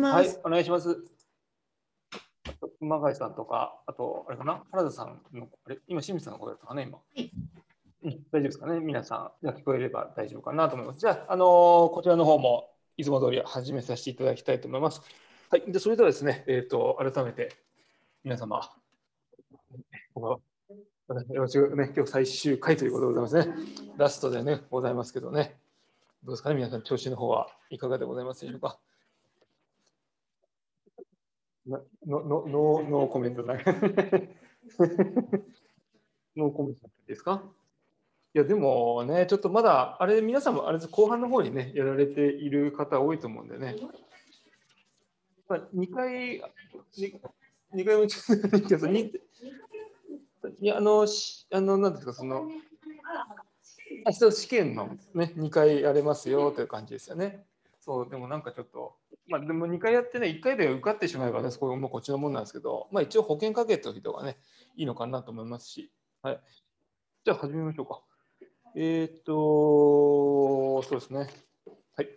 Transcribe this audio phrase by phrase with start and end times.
[0.00, 1.04] はい、お願いします。
[2.78, 6.98] 熊谷さんとか、あと、あれかな、原田さんの、あれ、今、清水さんの声だったかな、今？
[7.14, 7.30] い
[8.04, 9.30] うん、大丈夫ですかね、皆さん。
[9.42, 10.98] じゃあ聞こえれば大丈夫かなと思います。
[11.00, 15.02] じゃあ、あのーこちらの方も、いつも通り始めさせていただきたいと思います。
[15.50, 17.54] はい、でそれではですね、えっ、と、改めて、
[18.24, 18.68] 皆様、
[20.14, 20.38] こんばんは
[21.08, 23.66] 私よろしくね、今日最終回ということでございますね。
[23.96, 25.56] ラストでね、ございますけどね。
[26.24, 28.78] どうですかね、皆さん、調子の方はいかがでございますでしょうか？
[31.66, 32.46] なのの
[32.82, 33.54] ノーコメントだ。
[36.36, 37.42] ノーコメントですか？
[38.34, 43.76] いや、でもね、ちょっとまだ、あれ、皆さんもあれ後半の方にね、やられている方多いと思うんでね。
[45.48, 46.42] まあ、2回、
[47.74, 49.12] 2回もちょっといいけど、に
[50.60, 52.50] いや、あの、しあの、なんですか、その、
[54.06, 57.44] あそう試験のね、2回やれますよという感じですよね。
[57.80, 58.96] そう、でもなんかちょっと、
[59.32, 64.36] まあでも2回やってね、1回で受かってしまえばね、これもこっちのもんなんですけど、まあ一応保険かけておいた方がね、
[64.76, 66.40] いいのかなと思いますし、はい。
[67.24, 68.02] じゃあ始めましょうか。
[68.76, 71.30] えーっと、そうですね。
[71.96, 72.06] はい。
[72.06, 72.10] じ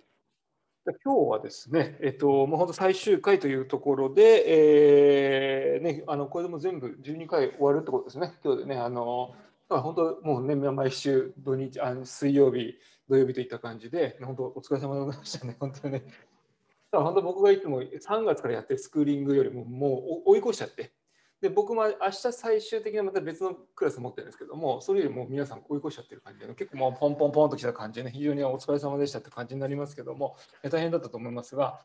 [0.90, 8.76] ゃ今日はですね、えっと、もう本当最終回というところで、えーね、あのこれでも全部12回終わるってことですね、今日でね。
[8.76, 9.34] あの
[9.70, 12.76] 本当、もうね、毎週土日あの水曜日、
[13.08, 16.35] 土曜日といった感じで、本当、お疲れ様でございましたね、本当にね。
[16.92, 20.94] だから本当、僕がいつも3月からやってるスクーリングよりも、もう追い越しちゃって、
[21.42, 31.82] で僕も明日最終的にまた別のクラス持ってるんですけども、それよりも皆さん追い越しちゃってる感じで、結構もうポンポンポンときた感じでね、非常にお疲れ様でしたって感じになりますけども、大変だったと思いますが、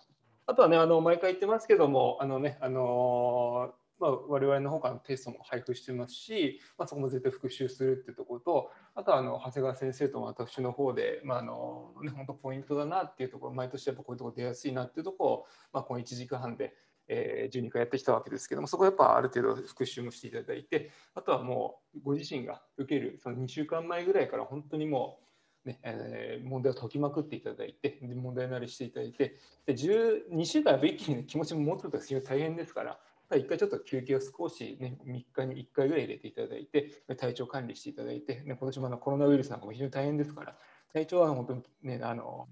[0.46, 16.74] あとはね、あの毎回言ってますけども、あのね、あのまあ、我々の方からのテストも配布してますし、まあ、そこも絶対復習するっていうところと、あとはあの長谷川先生と私の方で、まああのね、本当ポイントだなっていうところ、毎年やっぱこういうところ出やすいなっていうところを、まあ、この1時間半で、
[17.08, 25.18] えー12回やってきたわけですけども、そこはやっぱある程度復習もしていただいて、あとはもうご自身が受けるその2週間前ぐらいから本当にも
[25.64, 29.36] う、ねえー問題を解きまくっていただいて、問題慣れしていただいて、
[29.66, 33.00] で12週間やっぱ一気に気持ちも持つことが非常に大変ですから、
[33.36, 40.56] 一回ちょっと休憩を少し、ね、3日に1回ぐらい入れていただいて、体調管理していただいて、ね、今年もあのコロナウイルスなんかも非常に大変ですから、
[40.92, 42.48] 体調は本当に、ね、あの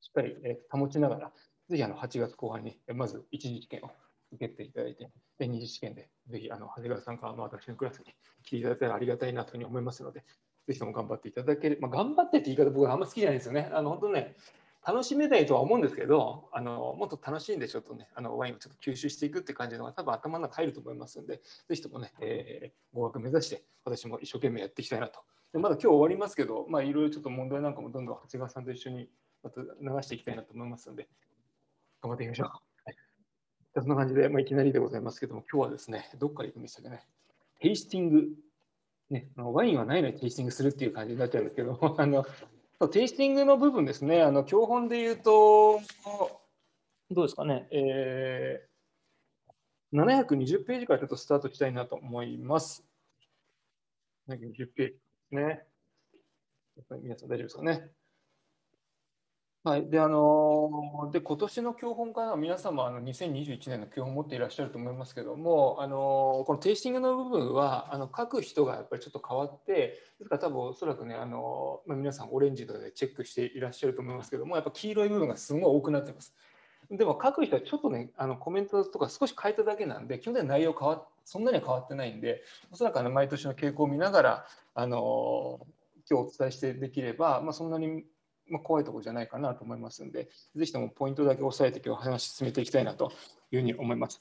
[0.00, 1.32] しっかりえ保ちながら、
[1.68, 3.90] ぜひあの8月後半にまず一次試験を
[4.32, 8.06] 受けていただいて、で二次試験でぜひあの長谷川さんからま私のクラスに
[8.42, 10.24] 来ていただいたらありがたいなというふうに思いますので、
[10.66, 13.70] ぜひとも頑張っていただける、まあ、頑張ってって言い方、僕はあんま好きじゃないですよね。
[13.72, 14.36] あの本当ね、
[14.84, 25.20] 楽しめないとは思うんですけど、あのもっと楽しいんでちょっとね、あのワインをちょっと吸収していくって感じのが多分頭の中入ると思いますので、ぜひともね、えー合格目指して、私も一生懸命やっていきたいなと。
[25.52, 29.08] でまだ今日終わりますけど、まあいろいろちょっと問題なんかもどんどん長谷川さんと一緒に
[29.42, 29.66] また流
[30.02, 31.08] していきたいなと思いますので、
[32.02, 32.48] 頑張っていきましょう。
[32.48, 32.96] はい、
[33.76, 37.06] そんな感じで、まあ、いきなりでございますけども、今日はですね、どっから行くんでしたっけね、
[37.60, 38.28] テイスティング、
[39.10, 42.24] ね、ワインはないのにテイスティングするっていう感じになっちゃうんですけど、あの
[42.88, 45.80] テイスティングの部分ですね、あの教本で言うと、
[47.10, 52.84] どうですかね、えー、720ページからちょっとスタートしたいなと思います。
[54.28, 54.36] 720
[54.74, 54.94] ページで
[55.28, 55.42] すね。
[56.76, 57.90] やっぱり皆さん大丈夫ですかね。
[59.64, 69.72] はい、で、あので、今年の教本から皆様、あの2021年の教本を持っていらっしゃると思いますけども、あのこのテイスティングの部分は、あの書く人がやっぱりちょっと変わって、
[70.18, 76.34] ですから多分おそらくね、あのまあ、皆さんオレンジとかでチェックしていらっしゃると思いますけども、やっぱ黄色い部分がすごい多くなってます。
[76.90, 82.42] でも書く人はちょっとね、あのコメントとか少し変えただけなんで、基本的に内容変わそんなには変わってないんで、
[82.72, 85.64] おそらくあの毎年の傾向を見ながら、あのー
[86.10, 88.04] 今日お伝えしてできれば、まあ、そんなに
[88.48, 93.12] まあ怖いところじゃないかなと思いますので、ぜひともポイントだけ押さえて今日話進めていきたいなと
[93.50, 94.20] いうふうに思います。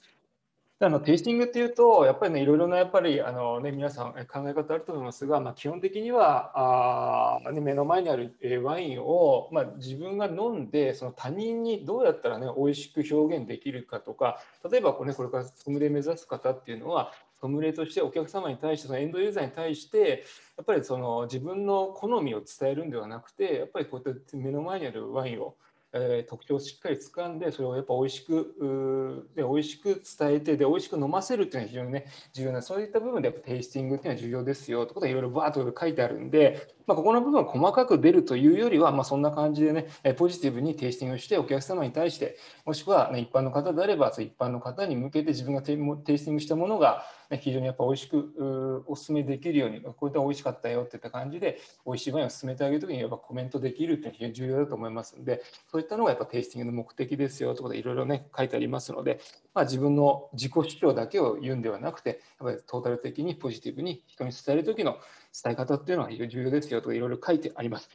[0.83, 14.39] あのテイスティングっていうと、やっぱりね、いろいろなやっぱりあの、ね、皆さん考え方あると思いますが、まあ、基本的にはあ、ね、目の前にあるワインを、まあ、自分が飲んで、その他人にどうやったらね、美味しく表現できるかとか、
[14.71, 20.23] 例えばこれ,、ね、これからソムリエ目指す方っていうのは、ソムリエとしてお客様に対して、そのエンドユーザーに対して、
[20.57, 25.55] やっぱりその自分の好みを伝えるんではなくて、やっぱりこうやって目の前にあるワインを、
[25.93, 47.03] えー特徴をしっかり掴んで、それをやっぱ美味しく、で美味しく伝えて、で美味しく飲ませるっていうのは非常にね、重要な、そういった部分でやっぱテイスティングっていうのは重要ですよってことはいろいろバーッと書いてあるんで、まあ、ここの部分は細かく出るというよりは、まあ、そんな感じでね、ポジティブにテイスティングをして、お客様に対して、もしくは、ね、一般の方であれば、そ一般の方に向けて自分がテイスティングしたものが、
[47.37, 55.41] 非常にやっぱ美味しくうーお勧めできるように、こういった美味しかったよっていった感じで、美味しいワインを勧めてあげるときに、やっぱコメントできるっていうのは非常に重要だと思いますので、
[55.71, 59.19] そういったのがやっぱテイスティングの目的ですよということでいろいろね書いてありますので、
[59.53, 64.97] まあ、自分の自己主張だけを言うんではなくてやっぱりトータル的にポジティブに人に伝える時の
[65.43, 67.89] 伝え方っていうのは非常に重要ですよとかいろいろ書いてあります。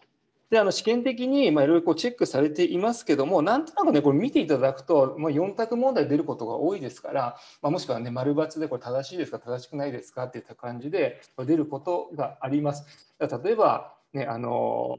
[0.51, 12.85] であの試験的にいろいろチェックされていますけども、なんとなくね、これ見ていただくと、まあ、4択問題出ることが多いですから、まあ、もしくはね、丸×でこれ正しいですか、正しくないですかっていった感じで出ることがあります。
[13.19, 14.99] 例えば、ね、あの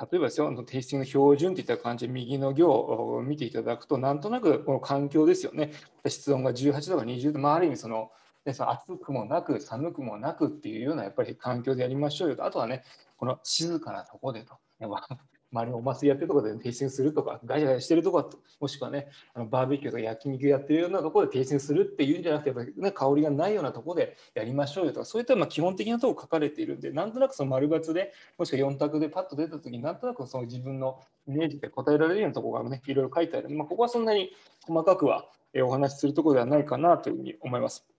[0.00, 5.72] 例えばですよ、テイスティングの標準といった感じで右の行を見ていただくと、なんとなくこの環境ですよね。
[6.08, 8.10] 室温が18度か20度、まあ、ある意味その、
[8.44, 12.44] ね、その暑くもなく寒くもなくっていうようなやっぱり環境でやりましょうよと。
[12.44, 12.84] あとはね、
[13.16, 14.54] この静かなとこでと。
[15.52, 33.50] 周りのお祭りやってるところで、ね、テイスティングするとか、ガヤガヤしてるとこもしくはね、あのバーベキューとか焼肉やってるようなところでテイスティングするっていうんじゃなくて、やっぱね、香りがないようなところでやりましょうよとか、そういったまあ基本的なところ書かれているんで、なんとなくその丸抜で、もしくは4択でパッと出たときに、なんとなくその自分のイメージで答えられるようなところがね、いろいろ書いてある。
[33.50, 34.30] まあ、ここはそんなに
[34.62, 35.28] 細かくは
[35.64, 37.89] お話しするところではないかなというふうに思います。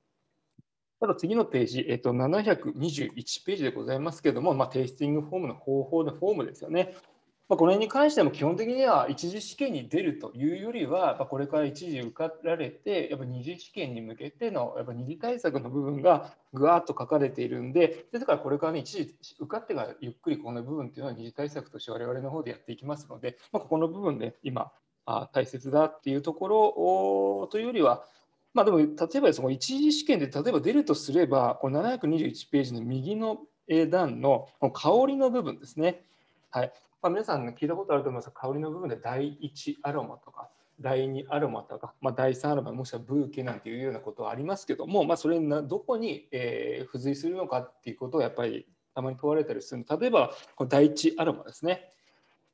[1.02, 6.94] ただ次のページ、えっと、721ページでございますけれども、まあ、テイスティングフォームの方法のフォームですよね。
[7.50, 24.72] まあ、これに関しても基本的には一次試験に出るというよりは、まこれから一次受かられて、やっぱ二次試験に向けてのやっぱ二次対策の部分がぐわっと書かれているんで、ですからこれからね、一次受かってからゆっくりこの部分っていうのは二次対策として我々の方でやっていきますので、まあ、ここの部分で今、
[25.08, 28.06] あ大切だっていうところというよりは、
[28.54, 33.40] まあ、でも例えばその一次試験で例えば出るとすれば、この721ページの右の
[33.90, 36.04] 段の香りの部分ですね。
[36.50, 40.50] はいまあ、皆さん、聞いたことあると思いますが、香りの部分で第1アロマとか、
[40.80, 51.92] 第2アロマとか、まあ、第3アロマ、もしくはブーケなんていうようなことはありますけども、まあ、それなどこに、えー、付随するのかっていうことをやっぱりたまに問われたりする例えば、この第1アロマですね。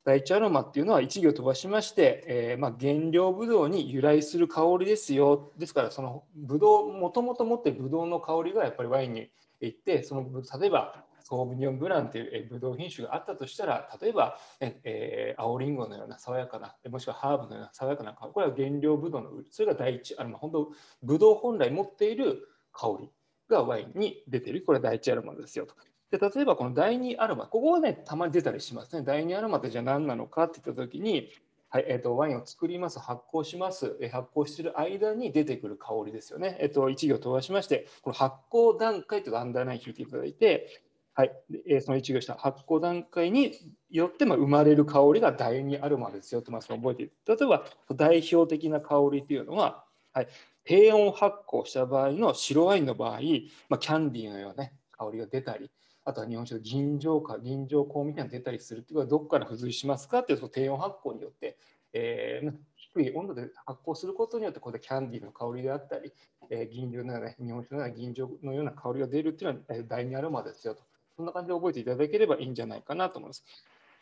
[0.04, 5.52] 第一アロマっていうのは1行飛ばしまして、えー、まあ、原料ブドウに由来する香りですよ。
[5.58, 9.30] ですから、そのブドウ、もともと持ってるブドウの香りがやっぱりワインに
[9.60, 10.24] いって、その
[10.58, 20.72] 例えばソービニョンブランというブドウ品種があったとしたら、例えば、えー、青りんごのような爽やかな、もしくはハーブのような爽やかな香り、これは原料ブドウのそれが第一アロマ、本当、
[21.02, 23.10] ブドウ本来持っている香り
[23.50, 25.74] がワインに出ている、これは第一アロマですよと。
[26.10, 29.02] で例えばこの第2アロマ、ここはね、たまに出たりしますね。
[29.02, 31.30] 第2アロマってじゃあ何なのかって言ったときに、
[31.70, 36.56] はいえーと、ワインを作ります、発酵します、発酵してる間に出てくる香りですよね。
[36.60, 40.82] えーと、1行飛ばしまして、この発酵段階というアンダーライン引いていただいて、
[41.12, 41.32] はい、
[41.68, 43.52] えー、その1行下、発酵段階に
[43.90, 47.12] よってま生まれる香りが第2アロマですよと、まあ、その覚えている。
[47.26, 47.64] 例えば、
[47.96, 49.84] 代表的な香りというのは、
[50.14, 50.28] はい、
[50.64, 53.20] 低温発酵した場合の白ワインの場合、
[53.68, 55.70] まあ、キャンディーのような、ね、香りが出たり、
[56.08, 61.58] あとは日本酒の銀醸か銀醸香みたいなの出たりするっていうのはどこから付随しますかっていうと低温発酵によって、
[61.92, 66.14] えー、低い温度で発酵することによってこれキャンディーの香りであったり、
[66.48, 70.82] えー、銀醸のような日本酒のような銀醸のような香りが出るっていうのは第2アロマですよと。
[71.14, 73.44] そんな感じで覚えていただければいいんじゃないかなと思います。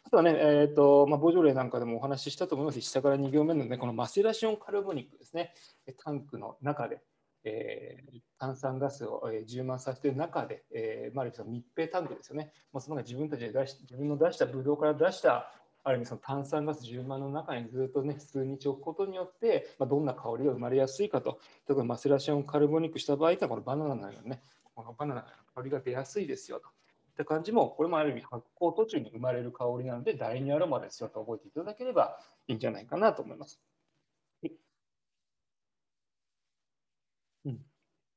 [0.05, 2.81] あとはね、えーとまあ、ボジョレなんかでもお話ししたと思います。
[2.83, 5.53] 下から2行目の、ね、このマセラションカルボニックですね、
[6.05, 7.01] タンクの中で、
[7.47, 15.53] えー、炭酸ガスを、え充満させている中で、えー、まあ、その密閉タンクですよね、まあ、その自分たちで出し自分の出したブドウから出した
[15.85, 21.39] ある意味その炭酸ガス充満の中にずっとね数日置くことによって、まあ、どんな香りが生まれやすいかと
[21.69, 24.43] 特にマセラションカルボニックした場合はこのバナナのようなね
[24.75, 26.69] このバナナの香りが出やすいですよと。
[26.69, 26.71] っ
[27.17, 33.59] て感じも、これもある意味発酵途中に生まれる香りなので、第2アロマですよと覚えていただければいいんじゃないかなと思います。
[37.47, 37.59] うん。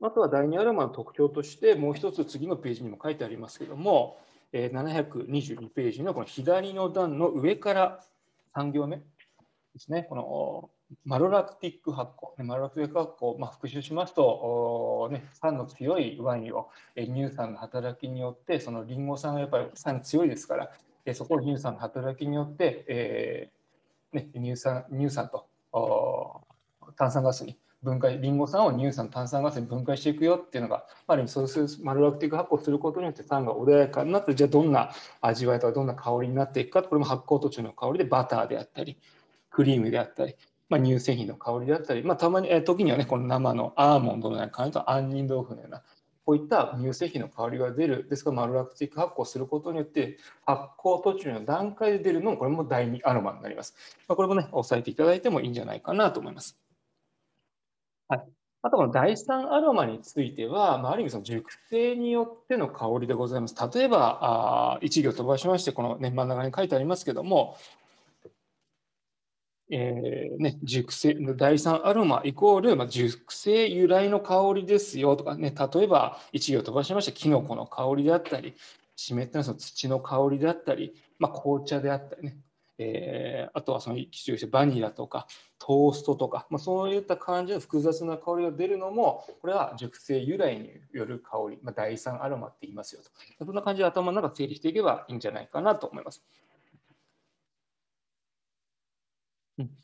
[0.02, 4.18] あとは第2アロマの特徴として、もう一つ次のページにも書いてありますけども、
[4.52, 8.04] 722ページのこの左の段の上から
[8.56, 9.04] 3行目で
[9.78, 10.70] すね、この
[11.06, 25.46] マロラクティック発酵、マロラクティック発酵、まあ、復習しますと、ね、酸の強いワインを乳酸の働きによって、そのリンゴ酸はやっぱり酸強いですから、そこを乳酸の働きによって、えーね、乳酸乳酸と
[26.96, 38.98] 炭酸ガスに分解、リンゴ酸を乳酸、炭酸ガスに分解していくよっていうのが、ある意味そうするマルラクティック発酵することによって酸が穏やかになって、じゃあどんな味わいとかどんな香りになっていくか、これも発酵途中の香りでバターであったり、
[39.50, 40.36] クリームであったり、
[40.68, 45.82] まあ、乳製品の香りであったり、まあ、たまに、え、時にはね、この生のアーモンドのような感じと杏仁豆腐のような、
[46.26, 53.74] こういった乳製品の香りが出る、ですからマルラクティック発酵することによって、発酵途中の段階で出るのも、これも第2アロマになります。
[54.08, 56.59] まあ、これもね、押さえていただいてもいいんじゃないかなと思います。
[58.10, 58.28] はい、
[58.64, 63.56] あとは第3アロマについては、まあ、ある意味その熟成によっての香りでございます。
[63.74, 67.56] 例えば、あ1行飛ばしまして、この、ね、真ん中に書いてありますけども、
[69.72, 78.56] えーね、熟成第三アロマイコール、まあ、熟成由来の香りですよとかね、例えば一行飛ばしまして、キノコの香りであったり、
[78.96, 82.38] 湿ったその土の香りであったり、まあ、紅茶であったりね、
[82.82, 85.28] えー、あとはその一してバニラとか
[85.60, 93.46] トーストとか、まあ、そういった感じの複雑な香りが出るのも、これは熟成由来による香り、まあ、第三アロマって言いますよと。
[93.46, 96.24] そんな感じで頭の中整理していけばいいんじゃないかなと思います。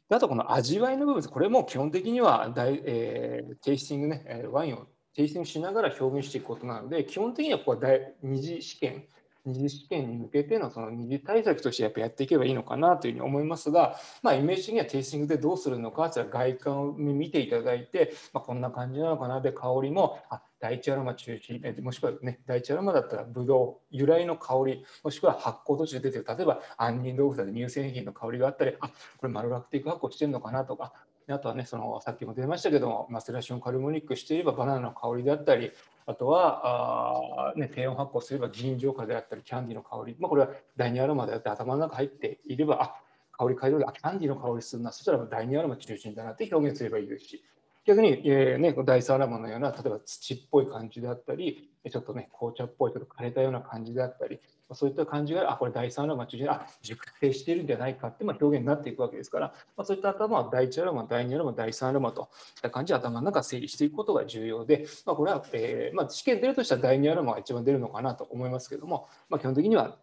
[0.10, 1.24] あとこの味わいの部分。
[1.24, 9.06] これも基本的には大、えー、テイスティングね、ワインをテイスティングしながら表現していくことなので、基本的にはここは第二次試験、
[9.46, 19.42] 二次試験に向けてのその二次対策としてやっぱやっていけばいいのかなというふうに思いますが、まあ、イメージ的にはテイスティングでどうするのかって外観を見ていただいて、まあ、こんな感じなのかな。
[19.42, 28.88] で香りもあ第一アロマ中心、もしくはね、第一アロマだったらブドウ由来の香り、もしくは発酵途中で出てる、例えば杏仁豆腐だって乳製品の香りがあったり、あ
[29.18, 30.94] これマルラクティック発酵してるのかなとか、
[31.28, 35.72] あとはね、そのさっきも出ましたけども、マセラションカルモニックしていればバナナの香りであったり、
[36.08, 42.96] あとはあ、ね、低温発酵すれば銀浄化であったり、キャンディーの香り、まあ、これは第2アロマであって頭の中入っていれば、あ
[43.38, 47.44] 香り嗅いであキャンディーの香りするな、そしたら第2アロマ中心だなって表現すればいいですし、
[47.86, 54.40] 逆に、えーね、第三アロマのような、例えば土っぽい感じであったり、ちょっとね、紅茶っぽい、ちょっと枯れたような感じであったり、
[54.74, 62.22] そういった感じが、あ、これ第3アロマ中心、あ、熟成しているんじゃないかって、表現になっていくわけですから、まあ、そういった頭は第1アロマ、第2アロマ、第3アロマと
[62.58, 69.98] いった感じで頭の中整理していくことが重要で、まあ、これは、えーまあ、試験出るとしたら第2アロマが一番出るのかなと思いますけども、まあ、基本的には、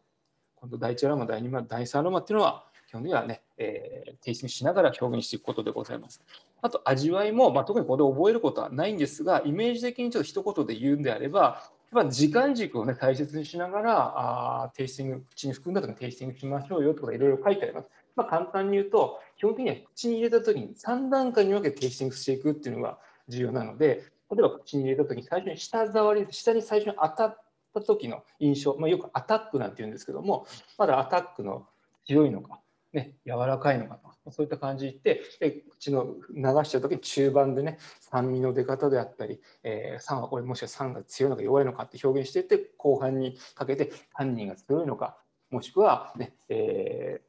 [0.56, 6.22] 今度第1アロマ、第2アロマ、第3アロマっていうのは、基本的にはね、えー、提出しながら表現していくことでございます。
[6.60, 17.88] あと味わいも、まあ、特にここで覚えることはないんですが、イメージ的にちょっと一言で言うんであれば、ぱ時間軸を、ね、大切にしながら、あテイスティング、口に含んだ時にテイスティングしましょうよとかいろいろ書いてあります。
[18.14, 27.42] まあ、簡単に言うと、基本的には口に入れた時に3段階に分けてテイスティングしていくっていうのが重要なので、例えば口に入れた時に最初に舌触り、下に最初に当たっ
[27.74, 30.46] た時の印象、まあ、よくアタックなんて言うんですけども、
[30.78, 31.66] まだアタックの
[32.06, 32.61] 強いのか、
[32.92, 45.16] ね、柔らかいのかとそういった感じでで口の流した時に中盤でね酸味の出方であったり、えー、酸はこれもしか酸が強いのか弱いのかって表現していって後半にかけて犯人が強いのか
[45.50, 47.20] もしくはね、え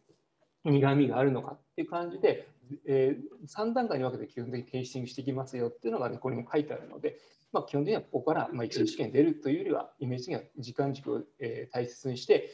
[0.65, 2.47] ー、苦みがあるのかっていう感じで、
[2.85, 7.17] えー、3段階に分けて基本的にテイスティングしていきますよっていうのが、ね、ここにも書いてあるので、
[7.51, 12.51] まあ、基本的にはここから、まあ、一次試験出るというよりはイメージ的には時間軸を、えー、大切にして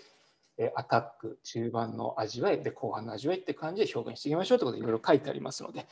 [0.75, 5.87] アタック、中盤の味わい、で後半の味わいって感じで表現していきましょうということでいろいろ書いてありますので。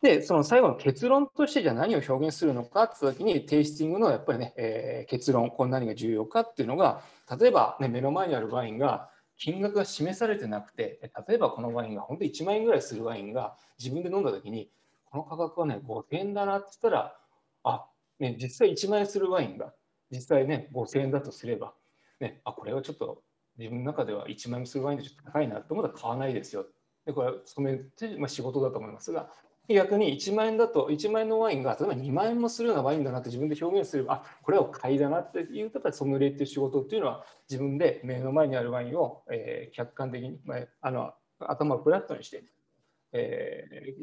[0.00, 7.02] で、その最後の結論としてじゃあ何を表現するのかって時に、テイスティングのやっぱりね、えー、結論、これ何が重要かっていうのが、
[7.38, 14.70] 例えば、ね、目の前にあるワインが金額が示されてなくて、例えばこのワインが本当に1万円ぐらいするワインが自分で飲んだ時に、
[15.04, 17.16] この価格はね、5000円だなって言ったら、
[17.64, 17.86] あ、
[18.20, 19.72] ね、実際1万円するワインが
[20.12, 21.74] 実際ね、5000円だとすれば、
[22.20, 23.22] ね、あ、これはちょっと
[23.58, 26.66] 自分の中では1万円するワインでちょっと高いなと思ったら買わないですよ。
[27.04, 29.30] でこれは染めって、まあ、仕事だと思いますが、
[29.68, 42.44] 逆に1万円だと、1万円のワインが例えば2万円もするようなワインだなって自分で表現すれば、あこれを買いだなっていうと、ソムリエっていう仕事っていうのは、自分で目の前にあるワインを、えー、客観的に、まあ、あの頭をフラットにして、
[43.12, 43.94] え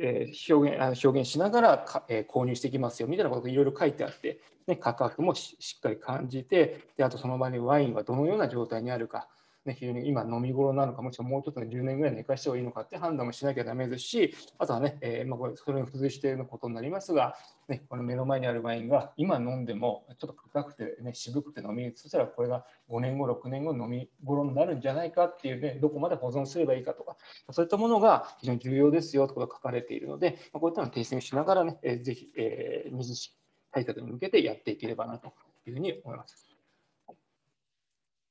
[0.00, 9.28] ー、表現表現しながらか、えー、購入していきますよみたいなことがいろいろ書いてあって、ね、価格もしっかり感じてであとその場にワインはどのような状態にあるか
[9.66, 17.36] ね、非常に今飲み頃なのか、もしくはもうちょっと、10年ぐらい寝かした方がいいのかって判断もしなきゃだめですし、あとはね、えー、まあ、これそれに付随していることになりますが、
[17.68, 27.16] ね、この目の前にあるワインが今飲んでもちょっと硬くて、ね、渋くて飲み、そしたらこれが5年後、6年後飲み頃になるんじゃないかっていうね、どこまで保存すればいいかとか、
[27.50, 33.34] そういったものが非常に重要ですよということが書かれているので、まあ、こういったのを訂正しながらね、えー、ぜひ、えー、二次
[33.72, 35.34] 対策に向けてやっていければなと
[35.66, 36.49] いうふうに思います。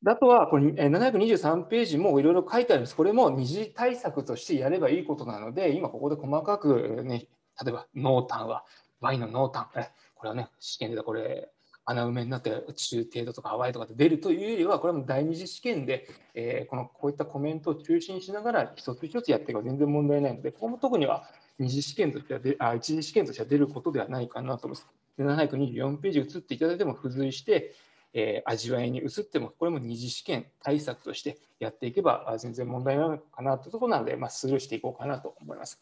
[0.05, 2.95] あとは、これ723ページもいろいろ書いてあるんです。
[2.95, 7.27] これも二次対策としてやればいいことなので、今ここで細かく、ね、
[7.61, 8.63] 例えば濃淡は、
[9.01, 9.67] ワインの濃淡、
[10.15, 11.49] これはね、試験でこれ、
[11.83, 21.23] 穴埋めになって中程度とか淡いとかで出るというよりは、これも第二次試験で、えー、このこういったコメントを中心しながら一つ一つやっていけば全然問題ないので、ここも特には
[21.57, 24.87] 二次試験としてはあ一次試験としては出ることではないかなと思います。
[25.19, 27.73] 724ページ移っていただいても付随して、
[28.13, 35.79] えー、味わいに移っても、これも二次試験対策としてやっていけば全然問題ないのかなというところなので、まあ、スルーしていこうかなと思います。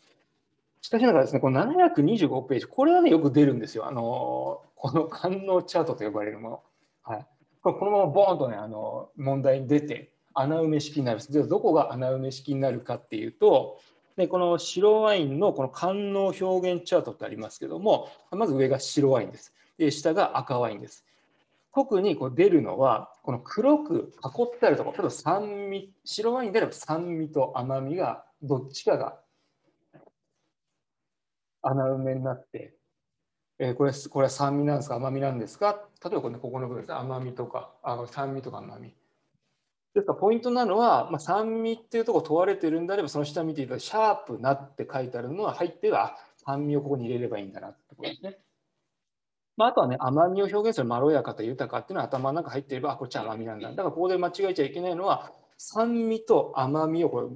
[0.81, 3.87] しかしながらですね、この725ページ、これはね、よく出るんですよ。
[3.87, 6.63] あのこの官能チャートと呼ばれるもの。
[7.03, 7.25] はい、
[7.61, 11.21] このままボーンとね、あの問題に出て、穴埋め式になる。
[11.31, 13.79] では、どこが穴埋め式になるかっていうと、
[14.17, 19.53] でこの白ワインのこの官能表現チャートってありますけども、まず上が白ワインです。
[19.77, 21.05] で下が赤ワインです。
[21.77, 29.19] 特にこう出るのは、この黒く囲ってあるところ、例えば酸味、白ワインであれば酸味と甘みがどっちかが
[31.61, 32.73] 穴埋めになって、
[33.59, 34.95] えー、これこれは酸味なんですか？
[34.95, 35.79] 甘みなんですか？
[36.03, 38.95] 例えばこここの部分です甘みとかあ酸味とか甘み。
[39.93, 48.39] ですからポイントなのは、まあ、酸味っていうところ問われてるんであればその下見ていただいてシャープなって書いてあるのは入っては酸味をここに入れればいいんだなってことですね。
[49.57, 53.69] まあ、あとはね甘みを表現するまろやかと豊かっていうのは頭の中入っていればこっちは甘みなんだ。
[53.69, 57.29] だからここで間違えちゃいけないのは酸味と甘みをこ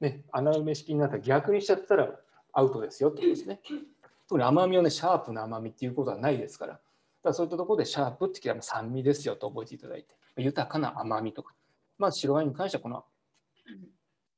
[0.00, 2.10] れ、ね、穴埋め式になったら逆にしちゃったら
[2.52, 3.60] アウトですよってことですね。
[4.28, 6.72] 特に甘みをね、シャープな甘みっていうことはないですから。
[6.74, 6.82] だか
[7.24, 11.54] らそういったところでシャープって聞いたら酸味ですよと覚えていただいて、豊かな甘みとか。
[11.98, 13.04] まあ、白ワインに関してはこの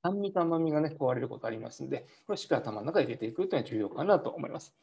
[0.03, 4.75] 酸味と甘みがね、壊れることありますので、これしっかり頭の中に入れていくというのは重要かなと思います。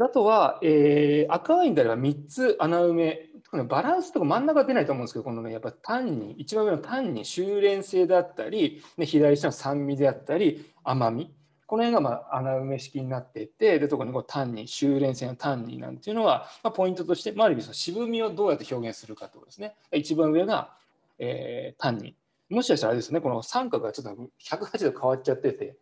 [0.00, 3.20] あとは、えー、赤ワインであれば3つ穴埋め、
[3.68, 11.32] バランスとか真ん中出ないと思うんですけど、このね、やっぱ単に、一番上の単に修練性であったり、ね、左下の酸味であったり、甘み、
[11.66, 19.74] この辺がまあ穴埋め式になっていて、で、特にこう単に、修練性の単になんていうのは、まあ、ポイントとして、まあ、ある意味その渋みをどうやって表現するかということですね。
[19.92, 20.74] 一番上が、
[21.18, 22.16] えー、単に。
[22.48, 25.76] もしかしたらあれですね、この三角がちょっと180度変わっちゃってて、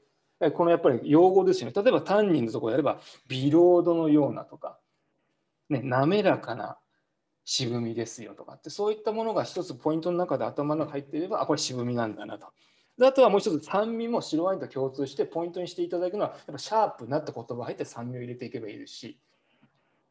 [0.51, 1.73] このやっぱり用語ですよね。
[1.75, 4.79] 例えばタンニンのところであれば、ビロードのようなとか、
[5.69, 6.79] ね、滑らかな
[7.45, 12.49] 渋みですよとかって、そういったものが一つポイントの中で頭の中に入っていれば、あ、これ渋みなんだなと。
[13.03, 19.19] あとはもう一つ、酸味も白ワインと共通してポイントにしていただくのは、やっぱシャープなって言葉入って酸味を入れていけばいいですし、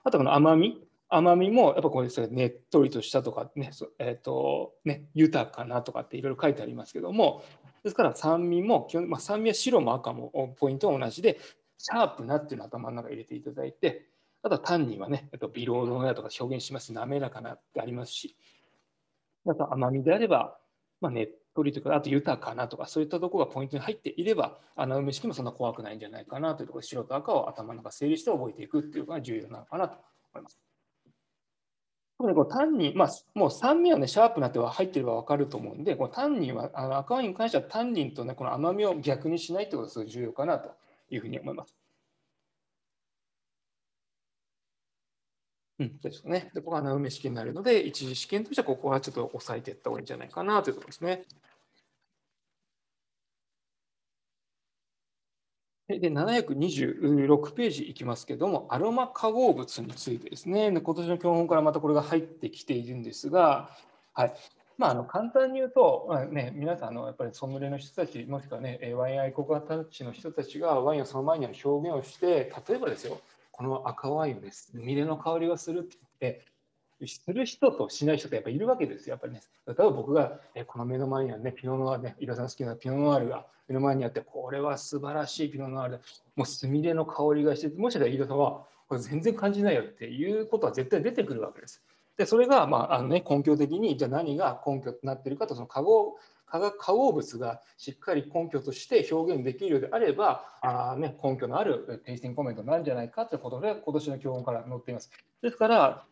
[0.04, 7.44] あとこの甘み、甘みもやっぱこうですねっとりとしたとかね、えーとね、豊かなとかっていろいろ書いてありますけども、
[7.84, 11.40] ですから酸味も基本、まあ、酸味は白も赤もポイントは同じで、
[11.78, 14.08] シャープなっていうのを頭の中に入れていただいて、
[14.42, 18.38] あとは単にはね、えっと、微労働やとか表現しますし、滑らかなってありますし、
[19.46, 20.58] あと甘みであれば、
[21.02, 29.98] まあ、ねっとりとか、あと豊かなとか、そういったところがポイントに入っていれば、穴埋め式もそんな怖くないんじゃないかなというところで、白と赤を頭の中整理して覚えていくっていうのが重要なのかなと
[30.34, 30.58] 思います。
[32.24, 40.72] 特にこう単に、まあ、もう酸味はね、シャープなっては入ってれば分かると思うんで、この単には、あの赤ワインに関しては単ンとね、この甘みを逆にしないってことがすごい重要かなと
[41.10, 41.76] いうふうに思います。
[45.80, 46.50] うん、そうですね。
[46.54, 51.24] で、ここは穴埋め試験になるので、一次試験としてはここはちょっと抑えていった方がいいんじゃないかなというところですね。
[56.00, 63.70] で、726ページいきますけども、アロマ化合物についてですね、今年の教本からまたこれが入ってきているんですが、
[64.14, 64.34] はい。
[64.78, 73.20] まあ、あの簡単に言うと、まあね、皆さんのやっぱりソムリエの人たち、もしくはね、ワイン愛好家たちの人たちがワインをその前に表現をして、例えばですよ、
[73.52, 76.46] この赤ワインです、ミレの香りがするって言って、
[77.08, 79.42] する人としない人ってやっぱいるわけですよ、やっぱりね。
[79.68, 86.04] 例えば僕が、えこの目の前にはね、ピノノワールね、イラさん好きなピノノワールが目の前にあって、これは素晴らしいピノノワールで、
[86.36, 91.82] もうスミレの香りがして、もしかしたらイラさんは、これ全然感じないよっていうことは絶対出てくるわけです。
[92.18, 96.16] で、それが、まああのね、根拠的に、じゃあ何が根拠となっているかと、その化合
[96.54, 105.10] 化学化合物がしっかり根拠として表現できるようであれば、あね、根拠のあるテイスティングコメントなんじゃないかということで、今年の教本から載っています。
[105.42, 106.06] ですから、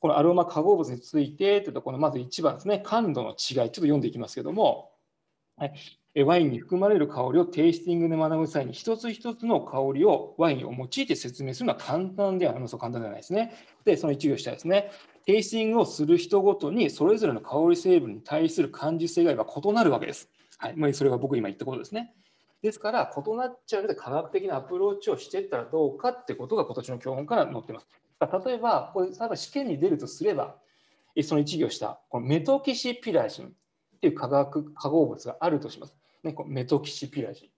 [0.00, 4.90] このアロマ化合物についてというところまず1番ですね、感度の違い、ちょっと読んでいきますけども、
[5.56, 5.66] は
[6.14, 13.54] い、ワインに含まれる香りをテイスティングで学ぶ際に、一つ一つの香りをワインを用いて説明するのは簡単ではあります簡単ではないですね。
[13.84, 14.90] で、その1行下ですね。
[15.26, 20.30] テイスティングをする人ごとに、それぞれの香り成分に対する感受性が異なるわけです。
[20.56, 22.14] はいまあ、それが僕今言ったことですね。
[22.62, 27.86] ですから、異なっちゃうので、科学的なアプローチをしていったらどうかってことが今年の教本から載っています。
[28.20, 30.56] 例えば、これ、例えば試験に出るとすれば、
[31.22, 33.50] その一行下、このメトキシピラジンっ
[34.00, 35.96] ていう化学化合物があるとします。
[36.22, 37.48] ね、このメトキシピラジン。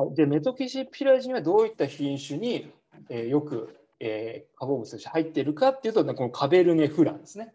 [0.00, 2.72] はい、で、メトキシピラジンはどういった品種に、
[3.08, 7.54] えー、よく、えー、化合物として入っているかっていうと、ね、このカベルネフランですね。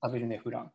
[0.00, 0.72] カベルネフラン。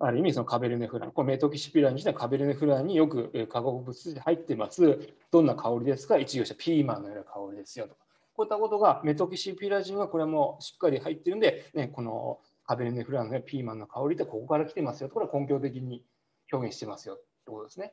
[0.00, 4.98] ある意味、そのカベルネフラン、このメトキシピラジン自体カベルネフランによく化合物として入ってます。
[5.30, 6.18] どんな香りですか？
[6.18, 8.03] 一行下、ピーマンのような香りですよとか。
[8.34, 16.04] こういったことがメトキシピラジンはこれもしっかり入ってるんで、ね、このカベルネフランの、ピーマンの香りってここから来てますよこれは根拠的に
[16.52, 17.92] 表現してますよってことですね。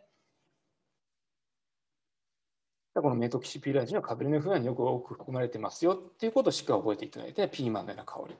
[2.93, 8.35] このメトキシピラジンはカベルネフランによく多く含まれてますよっていうことをしっかり覚えていただいて、ピーマンのような香り。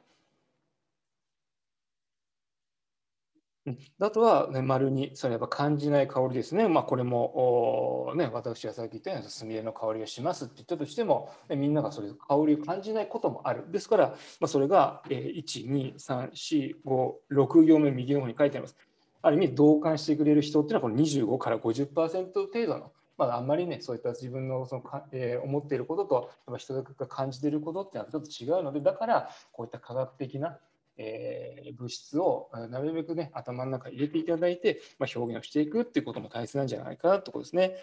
[3.99, 6.67] あとは、ね、丸に、それは感じない香りですね。
[6.67, 13.71] まあ、これも、ね、私がさっき言ったように、すみれの香りがしますって言ったとしても、みんながそれ香りを感じないこともある。
[13.71, 14.07] ですから、
[14.39, 18.77] まあ、それが、え1、2、3、4、5、6行目右の方に書いてあります。
[19.21, 30.57] ある意味、同感してくれる人っていうのは、この25から50%程度の、まあ、あんまりね、そういった自分のそのか、えー、思っていることと、人が感じていることっていうのはちょっと違うので、だから、こういった科学的な、
[31.01, 37.75] えー、物質をなるべくね頭の中に入れていただいて、まあ、表現をしていくっていうことも大切なんじゃないかなということですね。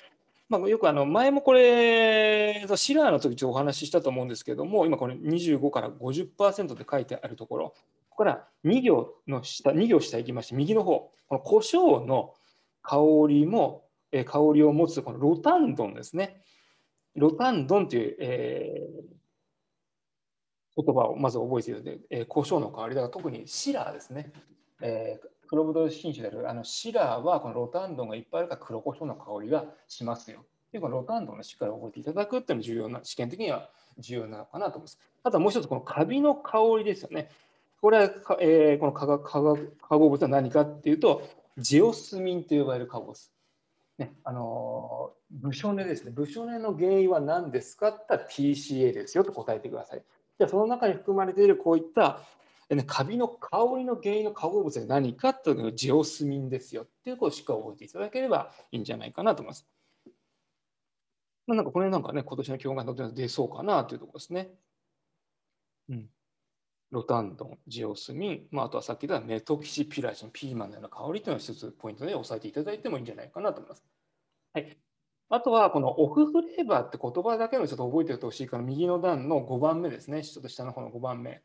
[0.48, 7.74] まあ、よくあの前もこれシラーの時ちょっとお話ししたと思うんですけども今これ25から50%で書いてあるところ
[8.08, 12.32] ここから2行の下2行下行きまして右の方この胡椒の
[12.82, 12.96] 香
[13.28, 16.40] りも香りを持つこのロタンドンですね
[17.14, 19.17] ロタンドンという、えー、
[20.82, 24.32] 言葉をまず覚えているので、えー、胡椒の代わりだから特にシラーですね。
[24.80, 30.44] えー、黒ブドウ品種であるあのシラーはこのロタンドンがいっぱいあるから黒胡椒の香りがしますよ。
[30.72, 34.98] でこのロタンドンをしっかり覚えていただくっていうのが重要な、試験的には重要なのかなと思います。
[35.24, 37.30] あともう一つ、このカビの香りですよね。
[37.80, 38.10] これは、
[38.40, 41.22] えー、この化学化学化合物は何かっていうと、
[41.56, 43.30] ジオスミンと呼ばれる化合物。
[43.98, 46.12] ね、あのブショネですね。
[46.14, 50.02] ブショネの原因は何ですかって言ったら TCA ですよと答えてください。
[50.38, 52.20] じゃあその中に含まれているこういった
[52.86, 59.66] カビの香りの原因の化合物が何かというのがジオスミンですよっていうことをしっかり覚えていただければいいんじゃないかなと思います。
[61.46, 64.50] まあ、なんかこれなんかね、今年の教科が出そうかなというところですね。
[65.88, 66.10] うん。
[66.90, 73.84] ロタンドン、ジオスミン、まあ、あとはさっき言ったメトキシピラジン、ピーマンのような香りというのを一つポイントで押さえていただいてもいいんじゃないかなと思います。
[74.52, 74.87] はい。
[75.30, 80.22] あとはこのオフフレーバーって言葉だけのちょっと覚えておいてほしいから右の段の5番目ですね。
[80.22, 81.42] ちょっと下の方の5番目。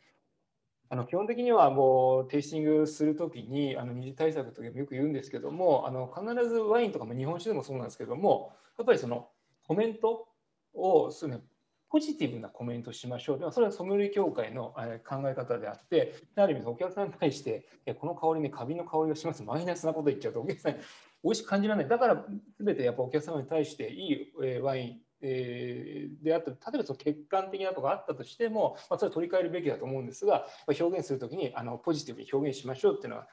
[0.90, 9.28] あの基本的にはもうテイスティングするときにあの二次対策とかよく言うんですけどもあの必ずワインとかも日本酒でもそうなんですけどもやっぱりその
[9.68, 10.28] コメント
[10.76, 11.42] をする
[11.90, 13.40] ポジティブなコメントしましょう。
[13.40, 14.74] でもそれはソムリエ協会の
[15.08, 17.68] 考え方であって、ある意味お客さんに対して、
[18.00, 20.76] この香りにカビの香りがします、マイナスなこと言っちゃうとお客さん
[21.24, 21.90] 美味しく感じられない。
[21.90, 22.26] だから
[22.60, 33.28] 全てやっぱお客様に対していいワインえであった例えばその客観的なとこがあったとしても、まあ、それは取り替えるべきだと思うんですが、表現するときにあのポジティブに表現しましょうっていうのは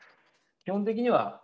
[0.64, 1.42] 基本的には、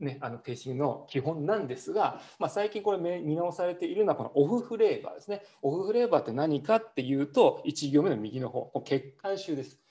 [0.00, 5.42] ね、あの提出の基本なんですが、まあ、最近これ見直されているのはこのオフフレーバーですね。
[5.60, 9.83] オフフレーバーって何かっていうと1行目の右の方血管臭です。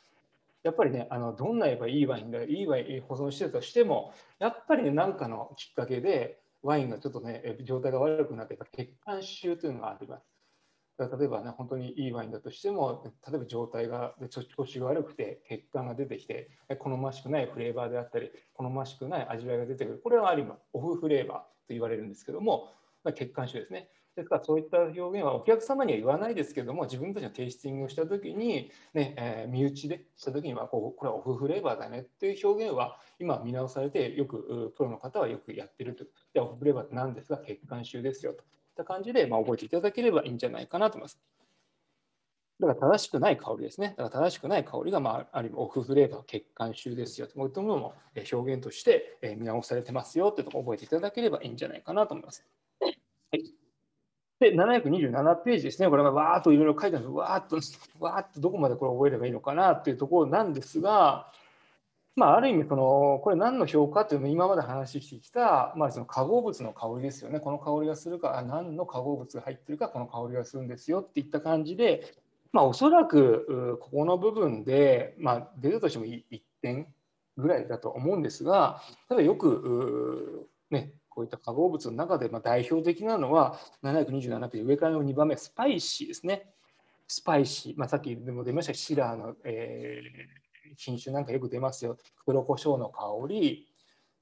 [0.63, 10.26] やっぱりね、あのどんなやっぱいいワインがいいワイン保存してたとしても、やっぱりね、何かのきっかけでワインがちょっとね、状態が悪くなって血管臭というのがあります。
[10.97, 19.99] 例えばね、本当にいいワインだとしても、例えば状態が、調子が悪くて、血管が出てきて、好ましくないフレーバーであったり、好ましくない味わいが出てくる。
[19.99, 22.69] これはある意味、オフフレーバーと言われるんですけども、
[23.15, 23.89] 血管臭ですね。
[24.15, 36.06] ですからそういった表現はお客様には言わないですけども自分たちのテイスティングをした時に、ねえー、身内でした時にはこうこれはオフフレーバーだねっていう表現は今見直されてよくプロの方はよくやってると。
[36.34, 37.38] でオフフレーバーって何ですか？
[37.38, 38.45] 血管臭ですよといっ
[38.76, 41.19] た感じで、まあ、覚えていただければいいんじゃないかなと思います。
[42.60, 43.95] だから正しくない香りですね。
[43.97, 47.34] だから正しくない香りが、まあ、ある意味オフフレーバー、血管臭ですよと。
[47.34, 47.93] いうものも
[48.32, 52.45] 表現として見直されてますよというところを覚えていただければいいんじゃないかなと思います。
[54.51, 55.89] 727ページですね。
[55.89, 57.56] これがわーっといろいろ書いてあるんですわーっと、
[57.99, 61.32] わーっとどこまでこれ覚えればいいのかなっていうところなんですが、
[62.15, 67.39] まあ、ある意味その、これ何の評価っていうのも今まで話してきた、まあ、その化合物の香りですよね。
[67.39, 72.13] この香りがするか、何の化合物が入ってるか、この香りがするんですよっていった感じで、
[72.51, 76.23] まあ、おそらくここの部分で、まあ、出るとしても1
[76.62, 76.88] 点
[77.36, 86.49] ぐらいだと思うんですが、ただよく、ね、こういった化合物の中でま代表的なのは727ページ上からの2番目スパイシーですね。
[87.08, 91.97] スパイシー、まあ、さっきでも出ましたシラーの、えー、品種なんかよく出ますよ。
[92.26, 93.67] 黒胡椒の香り、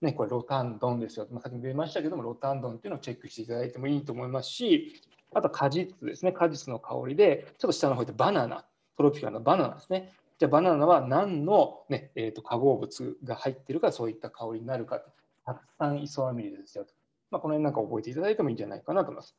[0.01, 1.27] ね、これロタンドンですよ。
[1.31, 5.01] まあ、さっきも出ましたけども、ロタンドンっていうのをチェックしていただいてもいいと思いますし、
[5.33, 8.65] あと果実ですね、果実の香りで、ちょっと下の方でバナナ、
[8.97, 10.11] トロピカルのバナナですね。
[10.39, 15.01] じゃあバナナは何の、ねえーと、化合物が入っているか、そういった香りになるか。
[15.45, 16.93] 酢酸イソアミリですよと。
[17.31, 19.35] まあ、この辺なんか覚えていただいてもいいんじゃないかなと思います。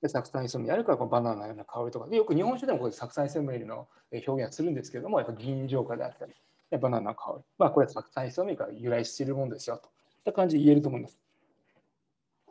[0.00, 3.88] で酢酸イソミあるからこのバナナのような香りとかでよく日本酒でもこれ酢酸イソミルの
[4.26, 6.32] 表現するんですけどもやっぱ銀醸化であったり
[6.78, 9.90] バナナの香り、まあ、これは酢酸イソミルから由来しているものですよといっ
[10.24, 11.18] た感じで言えると思います。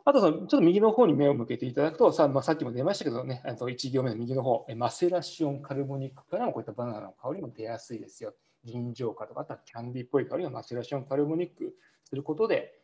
[0.04, 8.34] あとそのちょっと右の方に目を向けていただくとさ,、まあ、さっきも出ましたけどねと1行目の右の方マセラシオンカルボニックからもこういったバナナの香りも出やすいですよ。
[8.64, 11.74] 銀醸化とかあとはキャンディーっぽい香りがマセラションカルボニック
[12.04, 12.77] することで、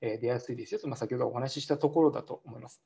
[0.00, 2.82] え出やすいですよと、まあ、先ほどお話ししたところだと思います。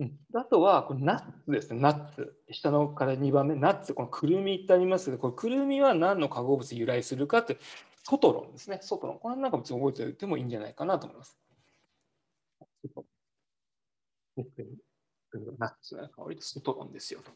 [0.00, 2.34] うん、あとは、このナッツですね、ナッツ。
[2.50, 3.92] 下のから2番目、ナッツ。
[3.92, 7.58] このくるみってありますけど、これくるみは何の化合物由来するかって、
[8.04, 9.18] ソトロンですね、ソトロン。
[9.18, 11.38] これなんか別に覚えておいてもいいんじゃないかなと思います。
[15.58, 17.30] ナッツの香り、ソトロンですよと。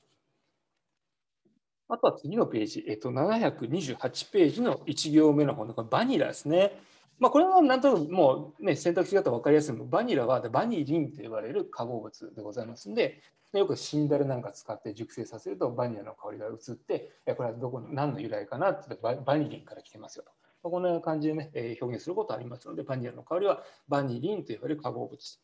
[1.89, 6.79] あとは次のページ、えっと、728ページの1行目の方のバニラですね。
[7.19, 13.21] まあ、これはなんとなくもう、ね、選択肢方分かりやすいのバニラはバニリンと呼ばれる化合物でございますので、
[13.53, 20.71] よくシンダルなんか使って熟成させるとバニラの香りが移って、これはどこの何の由来かなってバニリンから来てますよと。
[20.71, 25.41] このような感じで、ね、表現することありますので、バニラの香りはバニリンと呼ばれる化合物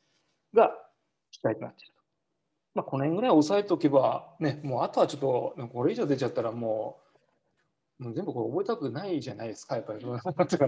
[0.55, 0.73] が
[1.31, 2.00] 主体となっていると。
[2.75, 6.99] まあ、この辺ぐらい押さえておけば、ね、もうあとはちょっと、これ以上出ちゃったらも
[8.01, 10.05] う、もう全部これ覚えたくないじゃないですか、やっぱり。
[10.05, 10.67] だか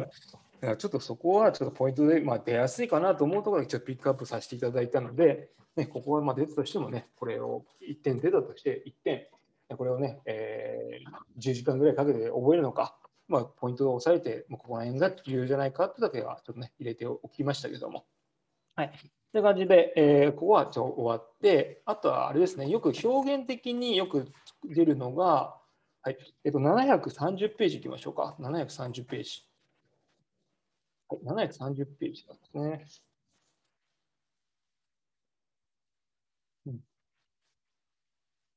[0.61, 9.27] らちょっとそこはちょっとポイントで、まあ、出やすいかなと思うところでちょっとピックアップさせていただいたので、ね、ここはまあ出たとしてもね、これを1点出たとして1点、
[9.77, 12.97] これをね、えー、10時間ぐらいかけて覚えるのか、
[13.29, 18.05] まあ、ポイントを押さえて、もうここら辺が重要じゃないかってだけはちょっとね、入れておきましたけども。
[18.77, 18.93] はい。
[19.33, 24.31] という感じで、えー、ここはちょ終わって、あとはあれですね、よく表現的によく
[24.65, 25.57] 出るのが、
[26.03, 28.37] はいえっと、730ページいきましょうか。
[28.41, 29.43] 730ページ。
[31.09, 33.03] はい、730ページなんですね。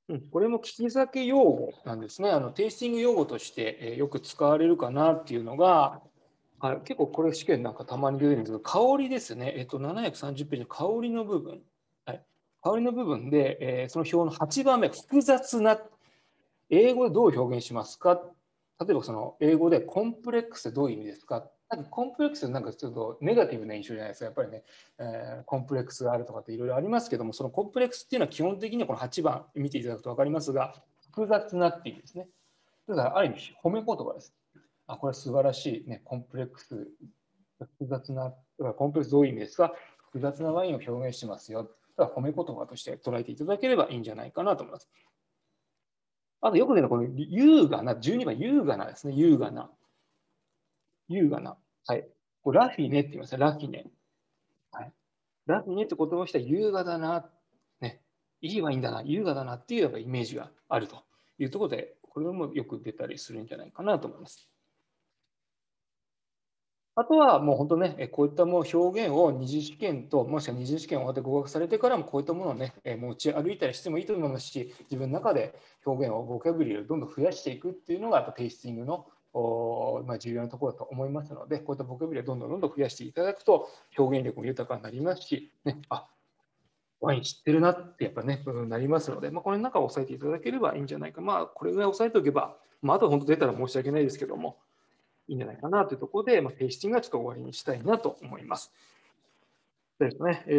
[0.07, 2.29] うん、これも聞き酒用語なんですね。
[2.29, 6.01] あのテイスティング用語として、えよく使われるかなっていうのが、
[6.59, 9.53] はい、結構これ試験なんかたまに出てるんですけど、香りですね。
[9.57, 11.61] えっと、730ページの香りの部分。
[12.05, 12.21] はい、
[12.63, 15.79] 香りの部分で、えー、その表の8番目、複雑な、
[16.69, 18.19] 英語でどう表現しますか？
[18.79, 21.45] 例えばその英語でコンプレックスってどういう意味ですか？
[21.69, 24.25] なんかコンプレックスなんかちょっとネガティブな印象じゃないですか。
[24.25, 24.63] やっぱりね、
[24.97, 30.73] えー、コンプレックスがあるとかっていろいろありますけども、そのコンプレックスっていうのは基本的にはこの8番見ていただくと分かりますが、
[31.11, 32.27] 複雑なっていうですね。
[32.87, 34.33] だからある意味褒め言葉です。
[34.87, 36.87] あ、これは素晴らしい、ね、コンプレックス、
[37.59, 38.33] 複雑な、
[38.77, 41.69] コンプレックスどういう意味ですか複雑なワインを表現してますよ。
[41.97, 44.89] だから褒め言葉として捉えていただければいいんじゃないかなと思います。
[46.41, 49.71] あとよく出るのはこの優雅な、12番優雅なですね、優雅な。
[51.07, 51.57] 優雅な。
[51.87, 52.07] はい。
[52.43, 53.85] これラフィネって言いますね、ラフィネ。
[54.71, 54.93] はい。
[55.47, 57.29] ラフィネって言葉をしたら優雅だな、
[57.81, 58.01] ね、
[58.41, 61.03] いいワインだな、優雅だなっていうイメージがあると
[61.39, 64.49] いうところで、これもよく出たりするんじゃないかなと思います。
[66.97, 79.07] あとはもう本当ね、こういったもう表現を二次試験と、もしくは二次試験を終わって合格されてからもこういったものをね、持ち歩いたりしてもいいと思いますし、自分の中で表現を、ボキャブリーをどんどん増やしていくっていうのが、やっぱテイスティングの
[80.05, 86.07] まあ、重要なところだと思いますので、こういったボキャブリをどんどんどんどん増やしていただくと、表現力も豊かになりますし、ね、あ
[87.01, 91.19] ワイン知ってるなってやっぱね、なりますので、まあ、これの中を押さえていただければいいんじゃないか。
[91.19, 94.57] まあ、これぐらい押さえておけば、まあ、あと本当出たら申し訳ないですけども、
[95.27, 98.71] いいんじゃないかなというところで、まあ、テイスティングはちょっと終わりにしたいなと思います。
[99.99, 100.51] ですね、え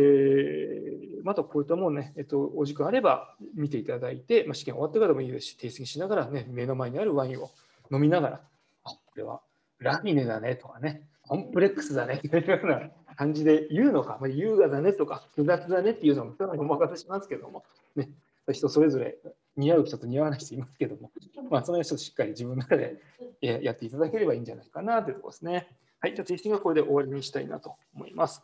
[1.21, 7.51] ー、またこういったものね、えっと、お時間あれば見ていただいて、まあ、試験終わってからでもいいですし、テイスティングしながらね、目の前にあるワインを
[7.93, 8.41] 飲みながら、
[8.85, 9.41] あ、これは
[9.79, 17.63] ラフィネだねとかね、コンプレックスだねというような感じで言うのか、まあ、優雅だねとか、複雑だねっていうのもお任せしますけども、
[17.95, 18.09] ね、
[18.53, 19.19] 人それぞれ
[19.57, 21.11] 似合う人と似合わない人いますけども、
[21.51, 23.01] まあ、その人しっかり自分の中で
[23.41, 25.77] やっていただければいいんじゃないかなというところですね。
[26.01, 28.43] はい、じゃあ、テイスティングはこれで終わりにしたいなと思います。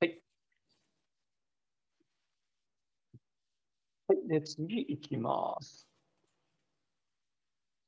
[0.00, 0.22] はい。
[4.08, 5.88] はい、で次いきます。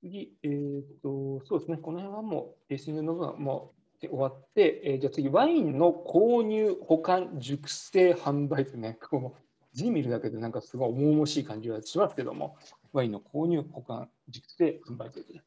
[0.01, 9.35] 次、えっ、ー、と、そうですね、この辺はもう、テイスティングの部分はもう終わって、えー、じゃあ次、ワインの購入、保管、熟成、販売とね、この
[9.73, 12.57] 字見るだけでなんかすごい重々しい感じはしますけども、
[12.93, 15.45] ワインの購入、保管、熟成、販売ということで。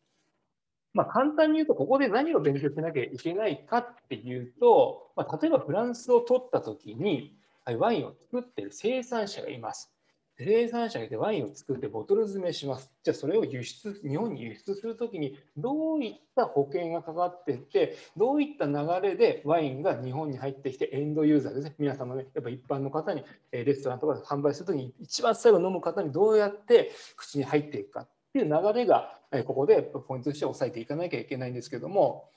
[0.94, 7.36] まあ、簡単に言うと、ここで何を勉強しなきゃいけないかっていうと、まあ、例えばフランスを取ったときに、
[7.66, 9.95] ワインを作っている生産者がいます。
[10.38, 12.92] 生産者がいてワインを作ってボトル詰めします。
[13.04, 32.30] じゃあそれを輸出、日本に輸出するときにどういった保険がかかっていて、どういった流れでワインが日本に入ってきてエンドユーザーですね、皆様ね、やっぱ一般の方にレストランとかで販売するときに一番最後飲む方にどうやって口に入っていくかっていう流れがここでポイントとして押さえていかなきゃいけないんですけども、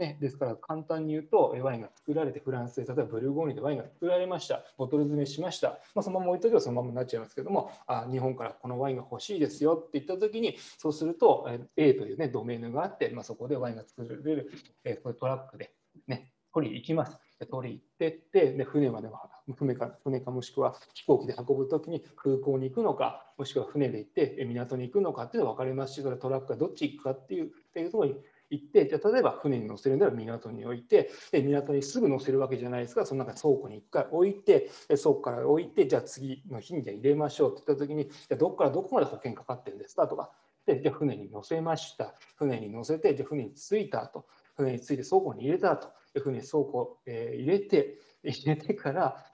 [0.00, 9.74] ね、ですから簡単に言うと、ワインが作られてフランスで、例えばブルゴーニュでワインが作られました、ボトル詰めしました、まあ、そのまま置いとけばそのままになっちゃいますけども、あ日本からこのワインが欲しいですよ。
[9.74, 14.50] って言ったときに、そうすると A という、ね、ドメインがあって、まあ、そこでワインが作られる、
[14.84, 15.70] えー、トラックで、
[16.06, 17.18] ね、取りに行きます。
[17.46, 28.16] 取り行ってってで船までは船か船かもしくは飛行機で運ぶときに空港に行くのかもしくは船で行って港に行くのかっていうのが分かりますしそれトラックがどっち行くかっていうっていうところに
[28.50, 40.30] 行ってじゃ例えば船に乗せるなら港に置いてで港にすぐ乗せるわけじゃないですかその中倉庫に1回置いてで倉庫から置いてじゃあ次の日にじゃ入れましょうって言った時にじゃどこからどこまで保険かかってるんですかとか。
[40.66, 42.14] でじゃ船に乗せました。
[42.36, 44.26] 船に乗せてじゃ船に着いたと。
[44.56, 45.88] 船に着いて倉庫に入れたと。
[46.20, 49.24] 船に倉庫、えー、入れて 入れてから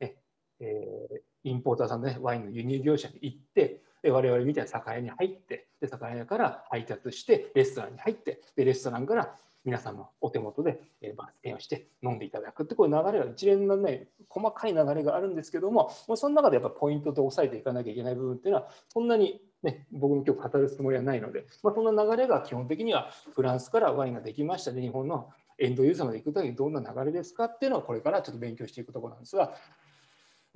[0.00, 0.16] え、
[0.60, 29.54] えー、インポーターさんの、ね、ワインの輸入業者に行ってで我々みたいな酒屋に入ってで酒屋から配達してレストランに入ってでレストランから皆さんのお手元で、えー、バス停をして飲んでいただくってこういう流れが一連のね細かい流れがあるんですけどももうその中でやっぱポイントで押さえていかなきゃいけない部分っていうのはそんなにね、僕も今日語るつもりはないので、まあ、そんな流れが基本的にはフランスからワインができましたで、日本のエンドユーザーまで行くときにどんな流れですかっていうのをこれからちょっと勉強していくところなんですが、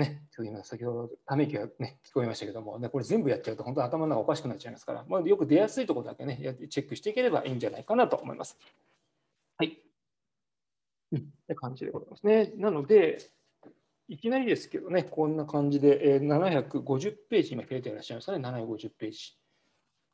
[0.01, 8.57] ね、今先ほどため息が、ね、聞こえましたけども、ね、これ全部やっちゃうと本当頭の中おかしくなっちゃいますから、まあ、よく出やすいところだけね、チェックしていければいいんじゃないかなと思います。
[9.59, 9.79] はい。
[11.13, 12.53] うん、って感じでございますね。
[12.57, 13.19] なので、
[14.09, 19.37] いきなりですけどね、こんな感じで、えー、750ページ今開いていらっしゃいましたね、750ページ。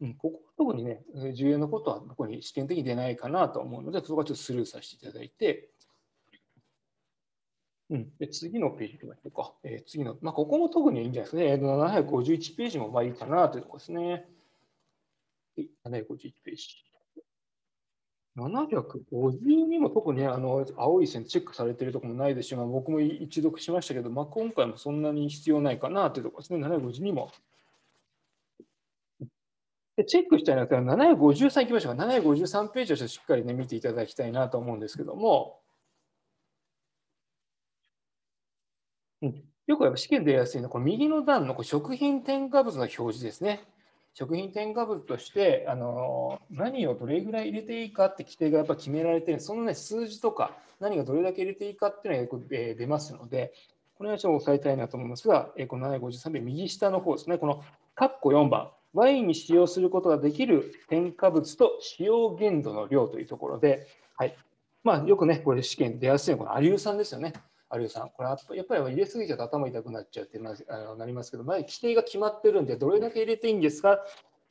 [0.01, 5.71] うん、ここ特にね、重要なことはここに試験的に出ないかなと思うので、そこはちょっとスルーさせていただいて、
[7.91, 9.53] うん、で次のページいきましょうか。
[9.63, 12.03] えー、次の、まあ、ここも特にいいんじゃないですかね。
[12.03, 14.29] 751ページもまあいいかなというところですね。
[15.85, 16.87] 751ページ。
[18.37, 26.67] 752も特に、あの青い線チェックされているところもないですし、まあ、僕も一読しましたけど、まあ、今回もそんなに必要ないかなというところですね。
[26.67, 27.31] 752も。
[29.97, 32.05] でチェックしたいなったら753いきましょうか。
[32.05, 35.61] 753ページをしっかり、ね、見ていただきたいなと思うんですけども、
[39.23, 43.61] うん、よくやっぱ試験でやすいのは、この右の段のこ食品添加物の表示ですね。
[44.15, 49.41] 食品添加物としてあの何をどれぐらい入れていいかって規定がやっぱ決められてる。
[49.41, 53.53] その、ね、数字とか何がどれだけ入れていいかっていうのがよく、え出ますので、
[53.99, 57.63] これはちょっと押さえたいなと思いますが、えこの753ペ右下の方ですね、この
[57.95, 64.35] 括弧4番、ワインに使用することができる添加物と使用限度の量というところで、はい。
[64.83, 67.35] まあ、よくね、これ試験出やすいのはこのアリュー酸ですよね。
[67.77, 70.55] 有吉さん、これやっぱり入れすぎちゃうと頭痛くなっちゃうってな
[71.07, 74.01] りますけど、前規定が決まってるんで、どれだけ入れていいんですか？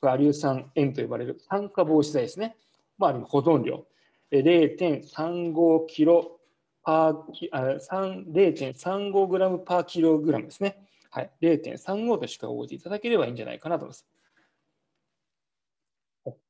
[0.01, 2.57] アリュー酸塩と呼ばれる酸化防止剤ですね。
[2.97, 3.85] まあ、保存量。
[4.31, 6.39] 0.35キロ
[6.83, 10.85] パーキ0.35グラムパーキログラムですね。
[11.09, 14.05] はい、0.35としか覚えていただければいいんじゃないかなと思います。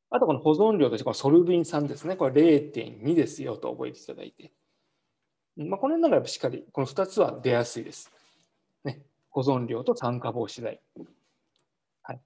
[0.10, 2.16] あとこの保存量としてこのソルビン酸ですね。
[2.16, 4.52] これ0.2ですよと覚えていただいて。
[5.58, 8.12] まあ、この中でしっかりこの2つは出やすいです。
[8.84, 10.80] ね、保存量と酸化防止剤。
[12.04, 12.20] はい、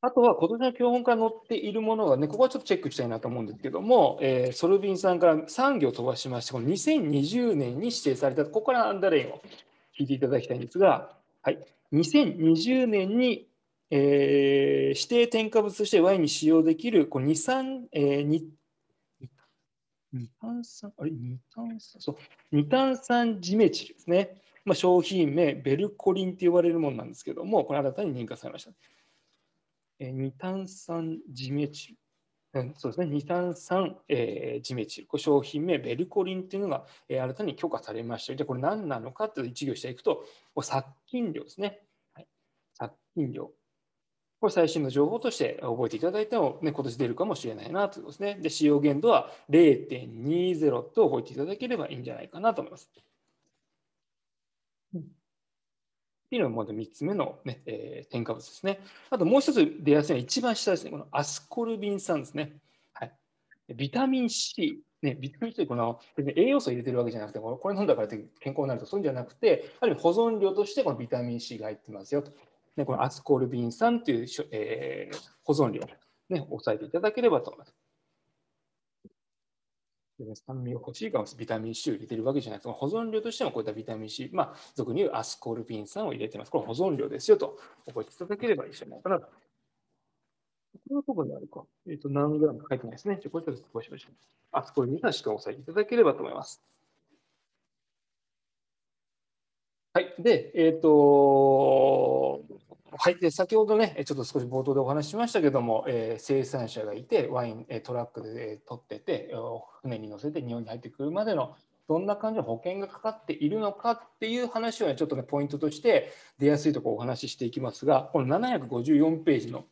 [0.00, 9.42] あとは今年の教本から載っているものがね、ここはちょっとチェックしたいなと思うんですけども、えー、ソルビンさんから3行飛ばしまして、この2020年に指定された、ここからアンダーレインを
[9.98, 11.58] 聞いていただきたいんですが、はい、
[11.92, 13.48] 2020年に、
[13.90, 18.42] えー、指定添加物としてワインに使用できるこの2、3、えー、
[20.12, 22.16] 二炭酸、あれ、二炭酸、そう、
[22.50, 24.42] 二炭酸ジメチルですね。
[24.64, 28.70] まあ、商品名、ベルコリンって呼ばれるものなんですけども、これ新たに認可されました。
[29.98, 31.96] えー、二炭酸ジメチル。
[32.54, 35.06] うん、そうですね、二炭酸、えー、ジメチル。
[35.06, 38.36] これ商品名、ベルコリンっていうのが、えー、新たに許可されました。
[38.36, 40.24] じゃ、これ何なのかっていうと一行していくと、
[40.60, 41.80] 殺菌量ですね。
[42.14, 42.28] はい、
[42.74, 43.50] 殺菌量。
[44.42, 48.42] これ最新の情報として覚えていただいても、ね、今年出るかもしれないなということですね。
[48.42, 52.90] で、使用限度は0.20と覚えていただければいいんじゃないかなと思います。
[54.96, 55.00] っ
[56.28, 58.80] ていうのがまず3つ目の、ねえー、添加物ですね。
[59.10, 60.90] あともう一つ出やすいのは一番下ですね。
[60.90, 62.56] このアスコルビン酸ですね。
[62.94, 63.12] はい、
[63.76, 64.82] ビタミン C。
[65.02, 66.00] ね、ビタミン C この
[66.34, 72.32] 栄養素を入れてるわけじゃなくて、これ飲んだからって健康になるとそういうんじゃなくて、ある意味保存料としてこのビタミン C が入ってますよと。
[72.76, 75.80] ね、このアスコルビン酸という、えー、保存量、
[76.30, 77.74] ね、押さえていただければと思います。
[80.34, 86.50] 酸味が欲しいからビタミン C を入れてるわけじゃなくて、保存量としてもこういったビタミン C、まあ、俗に言うアスコルビン酸を入れてます。
[86.50, 89.26] これ保存量ですよと覚えていただければいいじゃないかなと。
[90.88, 91.64] このとこにあるか。
[91.88, 93.18] えっ、と、何グラムか書いてないですね。
[93.20, 94.12] じゃこれちょっと少しましょう。
[94.52, 96.62] あ、そこにしっかり押さえていただければと思います。
[99.94, 100.14] はい。
[100.18, 102.42] で、えっ、ー、と、
[102.96, 103.16] はい。
[103.16, 109.30] で、先ほどね、ちょっと少し冒頭でお話ししましたけども、えー、生産者がいて、ワイン、トラックで取ってて、
[109.82, 111.56] 船に乗せて日本に入ってくるまでの
[111.88, 119.66] どんな感じの保険がかかっているのかっていう話を、ね、ちょっとね、ポイントとして出やすいところをお話ししていきますが、この754ページの、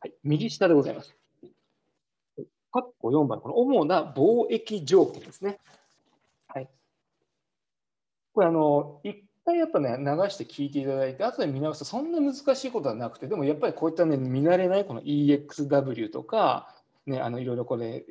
[0.00, 1.14] はい、右下でございます。
[2.72, 5.58] 括弧4番、この主な貿易条件ですね。
[6.48, 6.68] はい。
[8.32, 16.74] これ、あの、一回やっぱね、流して聞いていただいて、後で見直すとそんな難しいことはなくて、でもやっぱりこういったね、見慣れないこの EXW とか、
[17.06, 18.04] ね、あのいろいろこれ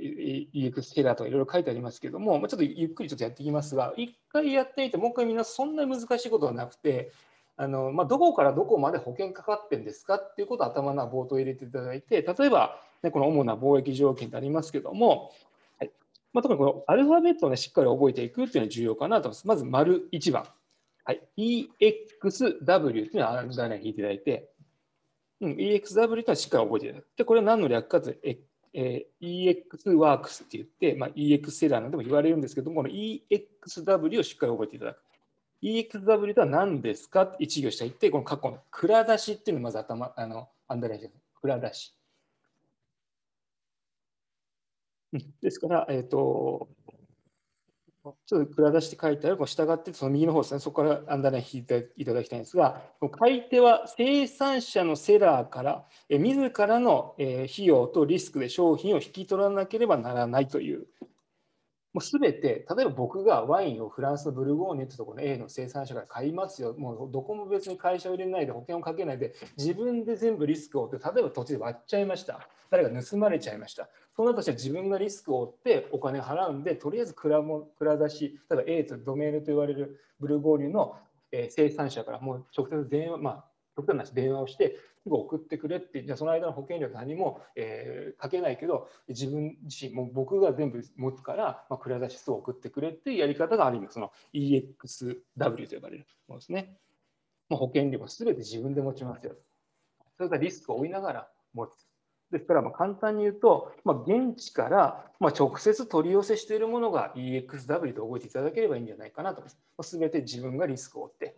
[0.54, 7.12] EX ヘラーとかいろいろ書いてありますけども、ちょっとゆっくりちょっとやっていきますが、一回やってみて、もう一回みんなそんな難しいことはなくて、
[7.58, 10.16] あのまあ、どこからどこまで保険かかってるんですか？
[10.16, 15.32] っていうことを頭の冒頭入れていただいて、例えば、ね、この主な貿易条件ってありますけども、
[15.80, 15.92] はい
[16.34, 19.48] まあ、特にこのアルファベットを、ね、しっかり覚えていくっていうのが重要かなと思います。
[19.48, 20.46] まず、丸1番。
[21.06, 24.50] はい、EXW っていうのはアンダーライン引いていただいて、
[25.40, 27.08] うん、EXW というのはしっかり覚えていただく。
[27.16, 28.22] で、これは何の略かというと、
[28.74, 34.98] え、EXWorks って言って、まあ、EX セラーなんでも言われるんですけども、この EXW をしっかり覚えていただく。
[35.62, 41.96] EXW とは何ですかって一行下言って、この過去の蔵出しっていうのをまず頭、あの、アンダーラインして蔵出し。
[45.42, 46.68] ですから、えっ、ー、と、
[48.26, 52.82] ちょっと蔵出して書いてある、従ってその右の方ですね、そこからアンダーライン引いていただきたいんですが、
[53.20, 60.88] 買い手は生産者のセラーから、え自らの費用とリスクで商品を引き取らなければならないという
[61.96, 72.50] もうすべて、例えば僕がワインをフランスのブルゴーニュってところの A の生産者から買いますよ、もうどこも別に会社を入れないで保険をかけないで、自分で全部リスクを負って、例えば土地で割っちゃいました。
[72.70, 73.88] 誰か盗まれちゃいました。
[74.16, 80.96] そうなったとして自分がリスクを負ってお金払うんで、とりあえず蔵も蔵出し、例えば A とドメールと言われるブルゴーニュの
[81.50, 83.46] 生産者からもう直接電話、まあ、
[83.76, 93.96] 極端な話電話をして、送ってくれって、じゃあその間の保険料何も、えー、かけないけど、自分自身、も僕が全部持つから、まあ、蔵出し数を送ってくれっていうやり方があります。
[93.96, 96.78] その EXW と呼ばれるものですね。
[97.50, 99.36] もう保険料も全て自分で持ちますよ。
[100.18, 101.88] それからリスクを負いながら持つ。
[102.32, 109.98] ですから、ま簡単に言うと、まあ、現地からまあ直接取り寄せしているものが EXW と覚えていただければいいんじゃないかなと思います。
[109.98, 111.38] 全て自分がリスクを負って、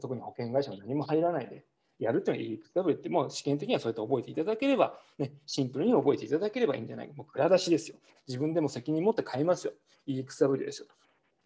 [0.00, 1.64] 特に保険会社も何も入らないで
[1.98, 7.14] やるというのは EXW ってもう試験的にはそうやって覚えていただければ、ね、シンプルに覚えていただければいいんじゃないか。
[7.14, 7.96] もう蔵出しですよ。
[8.28, 9.72] 自分でも責任持って買いますよ。
[10.06, 10.94] EXW ですよと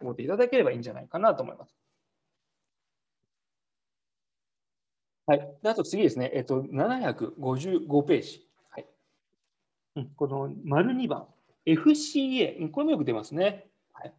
[0.01, 1.75] 思っていただければいいんじゃないかなと思います。
[5.27, 5.39] はい。
[5.61, 8.46] であと次ですね、えっと、755ページ。
[10.15, 11.25] この丸2番、
[11.65, 13.67] FCA、これもよく出ますね。
[13.93, 14.13] はい。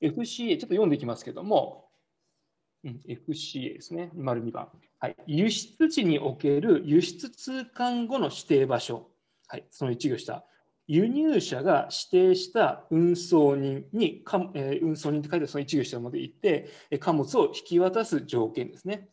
[0.00, 1.88] FCA、ちょっと読んでいきますけども、
[2.84, 5.16] FCA ですね、丸2番、はい。
[5.26, 9.10] 輸出地における輸出通関後の指定場所、
[9.48, 10.44] はい、その一行下、
[10.88, 14.22] 輸入者が指定した運送人に、
[14.54, 16.68] えー、運送人って書いてその一行下まで行って、
[17.00, 19.08] 貨物を引き渡す条件ですね。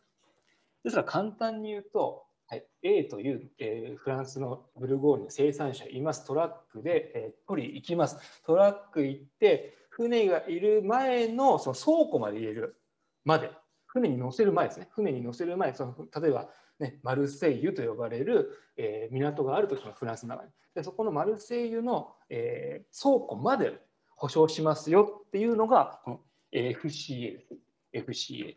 [0.84, 6.26] ですから簡単に言うと、はい、A という、えー、フランスのブルゴーニュ生産者います。
[6.26, 8.18] トラックで、えー、取り行きます。
[8.44, 12.76] トラック行って、船がいる前のその倉庫まで入れる
[13.24, 13.50] まで、
[13.86, 23.80] 船に乗せる前ですね、船に乗せる前、その例えば、ね、マルセイユと呼ばれる、えー、港があるときのフランスの中にで、そこのマルセイユの、えー、倉庫まで
[24.16, 26.20] 保証しますよっていうのが、この
[26.52, 27.54] FCA です。
[27.92, 28.56] FCA。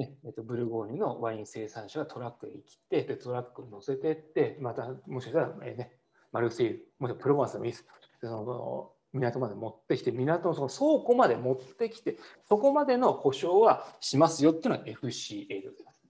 [0.00, 5.92] ねえっと、ブルゴーニュのワイン生産者がトラックへ来て、でトラックに乗せてって、またもしかしたら、えーね、
[6.32, 7.86] マルセイユ、もしくはプロヴァンスでもいいです。
[8.22, 12.16] その港まで持ってきて、港のその倉庫まで持ってきて、
[12.48, 16.00] そこまでの保証はしますよっていうのが FCA でございます。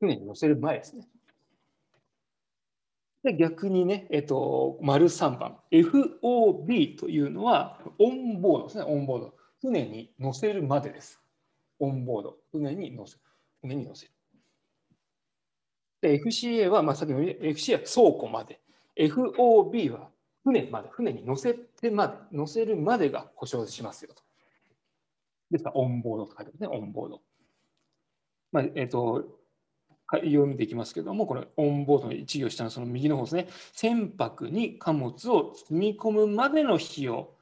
[0.00, 1.08] 船に乗せる前ですね。
[3.22, 9.34] で逆にね、えっと、丸3番、FOB というのは、オンボードですね、オンボード。
[9.62, 11.23] 船に乗せるまでです。
[11.84, 12.36] オンボード。
[12.52, 13.20] 船に乗せる。
[13.60, 14.12] 船に乗せる。
[16.00, 18.60] で、FCA は、まあ、さっきの FCA は倉庫まで。
[18.96, 20.10] FOB は
[20.44, 24.22] 船まで、船に乗せてまで、乗せるまでが保証しますよと。
[25.50, 27.22] ですから、オンボードと書いてますね、オンボード。
[28.52, 29.38] まあ、えっ、ー、と、
[30.10, 37.34] 読みできますけども、これ、オンボードの一行下のその右の方ですね、船舶に貨物を積み込むまでの費用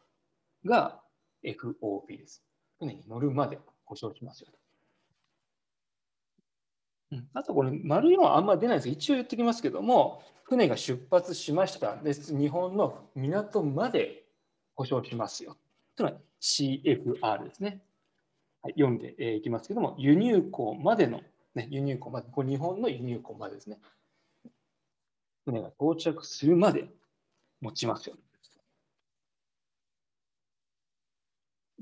[0.65, 1.01] が
[1.43, 2.45] FOP です。
[2.79, 3.59] 船に乗るまで
[3.93, 4.49] 保証しますよ
[7.11, 7.17] と。
[7.35, 14.25] あとこれ、丸4はあんま出ないですが、一応言ってきますけども、船が出発しましたで、日本の港まで
[14.75, 15.59] 保証しますよ。
[15.95, 17.83] というのは CFR ですね。
[18.63, 21.21] はい、読んでいきますけども、輸入港までの、
[21.55, 23.79] ね、輸入港まで、これ日本の輸入港までですね。
[25.45, 26.89] 船が到着するまで
[27.61, 28.17] 持ちますよ。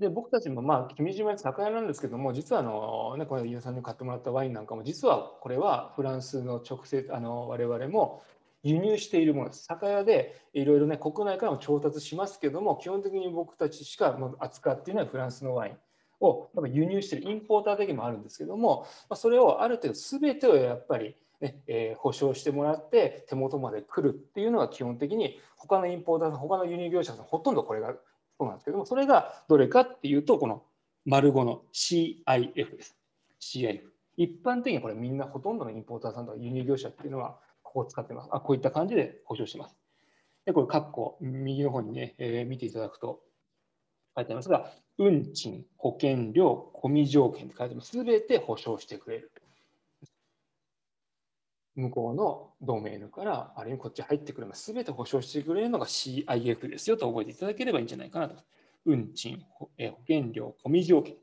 [0.00, 8.22] で僕たちもまあ君島酒屋なんですけども実はあの、ね、この飯さんに買ってもらったワインなんかも実はこれはフランスの直接あの我々も
[8.62, 9.64] 輸入しているものです。
[9.64, 15.76] 酒屋でいろいろね国内からも調達しますけども基本的に僕たちしか扱っていないフランスのワイン
[16.20, 27.94] を輸入しているインポーター的にもあるんですけどもそれをある程度全てをやっぱりねえー、保証してもらって手元まで来るっていうのが基本的に他のインポーターさん他の輸入業者さんほとんどこれが
[28.40, 30.62] そうなんですけどもそれがどれかっていうとこの
[31.04, 32.96] 丸5の CIF です。
[33.38, 33.82] CIF
[34.16, 38.30] 一般的にはこれみんなほとんどのインポーターさんとか輸入業者っていうのはここを使ってます。
[38.32, 39.76] あこういった感じで保証してます。
[40.46, 43.20] でこれ括弧右の方にね、えー、見ていただくと
[44.16, 47.90] 書いてありますが運賃保険料込み条件って書いてます。
[47.90, 49.30] すべて保証してくれる。
[51.76, 58.42] 向こうのドメインから、あるいはこっち入ってくるのすべて保証してくれるのが CIF ですよと覚えていただければいいんじゃないかなと。
[58.86, 61.14] 運賃、保険料、込み条件。
[61.14, 61.16] っ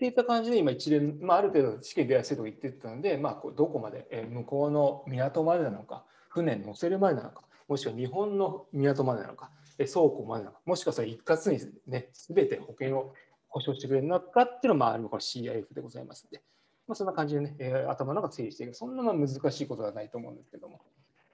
[0.00, 13.14] ていった感じで今一連、まあ、ある程度試験出やすいと言ってたので、まあ、どこまで、向こうの港までなのか、船乗せるまでなのか、もしくは日本の港までなのか、倉庫までなのか、もしくはそれ一括にね、すべて保険を
[13.48, 16.42] 保証してくれるのかっていうのが、まあ、この CIF でございますので。
[16.90, 18.74] まあ、そんな感じでね、えー、頭の中整理していく。
[18.74, 20.80] そんな難しいことはないと思うんですけども。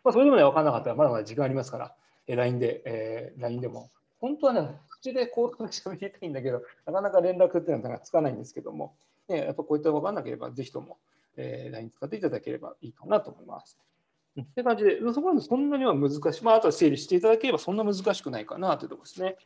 [0.05, 1.95] まあ、それでもね、分からなかったら、まだまだ時間ありますから、
[2.27, 3.91] えー、LINE で、えー、LINE でも、
[4.21, 8.95] 本当はね、口でこう喋りたいんだけど、なかなか連絡っていうのはつかないんですけども、
[9.31, 10.99] ね、やっぱこういった分からなければ、ぜひとも、
[11.39, 13.79] えー、LINE 使っていただければいいかなと思います。
[14.39, 16.45] って感じで、そこまでそんなには難しい。
[16.45, 19.37] まあ、あとは整理していただければそんな難しくないかなというところですね。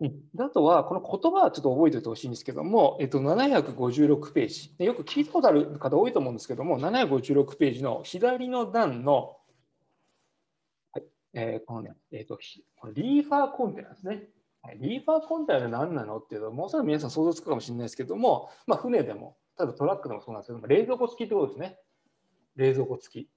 [0.00, 4.84] うん、あとは、この言葉はちょっと覚えておいてほしいんですけども、えっと、756ページ。
[4.84, 9.38] よく聞いたことある方多いと思うんですけども、756ページの左の段の、
[10.92, 12.38] はいえー、このね、えっと、
[12.76, 14.28] このリーファーコンテナですね。
[14.74, 21.78] リーファーコンテナって何なのっていうと、もうそれ皆さん想像つくかもしれないですけども、まあ、船でも、例えばトラックでもそうなんですけども、冷蔵庫付きってことですね。
[22.56, 23.30] 冷蔵庫付き。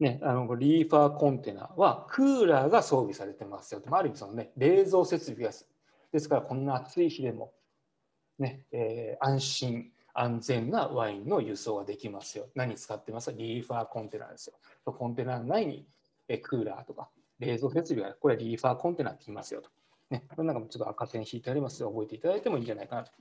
[0.00, 3.98] ね、あのリーファーコンテナはクーラーが装備されてますよと、ま。
[3.98, 5.52] ある意味そのね、冷蔵設備が
[6.10, 7.52] ですからこんな暑い日でも、
[8.38, 12.48] ねえー、安心安全なワインの輸送ができますよ。
[12.54, 13.36] 何使ってますか？
[13.36, 14.56] リーファーコンテナですよ。
[14.84, 15.86] コンテナ内に
[16.42, 19.70] クーラーとか冷蔵設備がこれはリーファーコンテナって言いますよと。
[20.10, 23.12] ね、これなんかもちょっと赤線引いてありますので覚えていただいてもいいんじゃないかなと。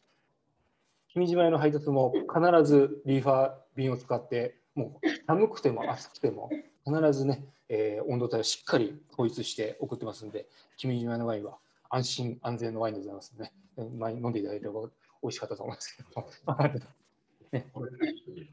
[1.10, 6.50] 君島屋の配達も必ずリーファー便を使ってもう寒くても暑くても
[6.86, 11.58] 必ずね、えー、温度帯をしっかり統一して送ってますんで、君島のワインは
[11.90, 13.52] 安心安全のワインでございますので、
[13.84, 14.82] ね、前飲んでいただいれば
[15.22, 16.30] 美味しかったと思いますけど。
[17.52, 17.68] ね、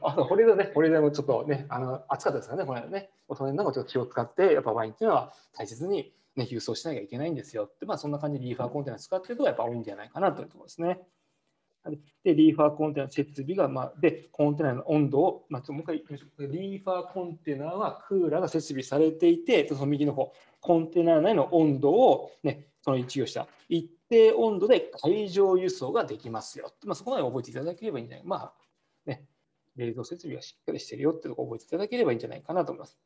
[0.01, 11.07] あと、これでね、これでもちょっとね、あの暑かったですからね、これね、大人なんかちょっと気を使って、やっぱワインっていうのは大切に、ね、郵送しなきゃいけないんですよって、まあ、そんな感じでリーファーコンテナ使ってると、やっぱ多いんじゃないかなというところですね。
[12.25, 16.47] で、リーファーコンテナの設備が、まあ、で、コンテナの温度を、まあ、もう一回言いましょう。
[16.47, 26.73] リーファーコンテナはクーラーが設備されていて、その右の方、コンテナ内の温度を、ね、その一行した一定温度で海上輸送ができますよ。
[26.85, 28.29] まあ、そこまで覚えていただければいいんじゃないか。
[28.29, 28.55] まあ、
[29.07, 29.27] ね、
[29.77, 32.99] 冷蔵設備がしっかりしてるよってとこ覚えていただければいいんじゃないかなと思います。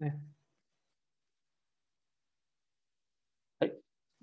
[0.00, 0.35] ね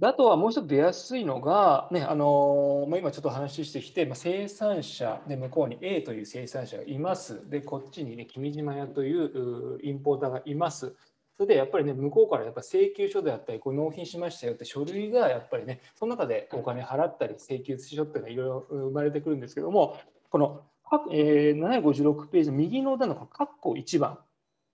[0.07, 7.49] あとはもう一つ出やすいのが、ねあのまあ、今ちょっと話してきて、まあ、生産者で向こうに A という生産者がいます。
[7.49, 10.95] で、こっちにね、君島屋というインポーターがいます。
[11.35, 19.97] それでやっぱりね、向こうからやっぱ請求書であったり、これ納品しましたよって書類がやっぱりね、その中でお金払ったり、請求書っていうのはいろいろ生まれてくるんですけども、
[20.29, 20.63] この、
[21.11, 24.19] えー、756ページの右の段の括弧1番、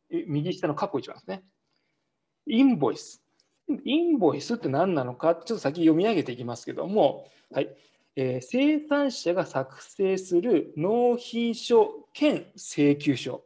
[0.10, 1.44] 右下の括弧1番ですね。
[2.46, 3.24] インボイス。
[3.86, 7.70] インボイスって何なのか、ちょっと先読み上げていきますけども、はい
[8.16, 13.44] えー、生産者が作成する納品書兼請求書。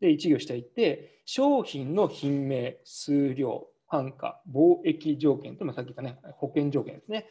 [0.00, 7.26] で、1行下行って、商品の品名、数量、単価、貿易条件と、まあ、さっき言ったね、保険条件ですね。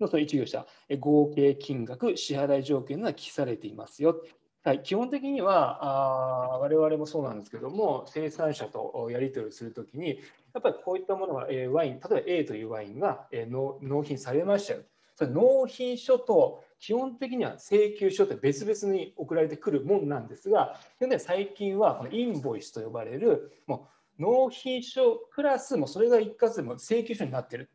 [0.00, 0.66] のその1行下、
[0.98, 4.22] 合計金額、支払い条件が記されていますよ。
[4.66, 10.18] はい、基本的にはあ我々もそうなんですけども生産者とやり取りするときに
[10.56, 14.80] やっぱりこういったものが、えー、ワイン例えば A というワインが、えー、納納品されましたよ。
[15.14, 23.88] それ納品書と基本的には請求書って別々に送られてくるもんなんですがで最近はこのインボイスと呼ばれるも
[24.18, 27.70] う納品書プラスもそれが一括でも請求書になってる。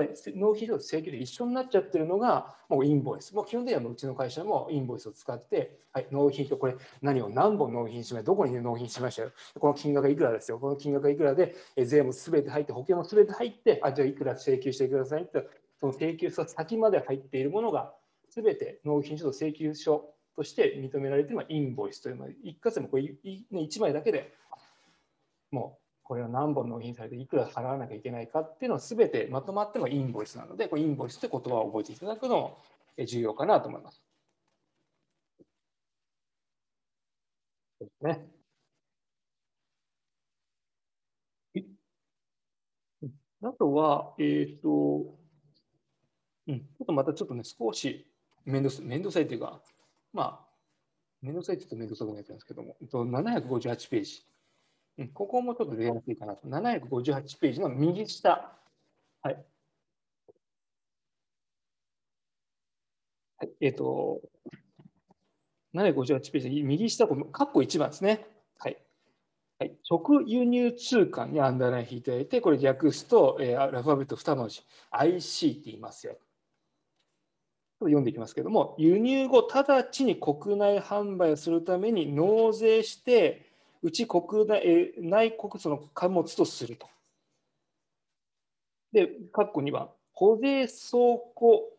[0.00, 3.34] 納品書と請求で一緒になっちゃってるのがもうインボイス。
[3.34, 9.32] もう基本的にはうちの会社もインボイスを使って、はい、納品書、これ何を何本納品しました、どこに納品しましたよ？
[9.58, 10.58] この金額がいくらですよ？
[10.58, 15.48] この金額がいくらで、税もすべて入って、保険もすべて入って、あ、じゃあいくら請求してくださいって、
[15.80, 17.92] その請求書先まで入っているものが、
[18.30, 24.34] すべて納品書と請求書として認められているのはインボイスというの、一括でもこれ1枚だけで
[25.50, 32.58] もうこれは何本納品されていくら払わなきゃいけないかっていうのを全てまとまってのインボイスなので、これインボイスって言葉を覚えていただくのも
[33.04, 34.00] 重要かなと思います。
[38.02, 38.28] ね。
[43.42, 45.18] あとは、えっ、ー、と、
[46.46, 48.06] うん、ちょっとまたちょっとね、少し
[48.44, 49.60] 面倒面倒くさいというか、
[50.12, 50.46] まあ、
[51.20, 54.35] 面倒くさいって言うと面倒くさくないんですけども、758ページ。
[55.12, 56.48] ここもちょっと出やすいかなと。
[56.48, 58.56] 758ページの右下。
[59.22, 59.44] はい。
[63.38, 64.20] はい、えっ、ー、と、
[65.74, 68.26] 758ページ、右下、括弧1番ですね。
[68.58, 68.78] はい。
[69.58, 76.16] はい、直輸入通貨にアンダーライン引いておいて、これ略すと、えー、アルファベット2文字、IC って言いますよ。
[77.80, 83.45] 読んでいきますけども、輸入後、直ちに国内販売をするために納税して、
[83.86, 86.88] うち国内内国その貨物とすると。
[88.92, 91.70] で、括弧2番、保税倉庫、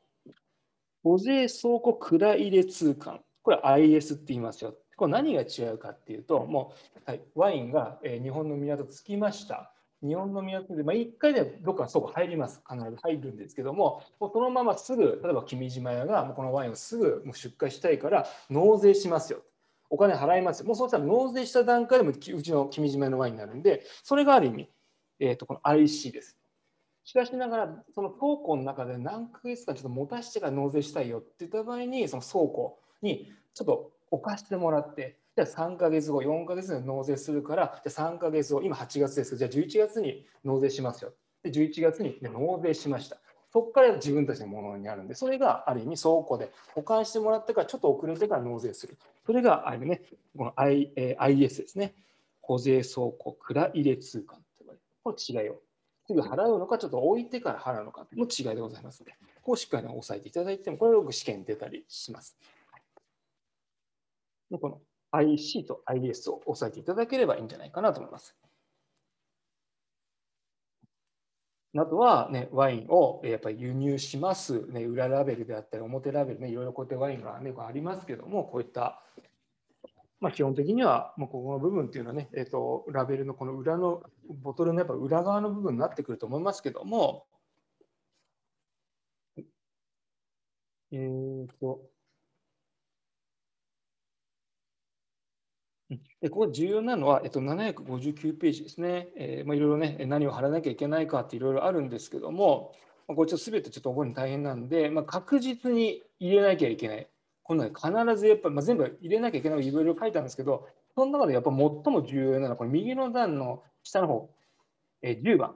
[1.03, 3.19] 保税倉庫蔵入れ通関。
[3.43, 4.73] これ IS って言いますよ。
[4.95, 9.73] これ何が違うかっていうと、もう、はい、ワインが、え、日本の港着きました。
[10.01, 12.61] 日本の港で、まあ、1回でどっかそこ入ります。
[12.69, 19.41] 必ず入るんですけども、もうそのまますぐ、例えば君島屋がこのワインをすぐもう出荷したいから納税しますよ。
[19.89, 24.69] お金払いますもうそうしたら納税した段階でもうちの君島のワインになるんで、それがある意味、
[25.19, 26.37] えー、とこの IC です。
[27.03, 41.13] しかしながら、その倉庫の中で何ヶ月かちょっと持たしてから納税したいよって言った場合に、その倉庫にちょっと置かしてもらって、じゃあ3ヶ月後、4ヶ月で納税するから、じゃあ3ヶ月後、今8月ですじゃあ11月に納税しますよ。
[41.43, 43.17] で11月に納税しました。
[43.51, 48.97] そこから自分たちのものになるんで、それがある意味倉庫で保管してもらってからちょっと遅れてから納税する。
[49.25, 50.01] それがあるね、
[50.37, 51.95] この、I え IS ですね。
[52.41, 54.83] 保税倉庫蔵入れ通関と呼ばれる。
[55.03, 55.61] この違いを。
[56.07, 62.37] すぐ払うのか、ちょっと置いてから払うのかの違いでございますので、ここをしっかり押さえていただいても、これよく試験に出たりします。
[64.49, 64.79] この
[65.11, 68.35] IC と IS を押さえていただければいいんじゃないかなと思います。
[71.75, 79.01] あとは、ね、ワインをやっぱり輸入します、ね、裏ラベルであったり表ラベル、ね、いろいろこうやってワインが、ね、ありますけどもこういった、
[80.19, 84.01] まあ、基本的にはもうここの部分っていうのはね、えーと、ラベルのこの裏の
[84.41, 87.25] ボトルのやっぱ裏側の部分になってくると思いますけども。
[90.91, 91.81] えっ、ー、と
[96.21, 99.07] でここ重要なのは、えっと、759ページですね。
[99.15, 102.73] えーまあ、いろいろね、何を貼らなきゃいけないかっていろいろあるんですけども、
[103.07, 107.07] まあ、これちょっと全てちょっと覚えるの大変なんで、まあ、確実に入れなきゃいけない。
[107.43, 114.29] この必ずやっぱり、まあ、全部入れなきゃいけないいろいろ書いてあるんですけど、その中でやっぱ最も重要なのは、これ右の段の下の方、
[115.01, 115.55] えー、10番。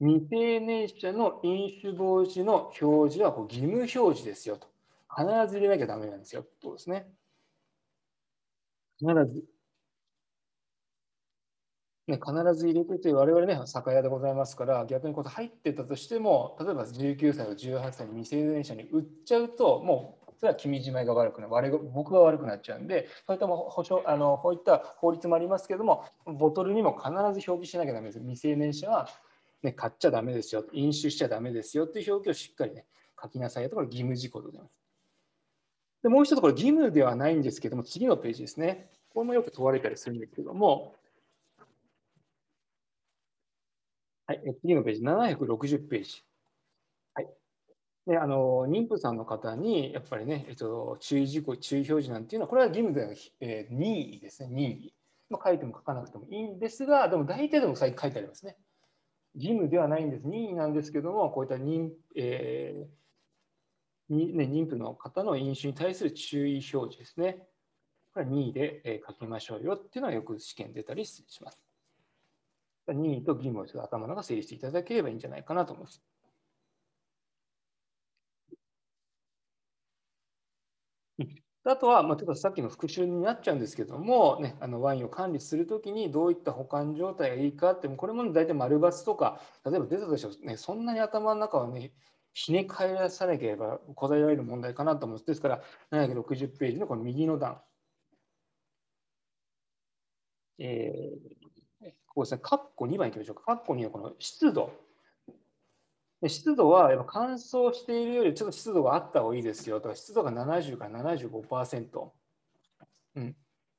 [0.00, 4.66] 未成年者の飲酒防止の表示はこう義務表示ですよと。
[5.14, 6.44] 必ず入れなきゃダメなんですよ。
[6.60, 7.06] とですね。
[9.02, 9.44] 必ず、
[12.06, 28.20] ね、必ず入れてて、我々ね、酒屋でございますから、逆にこう入ってたとしても、例えば19歳と18歳の未成年者に売っちゃうと、もうそれは君じまいが悪くなる、僕が悪くなっちゃうんで、それとも保証あのこういった法律もありますけども、ボトルにも必ず表記しなきゃだめです。
[28.20, 29.08] 未成年者は、
[29.62, 32.86] ね、買っちゃだめですよ、飲酒しちゃだめですよっていう表記をしっかりね、
[33.20, 34.81] 書きなさいところ義務事項でございます。
[36.02, 38.90] でもう一つ、これ義務ではないんですけども、次のページですね。
[39.10, 40.94] これもよく問われたりするんですけども、
[44.26, 46.24] はい、次のページ、760ページ。
[47.14, 47.28] はい。
[48.06, 54.94] で、あの、妊婦さんの方に、やっぱりね、えっと、注意事項、注意表示なんていうのは、これは義務では、えー、任意ですね、任意。
[55.30, 58.56] まあ、書いても書かなくてもいいんですが、でも大体でも最近書いてありますね。
[59.34, 60.26] 義務ではないんです。
[60.26, 63.01] 任意なんですけども、こういった任、えー
[64.08, 67.46] にね、妊婦の方の飲酒に対する注意表示ですね。
[68.14, 71.60] これは任意で、え書きましょうよっていうのはよく試験出たりします。
[72.88, 76.02] 任意と義務を頭の中整理していただければいいんじゃないかなと思います。
[81.64, 91.92] あとは、まあ、ちょっとさっきの復習になっちゃうんですけども、ね、あのワインを管理するときにどういった保管状態がいいかって、これも大体丸抜とか、例えば出たとしても、ね、そんなに頭の中をね、
[92.32, 95.26] ひね返らさなければ答えられる問題かなと思うんです。
[95.26, 97.60] ですから、760ページのこの右の段。
[100.58, 103.42] えー、ここですね、カッコ2番いきましょうか。
[103.44, 104.72] カッコ2のこの湿度。
[106.28, 112.10] 湿度はやっぱ乾燥しているよりちょっと湿度があった方がいいですよとか、湿度が70から75%。
[113.16, 113.36] うん。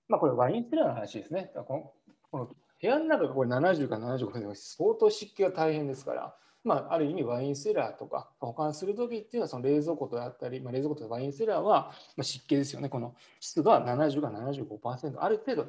[0.10, 1.52] まあこれワインセラーの話ですね。
[1.56, 1.94] この
[2.30, 11.92] この部屋の中がこれ70から75%相当湿気が大変ですから、まあ、ある意味ワインセラーとか保管するときっていうのはその冷蔵庫とあったり、まあ、冷蔵庫とワインセラーは
[12.22, 12.90] 湿気ですよね。
[12.90, 15.22] この湿度は70から75%。
[15.22, 15.68] ある程度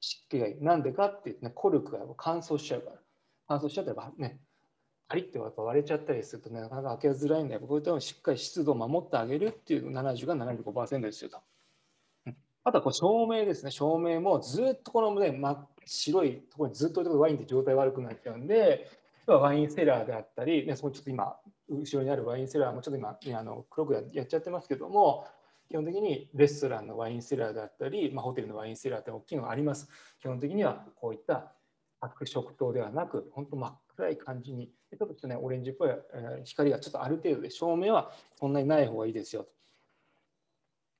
[0.00, 0.62] 湿気がいい。
[0.62, 2.96] なんでかってって、ね、コルクが乾燥しちゃうから。
[3.48, 4.40] 乾燥しちゃったらね、
[5.08, 7.60] パリッて割れちゃったりすると、ね、なかなか開けづらいんだよ。
[7.60, 11.38] こういったのしっかり湿度を守ってあげるっていう70が75%ですよと。
[12.62, 13.70] あとはこう照明ですね。
[13.70, 18.88] 照明もずっとこの、ね、真っ白いところにずっと置いてワインって状態悪くなっちゃうんで、
[19.38, 21.36] ワインセラーであったり、ね、そこちょっと今、
[21.68, 25.26] 後ろにあるワインセラーもちょっと今、ね、あの黒くやっちゃってますけども、
[25.68, 29.88] 基本的にレストランのワインセラーであったり、まあ、ホテルのワインセラーって大きいのがあります。
[30.20, 31.52] 基本的にはこういった
[32.00, 35.90] 白色灯ではなく、本当真っ暗い感じに、ちょっとね、オレンジっぽい
[36.44, 39.46] 光がちょっとある程度で、照明はそんなにない方がいいですよ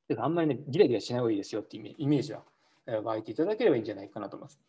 [0.09, 0.23] と。
[0.23, 2.43] あんまりね、ギラギラしない方がいいですよっていうイメージは
[3.03, 4.61] 湧いていただければいいんじゃないかなと思います。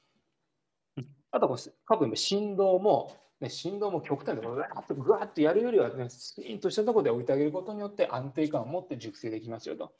[1.31, 9.91] あと、各部振動も、ね、振動も極端でぐわっとぐわっとやるよりは、ね、スピンとしたところで置いてあげることによって安定感を持って熟成できますよと。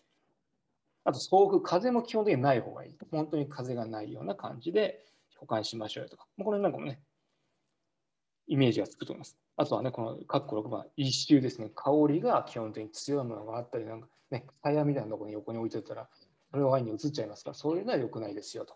[1.04, 2.98] あと、送風、風も基本的にない方がいい。
[3.10, 5.04] 本当に風がないような感じで
[5.38, 6.28] 保管しましょうよとか。
[6.38, 7.02] これなんかもね、
[8.46, 9.38] イメージがつくと思います。
[9.58, 16.08] あとはね、この括弧6番、一周ですね、香りが基本的に強いものがあったり、なんかね、タイヤみたいなところに横に置いてたら、
[16.52, 18.76] それがワインに移っちゃいますから、そういうのは良くないですよと。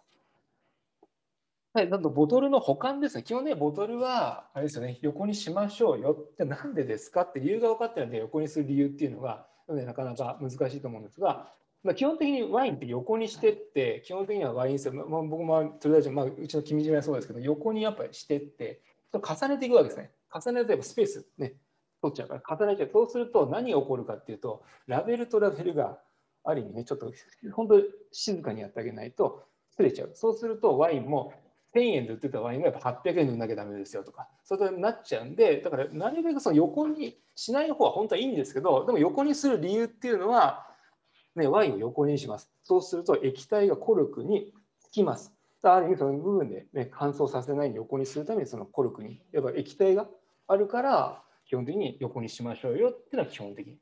[1.75, 3.23] はい、あとボトルの保管ですね。
[3.23, 11.51] 基本ね、ボトルは、あれですよね、横にしましょうよって、なんでですかって理由が分かってないので、横にする理由っていうのが、なかなか難しいと思うんですが、
[11.83, 20.11] まあ、基本的にワインって横にしてって、基本的にはワインセまあ、僕もとりあえず、まあ、うちの君島はそうですけど、横にやっぱりしてって、重ねていくわけですね。
[20.33, 21.55] 重ねてスペースね、
[22.01, 22.89] 取っちゃうから、重ねちゃう。
[22.93, 25.99] そうすると何が起こるかっていうと、ラベルとラベルが
[26.45, 27.11] ある意味ね、ちょっと
[27.51, 30.11] 本当に静かにやってあげないと、すれちゃう。
[30.13, 31.33] そうするとワインも
[31.75, 40.65] 1000円で売ってたワインがやっぱ800円で売んなきゃダメですよとか、そういうなっちゃうんで、だからなるべくその横にしない方は本当はいいんですけど、でも横にする理由っていうのは、
[41.35, 42.49] ね、ワインを横にします。
[42.63, 45.33] そうすると液体がコルクにつきます。
[45.61, 50.07] ある意味その部分で、ね、乾燥させないように横にするためにそのコルクにやっぱ液体が
[50.47, 53.77] あるから基本的に横にしましょうよっていうのは基本的に。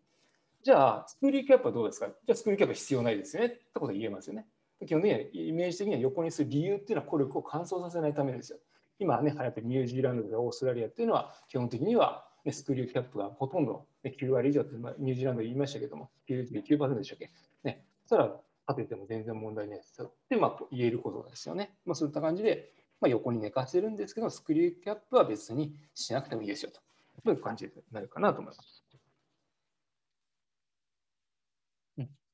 [0.63, 2.07] じゃあ、スクーリーキャップはどうですか？
[2.07, 4.45] じゃあ、スクリーキャップは必要ないですよねってこと言えますよね。
[4.85, 8.59] 基本的にはイメージ的には横にする理由っていうのはコルクを乾燥させないためですよ。
[8.99, 17.31] 今ね、流行ってニュージーランドとかオーストラリアっていうのは基本的には、ね、スクリューキャップがほとんど、9割以上って、ま、ニュージーランドで言いましたけども、99%でしたっけ？
[17.63, 21.73] ね、そしたら立てても全然問題ないですよって、まあ、言えることですよね。
[21.85, 22.71] まあ、そういった感じで、
[23.01, 26.79] まあ、横に寝かせるんですけど、スクリューキャップは別にしなくてもいいですよと。
[27.25, 28.72] そういう感じになるかなと思います。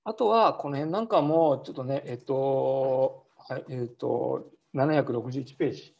[0.09, 5.95] あとは、この辺なんかも、ちょっとね、えっと、はい、えっと、761ページ。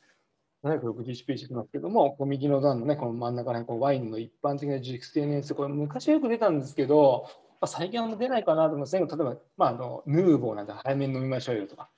[0.63, 7.27] 761ページなんですけども、こう右の段のね、この真ん中にこワインの一般的な熟成年数、これ昔よく出たんですけど、
[7.61, 11.91] まあ、最近は出ないかなと思いますけど、例えば、まあ、あのヌーボーなんて早めに飲みましょうよとか、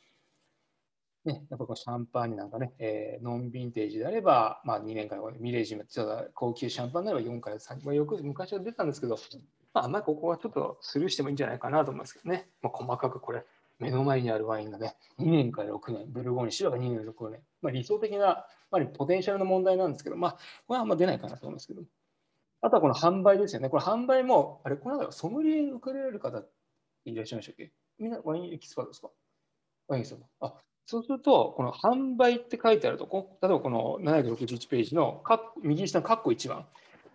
[1.23, 9.17] ね、やっぱこのシャンパーニュなんかね、えー、ノンヴィンテージであれば、まあ、2年からミレージム、ちょっと高級シャンパンならば4から3、まあ、よく昔は出たんですけど、
[9.73, 13.45] まあ、まりここはちょっとスルーしてもいいんじゃないかなと思いますけどね、まあ、細かくこれ、
[13.79, 20.31] 目の前にあるワインがね、2年から6年、ブルゴーニュ白が2年から6年、まあ、理想的な、まあ、ポテンシャルの問題なんですけど、まあ、
[20.67, 21.83] これはあんま出ないかなと思いますけど、
[22.61, 23.69] あとはこの販売ですよね。
[23.69, 26.43] これ販売も、あれ、この間ソムリエ受けられる方
[27.05, 27.71] いらっしゃいましたっけ？
[27.97, 29.09] みんなワインエキスパートですか？
[29.87, 30.55] ワインエキスパート。
[30.57, 35.23] あ、そうすると、この販売って書いてあるとこ、例えばこの761ページの
[35.63, 36.67] 右下の括弧1番。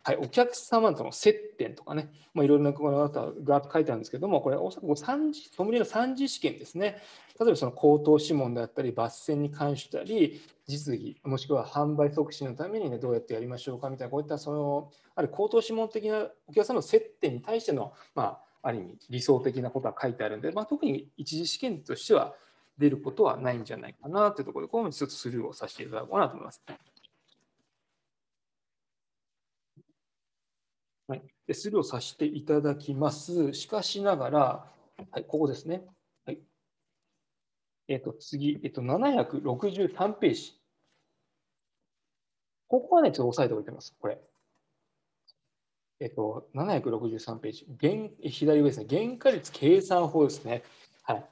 [0.06, 3.08] はい、お客様との接点とかね、まあ、いろいろなこの
[3.42, 7.02] が書いてあるんですけども、これ、大阪三次ソムリエの三次試験ですね。
[7.40, 22.36] 例えばその口頭諮問であったり、抜栓に関したり、実技、もしくは販売促進のために、ね、どうやってやりましょうかみたいな、こういったその、ある口頭諮問的なお客様の接点に対しての、まあ、ある意味理想的なことは書いてあるんで、まあ、特に一次試験としては
[22.78, 26.62] 出ることはないんじゃないかなというところで、ここもちょっとスルーをさせていただこうかなと思います。
[31.08, 33.52] はい、でスルーをさせていただきます。
[33.52, 34.40] しかしながら、
[35.12, 35.84] はい、ここですね。
[36.24, 36.38] はい、
[37.88, 40.60] えっ、ー、と、次、えっ、ー、と、763ページ。
[42.68, 43.94] ここはね、ちょっと押さえておいてます。
[44.00, 44.18] これ。
[46.00, 47.66] えっ、ー、と、763ページ。
[47.80, 48.86] 原左上ですね。
[48.88, 50.64] 原価率計算法ですね。
[51.02, 51.26] はい。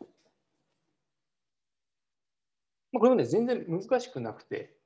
[2.93, 4.77] これもね、全然難しくなくて、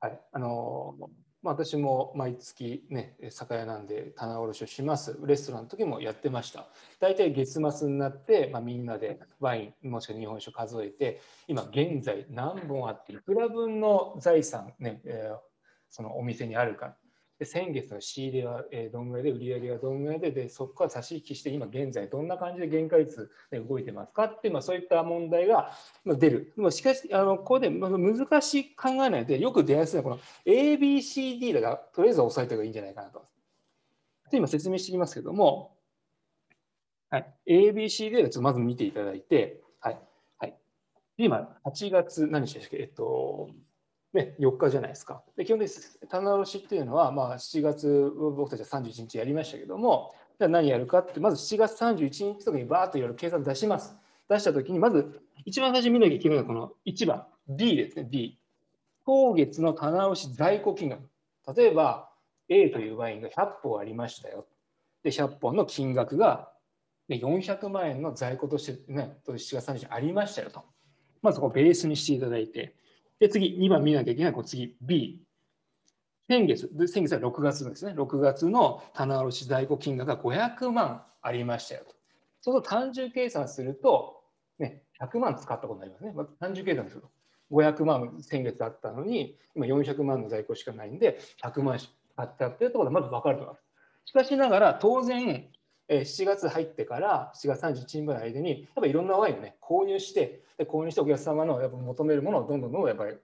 [0.00, 0.20] はい。
[0.32, 5.18] あのーまあ、私も毎月ね、酒屋なんで棚卸しをします。
[5.26, 6.66] レストランの時もやってました。
[7.00, 15.38] 大体月末になって、まあ、みんなでワイン、もしくは日本酒数えて、今現在何本あって、いくら分の財産、ね、えー、
[15.90, 16.96] そのお店にあるか
[17.44, 25.72] で先月の仕入れはどんぐらいで売り上げはどんぐらいででそこから差し引きして今現在どんな感じで原価率で動いてますかっていう、まあ、そういった問題が
[26.06, 26.54] 出る。
[26.70, 33.22] しかしあのここで難しく考えないでよく出やすいのはこの ABCD だからとりあえず押さえた方がいいんじゃないかなと。
[34.30, 35.76] で今説明していきますけども、
[37.10, 39.98] はい、ABCD をまず見ていただいて、はい
[40.38, 40.54] はい、
[41.18, 43.50] で今8月何でしたっけ、えっと
[44.14, 45.22] ね、4日じゃないですか。
[45.36, 53.96] で基本的に棚卸しっていうのは、まあ、7月、僕たちは31日やりましたけども、じゃあ何やるかって、まず7月31日とかにバーッといろいろ計算出します。
[54.28, 58.38] 出したときに、まず一番最初に見なきゃいけないのはこの1番、D ですね、D。
[59.04, 61.02] 当月の棚卸し在庫金額。
[61.54, 62.10] 例えば、
[62.48, 64.46] A というワインが100本ありましたよ。
[65.02, 66.52] で、100本の金額が
[67.08, 70.62] 400万円の在庫として、ね、7月31日ありましたよと。
[71.20, 72.76] まずここベースにしていただいて、
[73.20, 75.24] で、次、2番見なきゃいけない、こう次、B。
[76.28, 77.92] 先月、先月は6月ですね。
[77.92, 81.94] 6月の棚卸在庫金額が500万ありましたよと。
[82.40, 84.22] そうすると単純計算すると、
[84.58, 86.12] ね、100万使ったことになりますね。
[86.12, 87.10] まあ、単純計算すると。
[87.50, 91.88] 500万先月あったのに、今400万の在庫しかないんで、100万使
[92.22, 93.64] ったっていうところでまず分かると思います。
[94.06, 95.50] しかしながら、当然、
[95.88, 103.16] 7月入ってから7月31日までの間に、やっぱいろんなワインをね、購入して、で購入してお客様のやっぱ求めるものをどんどんどんどんやっぱり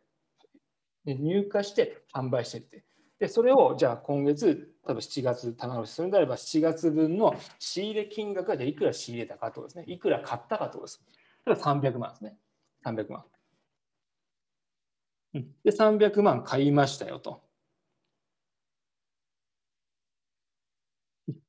[1.06, 2.84] 入荷して販売していって、
[3.18, 11.02] でそれをじゃあ今月、多分7月棚卸しするんであれば、7月分の仕入れ金額がじゃいくら仕入れたかとですね、いくら買ったかとです。
[11.46, 12.36] 300万ですね。
[12.84, 13.24] 300万。
[15.32, 17.42] で、300万買いましたよと。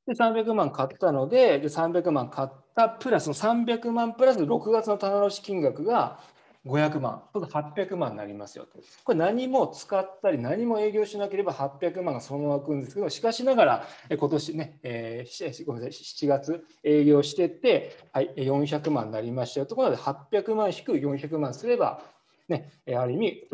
[0.06, 6.20] で、300万買ったので、で300万買ったプラスの300万プラス6月の棚卸金額が
[6.66, 8.78] 500万、800万になりますよと。
[9.04, 13.86] これ何も使ったり何も営業しなければ800万がそのままくんですけど、しかしながら
[14.16, 22.02] 今年ね、えー、ごめんなさい、7月営業してて、はい、400万になりましたよところで800万引く400万すれば、
[22.48, 23.48] ね、ある意味、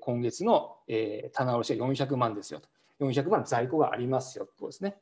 [0.00, 0.76] 今月の
[1.32, 2.68] 棚卸は400万ですよと。
[3.00, 4.96] 400万在庫がありますよとことですね。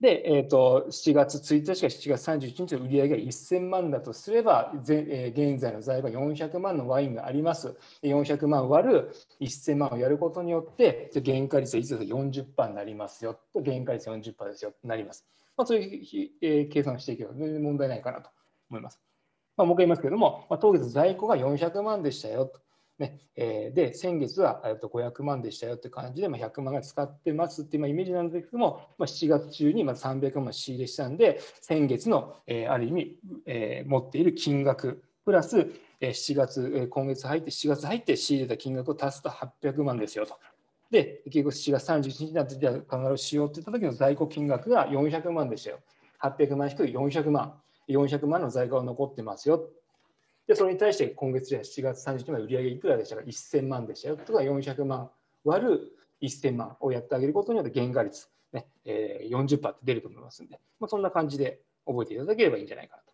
[0.00, 7.74] で、えーと、7月1日か7月31日の売り上げが1000万だとすれば、えー、現在の財は400万のワインがあります。
[8.04, 15.26] 400万割る1000万をやることによって、原価率はいつだと40%になりますよと、原価率40%ですよとなります。
[15.56, 18.30] まあ、そういう、えー、計算をしていけば全然問題ないかなと
[18.70, 19.00] 思います。
[19.56, 22.60] まあ、もう一回言いますけれども、まあ、当月在庫が400万でしたよと。
[22.98, 35.70] ねえー、で、先月は500万でしたよって感じで、まあ、100万が使ってますっていうイメージなんですけども、まあ、7月中にま300万仕入れしたんで、先月の、えー、ある意味、えー、持っている金額プラス、
[36.00, 40.36] え、7月、今月入って、7月入って仕入れた金額を足すと800万ですよと。
[40.90, 45.80] で、結局7月31日になって、じゃあ必ずしようって言った時の在庫金額が400万でしたよ。
[46.22, 47.60] 800万引く400万。
[47.88, 49.68] 400万の在庫が残ってますよ。
[50.48, 54.16] で、それに対して今月じゃ7月30日まで売上いくらでしたか ?1000 万でしたよ。
[54.16, 55.10] とか400万
[55.44, 55.92] 割る
[56.22, 63.08] 1000万をやってあげることによって原価率、ねえー、40%って出ると思いますんで、まあ、そんな感じで覚えていただければいいんじゃないかなと。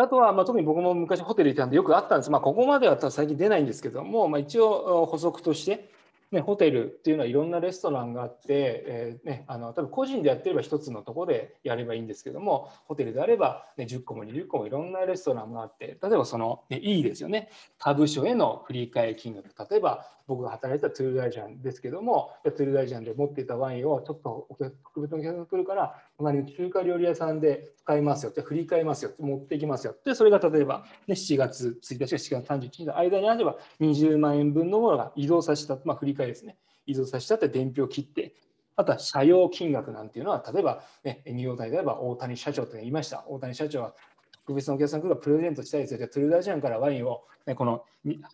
[0.00, 2.30] あとは、まあ、特に僕も昔ホテルにいたんでよくあったんです。
[2.30, 5.90] まあ、ここまでは最近出ないんですけども、まあ、一応補足として、
[6.30, 17.48] ね、ホテルっていうのはいろんなレストランがあって、えーね、あの多分個人でやってれば1つのとこでやればいいんですけどもホテルであれば、ね、10個も20個もいろんなレストランがあって例えばその、ね、いいですよね。
[17.78, 19.48] 他部署への振り替え金額。
[19.70, 24.46] 例えば僕が働いたトゥールダイジャンですけどもトゥールダイジャンで持っていたワインをちょっと
[24.84, 36.56] 特別なお客さんが来るから隣の中華料理屋さんで使いますよって振り替えますよって持っていきますよでそれが例えば、ね、7月1日か7月31日の間にあれば20万円分のものが移動させた、まあ、振り替えですね
[36.88, 38.34] 移動させたって伝票を切って、
[38.74, 43.24] あとは社用金額なんていうのは、例えば、ね、ニューヨークであれば大谷社長と言いました。
[43.28, 43.94] 大谷社長は
[44.32, 45.98] 特別なお客さんがプレゼントしたいですよ。
[45.98, 47.84] じゃトゥルダジャンからワインを、ね、この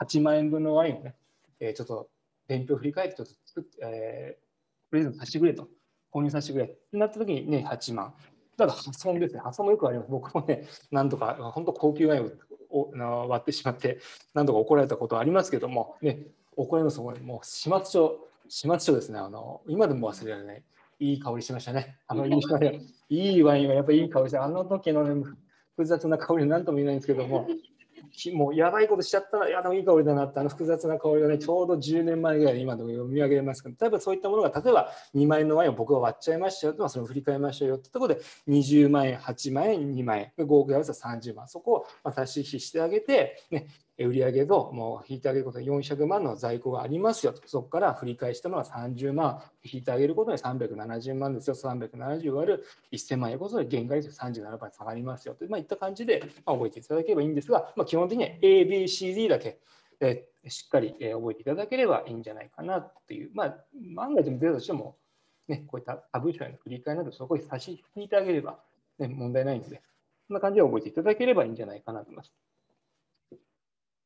[0.01, 1.17] 8万円分のワインをね、
[1.59, 2.09] えー、ちょっと
[2.47, 5.69] 伝票振り返って、ちょっと、えー、プレゼントさせてくれと、
[6.15, 8.15] 購入させてくれってなった時にね、8万。
[8.57, 9.41] だから破損ですね。
[9.41, 10.11] 破損もよくあります。
[10.11, 12.33] 僕もね、なんとか、本当高級ワイン
[12.71, 13.99] を割ってしまって、
[14.33, 16.21] 何度か怒られたことはありますけども、ね、
[16.57, 17.01] 怒られます。
[17.01, 19.19] もう始末書始末書ですね。
[19.19, 20.63] あの今でも忘れられない。
[21.01, 21.99] いい香りしましたね。
[22.07, 22.35] あのいい
[23.09, 25.25] いいワインはやっぱりいい香りして、あの時の、ね、
[25.77, 27.49] 複雑な香りなんとも言えないんですけども、
[28.33, 43.67] もうやばいことしちゃったら、いや、でもいい香りだなって、あの複雑な香りがね、ちょうど10年前ぐらいで今でも読み上げますけど、例えばそういったものが、例えば2万円のワインを僕が割っちゃいましたよと、それを振り返りましたよってところで、20万円、8万円、2万円、合計合わせた30万、そこを足し引きしてあげて、ね、
[43.99, 59.61] 売上ともう引いてあげることで400万の在庫がありますよと、そこから振り返したのは30万、引いてあげることで370万ですよ、370割る1000万円ことで原価率37%下がりますよと、まあ、いった感じでまあ覚えていただければいいんですが、まあ、基本的には ABCD だけ、
[60.01, 63.57] えしっかり覚えていただければいいんじゃないかなっていう、まあ、
[63.95, 64.97] 万が一も出たとしても、
[65.49, 68.59] ね、こういったタブーへの振り返りなど、そこに差し引いてあげれば、
[68.99, 69.83] ね、問題ないので、
[70.27, 72.33] そんな感じで覚えていただければいいんじゃないかなと思います。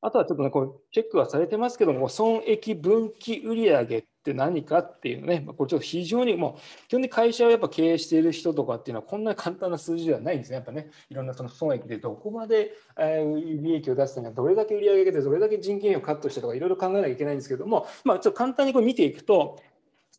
[0.01, 10.57] あとはちょっとね、こうチェックはされてますけども、損益分岐売上って何かっていうね、これちょっと非常にもう、基本的に会社をやっぱ経営している人とかっていうのは、こんな簡単な数字ではないんですね。
[10.57, 19.59] やっぱね、いろんなその損益でどこまで利益を出すには、どれだけ売り上げて、どれだけ人件費をカットしてとか、いろいろ考えなきゃいけないんですけども、まあ、ちょっと簡単にこれ見ていくと、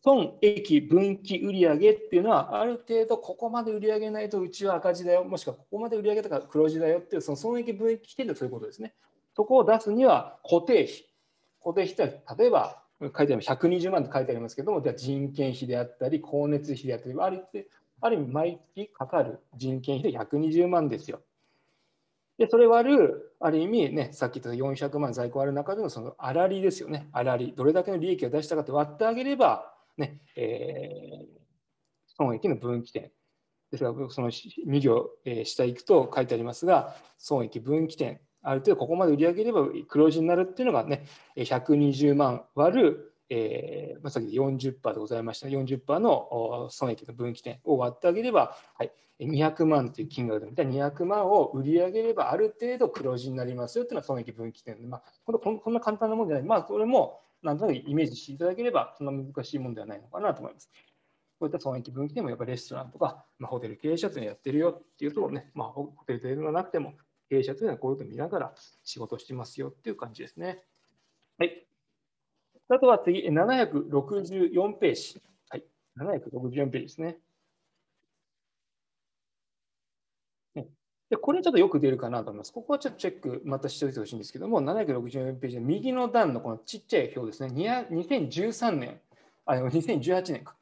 [0.02, 1.78] 損益分岐売上っ
[2.08, 8.94] ていうのは、ある程度ここまで売り上げないとうちは赤字だよ、もしくはここまで売り上げたから黒字だよっていう、その損益分岐っていうのそういうことですね。
[9.40, 10.88] そこを出すには固定費。
[11.64, 17.46] 固定費って例えば書いてあります120万って書いてありますけども、じゃあ人件費であったり、光熱費であったり、ある
[18.02, 21.22] ある意味毎月かかる人件費で120万ですよ。
[22.36, 27.08] で、それ割る、ある意味ね、さっき言った400万在庫ある中でのその粗利ですよね。
[27.14, 27.54] 粗利。
[27.56, 31.26] どれだけの利益を出したかって割ってあげれば、ね、えー、
[32.14, 33.10] 損益の分岐点。
[33.70, 41.04] ですが、その2行、えー、下行くと書いてありますが、損益分岐点ある程度ここまで売り上げれば黒字になるっていうのがね、
[41.36, 60.70] 120万割る、えー、ま、さっき40%でございました、40%の損益の分岐点を割ってあげれば、はい、200万という金額で見た200万を売り上げればある程度黒字になりますよっていうのは損益分岐点で、まあ、こんこんな簡単なもんじゃない、まあ、それもなんとなくイメージしていただければ、そんな難しいもんではないのかなと思います。
[61.38, 66.92] こういった損益分岐点もやっぱりレストランとか、まあ、ホテル経営者というのやってるよっていうとね、まあ、ホテルというのがなくても、
[67.30, 68.52] 経営者というのはこういうことを見ながら
[68.82, 70.64] 仕事してますよっていう感じですね。
[71.38, 71.64] はい。
[72.68, 75.22] あとは次、764ページ。
[75.48, 75.64] はい。
[75.96, 77.18] 764ページですね。
[81.08, 82.52] でこれちょっとよく出るかなと思います。
[82.52, 87.88] ここはちょっとチェックまたしておいてほしいんですけども、764ページの右の段のこのちっちゃい表ですね。
[87.90, 89.00] 2013年、
[89.44, 90.54] あ、2018年か。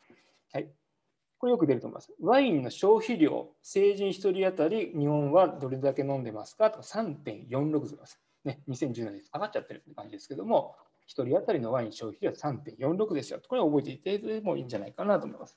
[1.38, 2.12] これよく出ると思います。
[2.20, 6.70] ワインの消費量、成人1人当たり日本はどれだけ飲んでますか？
[6.70, 8.20] とか3.46です。
[8.44, 10.74] ね、2017年上がっちゃってるって感じですけども、
[11.08, 13.40] 1人当たりのワイン消費量は3.46ですよ。
[13.46, 15.56] これを覚えていてもいいんじゃないかなと思います。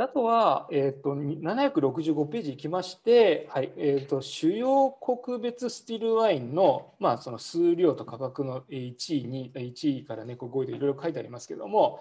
[0.00, 12.00] あとは、えーと、765ページいきまして、はいえーと、主要国別スティルワインの,、まあその数量と価格の1位に1位からね、こう5位でいろいろ書いてありますけれども、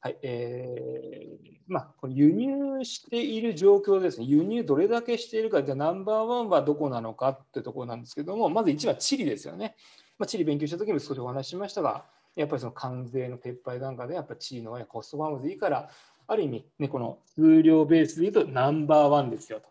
[0.00, 9.76] はいえーまあ、この輸入している状況ですね、輸入どれだけしているか、じゃナンバーワンはどこなのかってところなんですけれども、まず1はチリですよね。
[10.18, 12.04] まあ、チリ勉強したときも少しお話ししましたが、
[12.36, 15.88] やっぱりその関税の撤廃段階で、やっぱりチリのワインコストバウムでいいから、
[16.26, 19.68] ある意味、ね、この数量ベースで言うとナンバーワンですよと。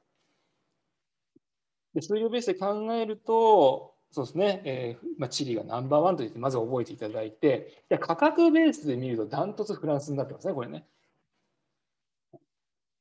[1.93, 10.86] で数量ベースで考えると、そうですね、えーまあ、チリがナンバーワンと言ってまず覚えていただいて、価格ベースで見るとダントツフランスになってますね、これね。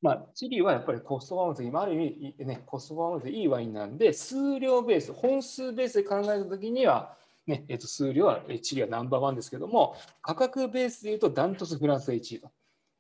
[0.01, 7.15] まあ、チリはやっぱりコストパフォーマンス、今ある意味、ね、コストパフォーマンスいいワインなんで、数量ベース、本数ベースで考えたときには、
[7.47, 12.51] ねえっと、数量はチリはナンバーワンですけども、価格ベースでいうとダントツフランスが1位と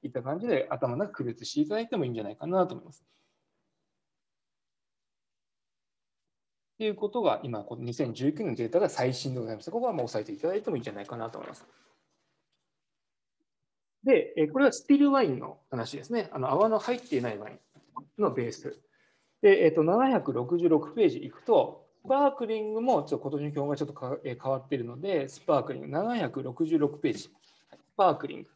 [0.02, 3.04] いった感じで頭の中区別していただいてもいいんじゃないかなと思います。
[6.78, 9.70] ということが今、この2019年のデータが最新でございます。
[9.70, 11.64] ここはもう押さえていただいてもいいんじゃないかなと思います。
[14.02, 16.28] で、これはスティルワインの話ですね。
[16.32, 17.58] あの泡の入っていないワイン
[18.18, 18.80] のベース。
[19.42, 27.18] で、えっと、766ページいくと、スパークリングもちょっと今年の表がちょっと、変わっているので、スパークリング766ページ。
[27.20, 27.30] ス
[27.96, 28.48] パークリング。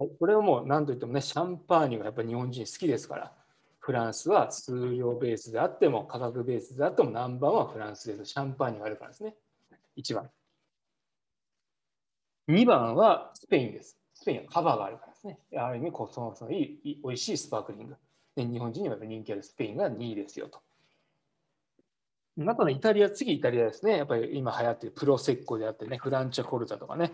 [0.00, 3.32] はい、これはもう何といってもね、シャンパーニュがやっぱり日本人好きですから、
[3.80, 8.24] フランスは数量ベースであっても、価格ベースであっても、ナンバーはフランスです。
[8.24, 9.36] シャンパーニュがあるからですね。
[9.98, 10.30] 1番。
[12.48, 13.98] 2番はスペインです。
[14.14, 15.38] スペインはカバがあるからですね。
[15.54, 17.96] ある意味、コストのいい美味しいスパークリング。
[18.36, 20.62] で日本人にはやっぱ人気あるスペインが2位ですよと。
[22.48, 23.98] あとのイタリア、次イタリアですね。
[23.98, 27.12] やっぱり今流行っているプロセッコであってね、フランチャコルタとかね、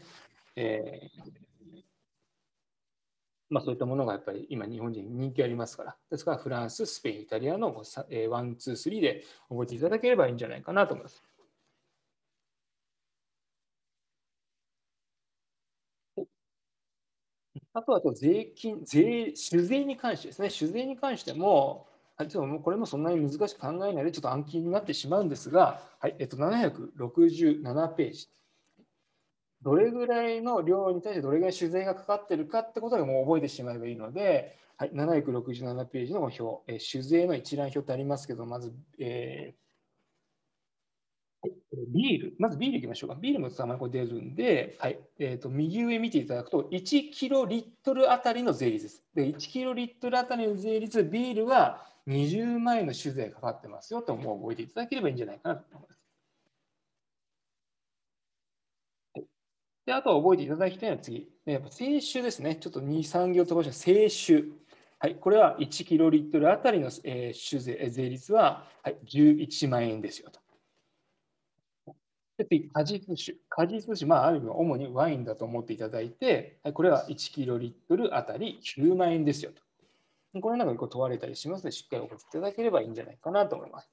[0.55, 1.47] えー、
[3.49, 5.97] まあ、そういったものがやっぱり今日本人人気ありますから。
[6.11, 7.75] ですからフランス、スペイン、イタリアの
[8.31, 11.23] ワン、ツー、スリーで覚えていただければいいんじゃないかなと思います。
[17.75, 21.87] あとは税金、税、酒税に関してですね、酒税に関しても、
[22.17, 28.29] はい、ちょこれもそんなに難しく考えないで、ちょっと暗記になってしまうんですが、はい、えっと、767ページ。
[29.63, 36.43] どれぐらいの量に対してどれぐらい酒税がかかってるかってことがもう覚えてしまえばいいので、はい、767ページの表、
[36.73, 39.67] え酒税の一覧表ってありますけど、まず、えー
[41.95, 43.17] ビール、まずビールいきましょうか。
[43.17, 49.05] ビールの名前これ出るんで、はいえーと、右上見ていただくと、1キロリットルあたりの税率です。
[49.15, 55.96] で、1キロリットルあたりの税率、ビールは20万円の酒税かかってますよと、もう覚えていただければいいんじゃないかなと思います。
[59.87, 62.57] であとは覚えていただきたいのは次、やっぱ清酒ですね。
[62.57, 64.45] ちょっと2、3行飛ばした清酒。
[64.99, 70.41] はい、これは1キロリットルあたりの、えー、酒税税率は、はい、11万円ですよと。
[72.39, 73.39] で次、果実酒。
[73.49, 79.63] 果実酒、まあ、ある意味、主にワインだと思っていただいて、はいこれは1キロリットルあたり9万円ですよと。
[80.41, 83.91] これなんか結構問われたりしますので、しっかりお答えいただければいいんじゃないかなと思います。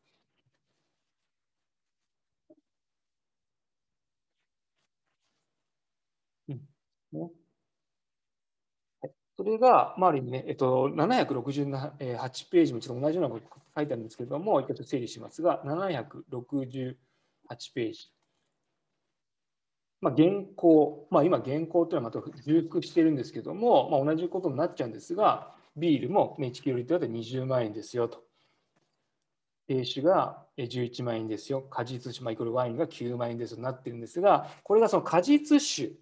[6.48, 6.68] うん
[7.14, 7.30] ね
[9.02, 13.46] はい、それが、まあ、ある意味ね、えっと、768ページもちょっと同じようなこと
[13.76, 16.96] 書いてあるんですけれども、一回整理しますが、768
[17.74, 18.12] ページ。
[20.02, 28.22] まあ、現行、まあ、今、現行というのはまた重複しているんですけれども、まあ、同じことになっちゃうんですが、ビールも1キロリットルで20万円ですよと。
[29.68, 31.62] 低酒が11万円ですよ。
[31.62, 35.94] 果実酒、まあ、イコールワインが9万円ですとなってるんですが、これがその果実酒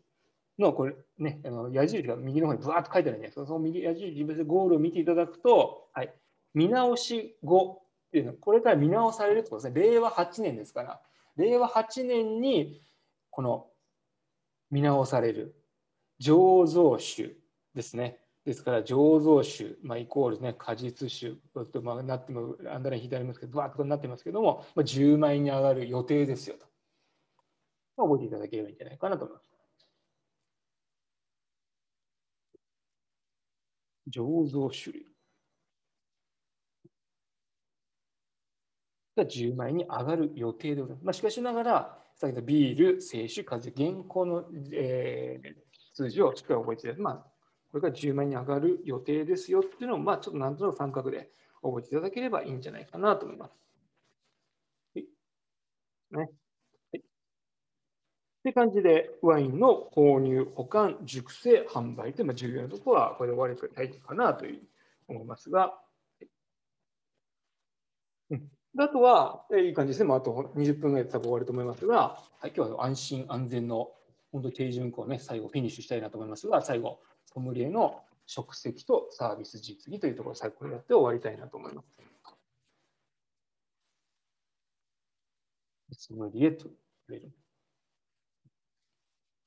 [0.62, 6.14] のこれ、ね、あの矢印が右の方にぶわっと書いてあるんですその右矢印、ゴールを見ていただくと、はい、
[6.54, 9.82] 見直し後っていうのは、これから見直されるってことですね。
[9.82, 11.02] 令和8年ですから、
[11.38, 12.82] 令和8年に
[13.30, 13.68] この
[14.70, 15.56] 見直される
[16.22, 17.36] 醸造酒
[17.74, 18.18] ですね。
[18.46, 21.36] ですから醸造酒、まあ、イコール、ね、果実酒
[21.72, 26.66] と、まあ、なってもアンダーライン左ますけどバーッとなってますけども、まあ、10万円に上がる予定ですよと。
[27.98, 29.51] まあ、覚えていただければいいんじゃないかなと思います。
[34.12, 35.06] 醸造種類
[39.16, 41.06] が10万円に上がる予定でございます。
[41.06, 45.56] まあ、しかしながら、先ほどビール、清酒、風、現行の、えー、
[45.94, 47.26] 数字をしっかり覚えていただ、まあ、
[47.72, 51.30] これが10万円に上がる予定ですよっていうのを、まあ、ちょっとなんとなく感覚で
[51.62, 53.58] 覚えていただければいいんじゃないかなと思います。
[54.94, 55.06] はい。
[56.12, 56.41] ね。
[58.42, 64.62] って感じで、ワインの購入、保管、熟成、販売という、まあ、重要なところは、これで終わりたいかなという
[65.08, 65.78] 思いますが、
[68.32, 70.08] うんあとは、えいい感じですね。
[70.08, 73.92] まあ、あと20分ぐらいで終わると思いますが、はい、今日は安心安全の
[74.32, 81.84] 本当に定順項をね、最後フィニッシュしたいなと思いますが、最後、ソムリエの職責とサービス実技というところを最後にやって終わりたいなと思いま
[85.92, 86.08] す。
[86.08, 86.78] ソムリエと言わ
[87.10, 87.41] れる。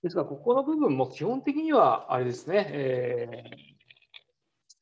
[0.05, 3.74] ですが、ここの部分も基本的には、あれですね、えー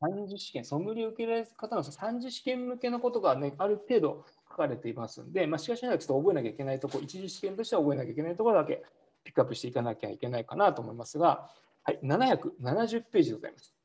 [0.03, 8.85] 三次試験、ソムリエ受けられる方の3次試験向けのことが、ね、ある程度書かれていますので、まあ、しかしながらちょっと覚えなきゃいけないところ、一次試験としては覚えなきゃいけないところだけ
[9.23, 11.49] ピックアップしていかなきゃいけないかなと思いますが、
[11.85, 13.77] はい、770ページでございます。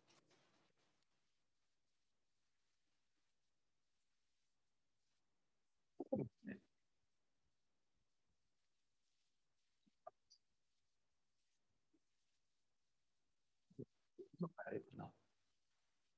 [14.58, 15.06] あれかな。
[15.06, 15.12] カ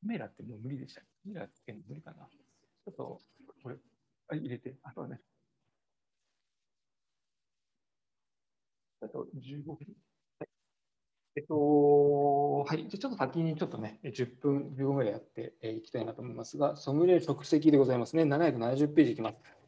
[0.03, 1.01] メラってもう無理でした。
[1.01, 2.27] カメラつけるの無理かな。
[2.27, 3.21] ちょっと、
[3.63, 3.75] これ、
[4.29, 5.21] あ入れて、あとはね。
[9.01, 9.75] あと15分。
[10.39, 10.49] はい。
[11.37, 12.87] えっと、はい。
[12.89, 18.25] じゃちょっと先にちょっとね、10分、15分ぐらいやっていきたいなと思いますが、ソムリエ即席でございますね。
[18.25, 19.58] 770ページいきます。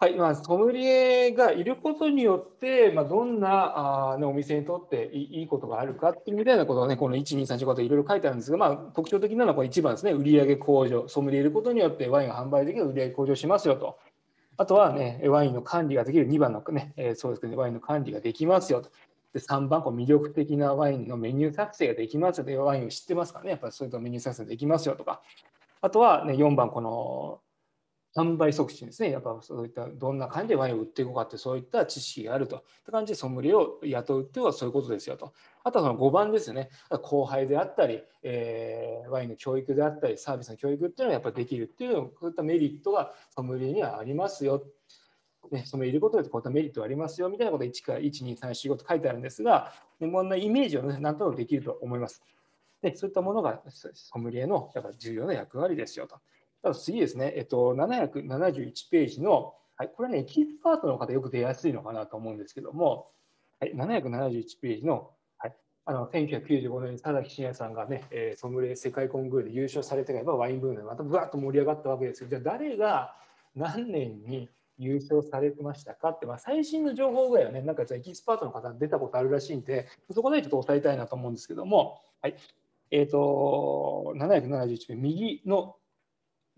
[0.00, 13.98] はい、まあ、ソムリエがいることによって、まあ、どんなあ、ね、お店にとっていいことがあるかっていうみたいなことがね、この1、2、3、4、5といろいろ書いてあるんですが、まあ、特徴的なのはこれ1番ですね、売上向上、ソムリエいることによってワインが販売できる売上向上しますよと。
[14.56, 18.90] あとはね、ワインの管理ができる2番のね、えー、そうですね、ワインの管理ができますよと。
[19.32, 22.64] で3番、こう魅力的なワインのメニュー作成ができますよと。
[22.64, 25.22] ワインを知ってますからね、やっぱりそういったメニュー作成できますよとか。
[25.80, 27.40] あとは、ね、4番、この
[28.16, 29.10] 販売促進ですね。
[29.10, 32.56] やっぱそういったどんな感じでワインを売っていこうかってそういった知識があると。
[32.56, 35.32] って感じでソムリエを雇うっていうのはそういうことですよと。
[35.62, 36.70] あとはその5番ですね。
[37.02, 44.64] 後輩であったり、えー、ワインの教育であったり、サービスの教育っていうのはやっぱできるっていうこういったメリットがソムリエにはありますよ。
[45.50, 52.22] ね、ソムリエいることでこういったメリットがありますよみたいなことで1から1、2、3、4、5と書いてあるんですが、ね、こんなイメージをね、なんとなくできると思います。
[52.82, 53.60] でそういったものが
[53.94, 56.20] ソムリエのやっぱ重要な役割ですよと。
[56.74, 63.08] 次ですね、えっと、771ページの、はい、これはね、エキスパートの方よく出やすいのかなと思うんですけども、
[63.60, 65.54] はい、771ページの、はい、
[65.86, 72.28] あの1995年に田崎真也さんがね、えー、ソムリエ世界コンクールで優勝されてからワインブームでまたぶわっと盛り上がったわけですよ。
[72.28, 73.14] じゃあ誰が
[73.54, 74.48] 何年に
[74.78, 82.36] 優勝されてましたかって、まあ、最新の情報ぐらいはね、なんかエキスパートの方出たことあるらしいんで、そこでちょっと押さえたいなと思うんですけども、はい。
[82.90, 85.76] え、ー、と、771ページ右の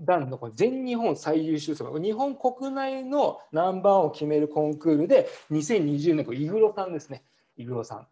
[0.00, 7.24] 段のこ全日本最優秀賞日本国内のナンバーワンを決めるコンクールで2020年イグロさんですね
[7.56, 8.06] イグロさん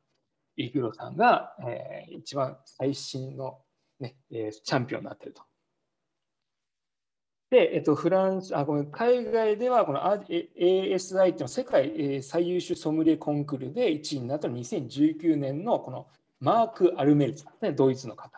[0.57, 3.59] イグロさんが、えー、一番最新の、
[4.01, 5.43] ねえー、チャンピオンになっていると。
[7.51, 16.09] で、えっと、フランスあごめん海外ではこの ASI っていうの世界最優秀ソムリエコンクールで1位になったのは2019年のこの
[16.41, 18.38] マーク・アルメルさん、ね、ドイツの方。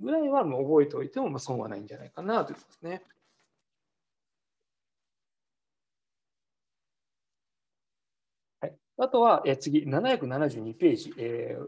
[0.00, 3.02] ぐらいはもう覚えておいてもまあ損はないんじゃないかなということですね。
[8.60, 11.66] はい、あとは、え次、772ページ、えー、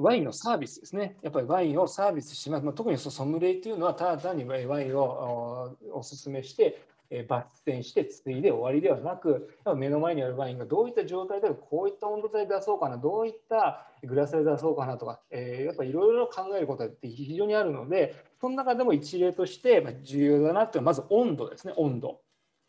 [0.00, 1.16] ワインのサービスですね。
[1.22, 2.64] やっぱりワインをサービスします。
[2.64, 22.20] まあ、特にソムレイというのは、ただ単にワインをお勧めして、抜栓して継いで終わりではなく目の前にあるワインがどういった状態でこういった温度帯で出そうかなどういったグラスで出そうかなとか、え、やっぱいろいろ考えることって非常にあるのでその中でも一例として重要だなっていうのはまず温度ですね温度。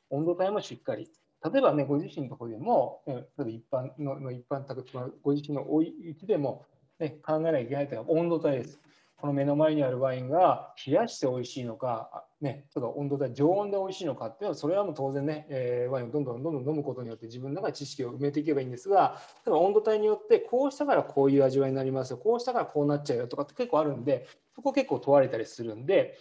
[0.10, 1.10] 温度帯もしっかり。
[1.52, 4.86] 例えばねご自身のところでも例えば一般の一般宅
[5.22, 5.94] ご自身のお家
[6.26, 6.66] でも、
[7.00, 8.80] ね、考えなきゃいけないというのは温度帯です。
[9.20, 26.14] この目の前にあるワインが冷やして美味しいのか、ね、ちょっと温度で常温で美味しいのかっていうのはそれはもう当然ね、えー、ワインをどんどんどんどん飲むことによって自分の中で知識を埋めていけばいいんですが例えば温度帯によってこうしたからこういう味わいになりますよこうしたからこうなっちゃうよとかって結構あるんでそこ結構問われたりするんで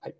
[0.00, 0.14] はい、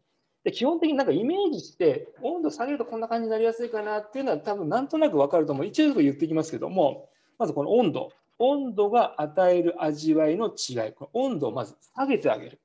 [0.45, 5.67] で基本的になんかイメージして温度下げるとこんな感じになりやすいかなっていうのは多分なんとなく分かると思う。
[5.67, 8.11] 一応言っていきますけどもまずこの温度。
[8.43, 12.61] 温度が与える味わいの違いこの温度をまず下げてあげる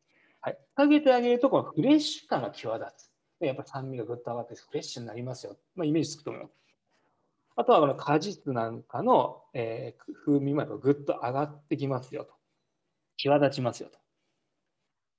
[0.47, 3.09] はい、下げてあげると、このフレッシュ感が際立
[3.41, 3.45] つ。
[3.45, 5.57] やっぱ酸味がぐっと上がってフレッシュになりますよ。
[5.75, 6.53] まあ、イメージつくと思います。
[7.57, 12.33] あとはこの果実なんかの、えー、風味もぐっと上がってきますよと。
[13.17, 13.99] 際立ちますよと。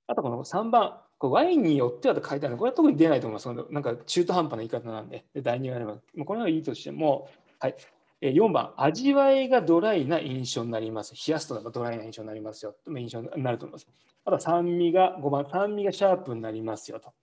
[0.07, 3.71] あとこの3番、これワインによってはと書いてあるのこれは特に出ないと思います。
[3.71, 7.29] なんか中途半端な言い方なんで、で第2話でも、これはいいとしても、
[7.59, 7.75] はい、
[8.21, 11.13] 4番、味わいがドライな印象になります。
[11.13, 12.75] 冷やすとドライな印象になりますよ。
[12.83, 13.87] と印象になると思います。
[14.25, 17.13] あと酸味が、5番、酸味がシャープになりますよと。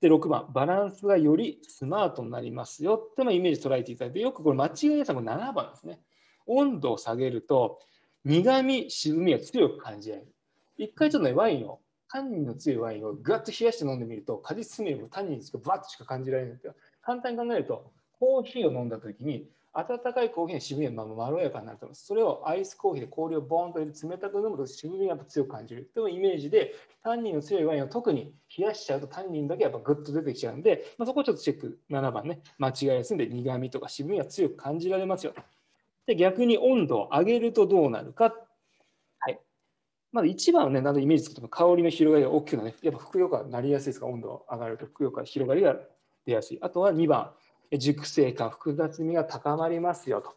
[0.00, 6.00] で、6番、バランスがよりスマートになりますよってのイメージ捉えていただいて、よくこれ間違いなさも7番ですね。
[6.46, 7.78] 温度を下げると、
[8.24, 10.28] 苦味、渋みが強く感じられる。
[10.78, 16.74] 一回ちょっとね、ワインを、タンニンの強いワインをガッと冷やして飲んでみると、果実味もタンニンしかバッとしか感じられないんですよ。
[17.02, 22.06] 簡単に考えると、コーヒーを飲んだ時に温かいコーヒーの渋みがまろやかになると思います。
[22.06, 25.90] それをアイスコーヒーで氷をボーンと入れて冷たく飲むと渋みが強く感じる。
[25.94, 26.74] というイメージで、
[27.04, 35.34] タンニンの強いワインを特に冷やしちゃうとタンニンだけやっぱグッと出てきちゃうんで、まあ、そこをちょっとチェック、7番ね、間違いやすいんで苦みとか渋みが強く感じられますよ。
[36.06, 38.34] で、逆に温度を上げるとどうなるか。
[39.20, 39.38] はい
[40.12, 42.74] まず一番はね、なんイメージつくと香りの広がりが大きくな、ね。
[42.82, 44.06] やっぱふくよかになりやすいですか？
[44.06, 45.76] ら、温度が上がるとふくよか広がりが
[46.26, 46.58] 出やすい。
[46.60, 47.32] あとは2番、
[47.78, 50.34] 熟成感、複雑味が高まりますよと。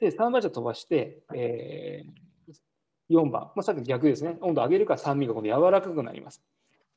[0.00, 4.38] で、3番じゃ飛ばして、えー、4番、まあ、さっき逆ですね。
[4.40, 6.42] 温度上げるから酸味が今度柔らかくなります。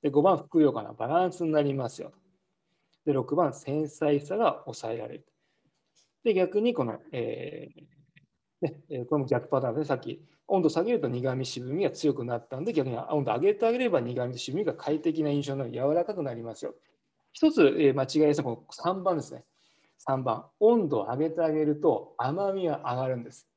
[0.02, 2.18] で、5番、ふくよかなバランスになりますよと。
[3.06, 5.26] で、6番、繊細さが抑えられる。
[6.24, 7.94] で、逆にこの、えー
[8.62, 16.76] ね、これも逆パターンで、さっき温度下げると苦味、渋みが強くなったんで、逆に温度上げてあげれば苦味渋みが快適な印象の柔らかくなりますよ。
[17.34, 19.44] 一つ、間違いですこの3番ですね。
[20.08, 23.50] 3番、温度を上げてあげると甘みが上がるんです。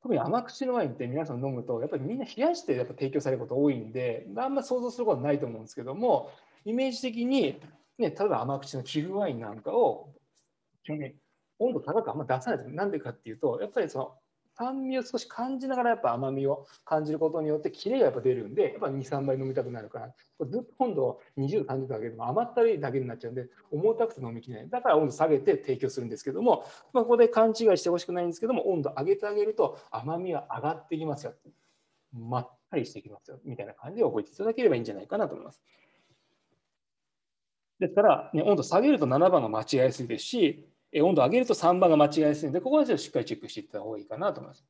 [0.00, 6.30] 特に甘口のワインって皆さん飲むと、やっぱりみんな冷やしてやっぱ提供されること多いんで、あんま想像することないと思うんですけども、
[6.64, 7.60] イメージ的に、
[7.98, 10.14] ね、例えば甘口の寄付ワインなんかを
[10.84, 11.16] 基本的に
[11.58, 12.70] 温度高くあんま出さないです。
[12.70, 14.18] なんでかっていうと、やっぱりその
[14.56, 24.68] 酸味を少し感じながらやっぱ甘みを感じることによってキレがやっぱ出るんで、やっぱ2、3倍飲みたくなるから、これずっと温度を20度、30度上げると甘ったるいだけになっちゃうんで、重たくて飲みきれない。
[24.68, 31.34] だから温度下げて提供するんですけども、まあ、ここで勘違いしてほしくないんですけども、温度上げてあげると甘みは上がってきますよ。
[32.12, 33.40] まったりしてきますよ。
[33.44, 35.62] みたいな感じで覚えていただければいいんじゃないかなと思います。
[37.80, 40.64] ですから、ね、温度下げると7番が間違いやすいですし、
[41.02, 44.64] 温度を上げると3番が間違いやすいので、ここはしっかりチェックしていった方がいいかなと思います。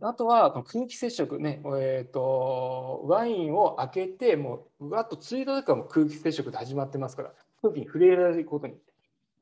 [0.00, 8.74] あとは空気接触ね、えーと、ワインを開けて、もううわっとついた時からも空気接触で始まってますから、空気に触れられることに。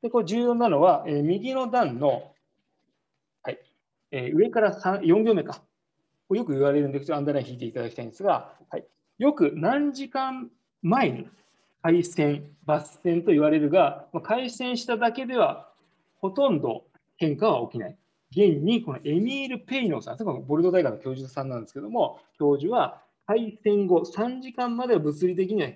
[0.01, 2.31] で、これ重要なのは、えー、右の段の、
[3.43, 3.59] はい
[4.09, 5.61] えー、上から4行目か。
[6.29, 8.85] よく言われるんで、アンダーライン引いていただきたいんですが、はい、
[9.19, 10.49] よく何時間
[10.81, 11.27] 前に
[11.83, 15.71] 海鮮、抜線と言われるが、海鮮しただけでは
[16.19, 16.85] ほとんど
[17.17, 17.97] 変化は起きない。
[18.31, 25.69] 現にこのエミール・ペイノさん、ボルド大学の教授さんなんですけども、教授は海鮮後3時間までは物理的には、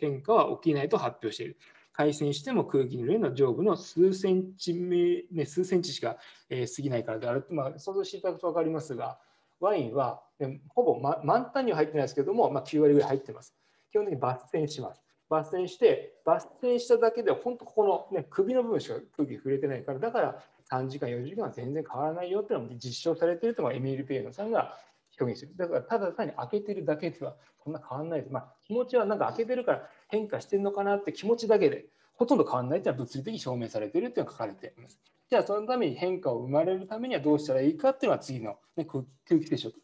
[0.00, 1.56] 変化は起きないと発表している。
[1.92, 6.16] 海鮮しても空気に触れるの上部の数センチ目、ね、数センチしか、
[6.48, 9.18] 過ぎないからであると、まあ、想像していただくと分かりますが、
[9.60, 10.22] ワインは
[10.68, 13.54] ほぼ、満タンには入ってないですけども、まあ、9割ぐらい入ってます。
[13.90, 15.05] 基本的に抜栓します。
[15.30, 24.78] 抜栓して抜栓しただけで本当ここの、ね、首の部分しか空気触れてないからだから3時間4時間は全然変わらないよっていうのも実証されているというのがエミール・ペイノさんが
[25.18, 34.98] 表現するだからただ単に開けてるだけではそんな変わらないです、まあ、気持ちはなんか開けてるから変化してるのかなって気持ちだけでほとんど変わらないというのは物理的に証明されているというのが書かれています。
[35.28, 39.04] じゃあそのために変化を生まれるためにはどうしたらいいかっていうのは次の、ね、空
[39.40, 39.74] 気接触、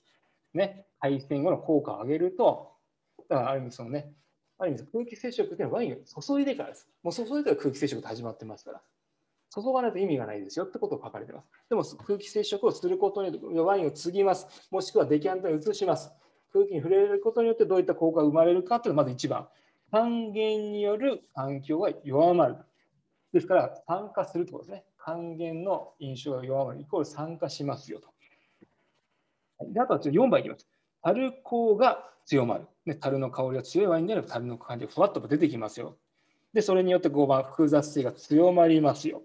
[0.54, 2.70] ね、配線後の効果を上げると
[3.28, 4.12] だからある意味そのね
[4.58, 6.88] ある意味空気接触っていうのはワインを注いでからです。
[7.02, 8.80] もう注いでから空気接触って始まってますから。
[9.54, 11.48] 注がないと意味がないですよってことを書かれてます。
[11.68, 14.46] でも空気接触をすることによってワインを継ぎます。
[14.70, 16.10] もしくはデキャンタに移します。
[16.52, 19.48] 空気に触れることによってどういった効果が生まれるかというのがまず一番。
[19.90, 22.56] 還元による環境が弱まる。
[23.34, 24.84] ですから酸化するということですね。
[24.96, 28.08] 還元の印象が弱まるイコール酸化しますよと。
[29.70, 30.66] であとは4番いきます。
[31.02, 32.66] アルコーが強まる。
[32.86, 35.96] ね、樽の香りが強いワインであれば樽の感じがふわっと出てきますよ。
[36.52, 39.22] で、それによって5番、複雑性が強まりますよ。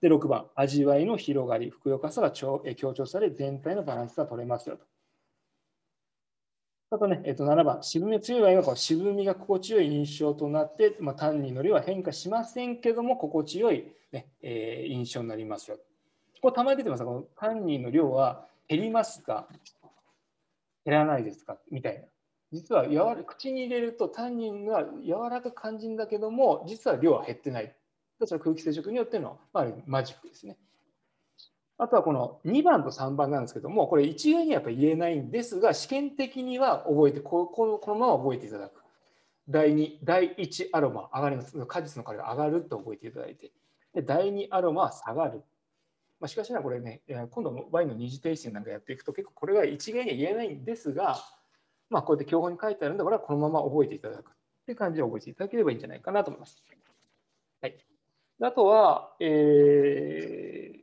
[0.00, 2.60] で、6番、味わいの広がり、ふくよかさが強
[2.94, 4.84] 調され、全体のバランスが取れますよと。
[6.90, 15.78] あとね、えっと、7番、渋みが強いワインはこの渋みが心地よい印象となって、まあ、単にの量は変化しませんけども、心地よい、ねえー、印象になりますよ。
[16.40, 19.48] これたまに出てますが、このタンニンの量は減りますか？
[20.88, 21.58] 減らないですか？
[21.70, 22.06] みたいな。
[22.50, 27.74] 実はやわ口に入れるとタンニンが柔らかく感じるんだけども、実は量は減ってない。
[28.24, 30.56] それ空気接触によっての、ま、マジックですね。
[31.76, 38.82] あとはこの2番と3番なんですけども、これ一概にはやっぱ言えないんですが、試験的には覚えて、このこのまま覚えていただく。
[39.48, 41.66] 第2、第1アロマ上がります。
[41.66, 43.52] 果実の香りが上がると覚えていただいて。
[43.94, 45.42] で第2アロマは下がる。
[46.20, 51.16] まあ、しかしなこれね、今度ワインの二次テイスティングなんかやっていくと結構これが一概には言えないんですが、
[51.90, 54.32] まあ、こうやって教本に書いてあるんで、これはこのまま覚えていただくっ
[54.66, 56.62] ていう感じで覚えていただければいいんじゃないかなと思います。
[57.62, 57.76] はい、
[58.40, 60.78] あとは、えー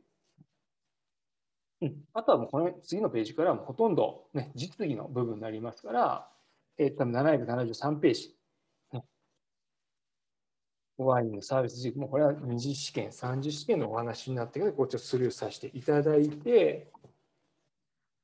[1.82, 6.28] うん、あとはもうこの次のページからはほとんど、ね、実技の部分になりますから、
[6.78, 8.35] えー、多分773ページ。
[10.98, 16.90] ワインのサービス軸もこれは二次試験、三次試験のお話になってくるので、こっちをスルーさせていただいて、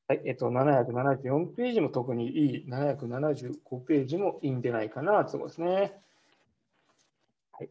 [0.09, 6.03] はい、えっと、774ページも特にいい、775ページもいいんじゃないかなと思いますね。
[7.53, 7.71] はい、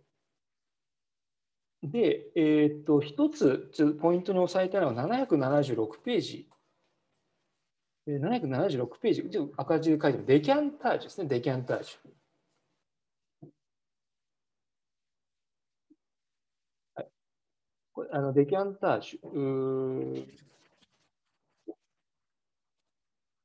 [1.83, 3.69] で、えっと、一つ
[4.01, 6.47] ポイントに押さえたいのは776ページ。
[8.07, 12.11] 776ページ、赤字で書いてるデキャンタージュですね、デキャンタージュ。
[16.95, 17.11] はい、
[17.93, 20.25] これあのデキャンタージュ。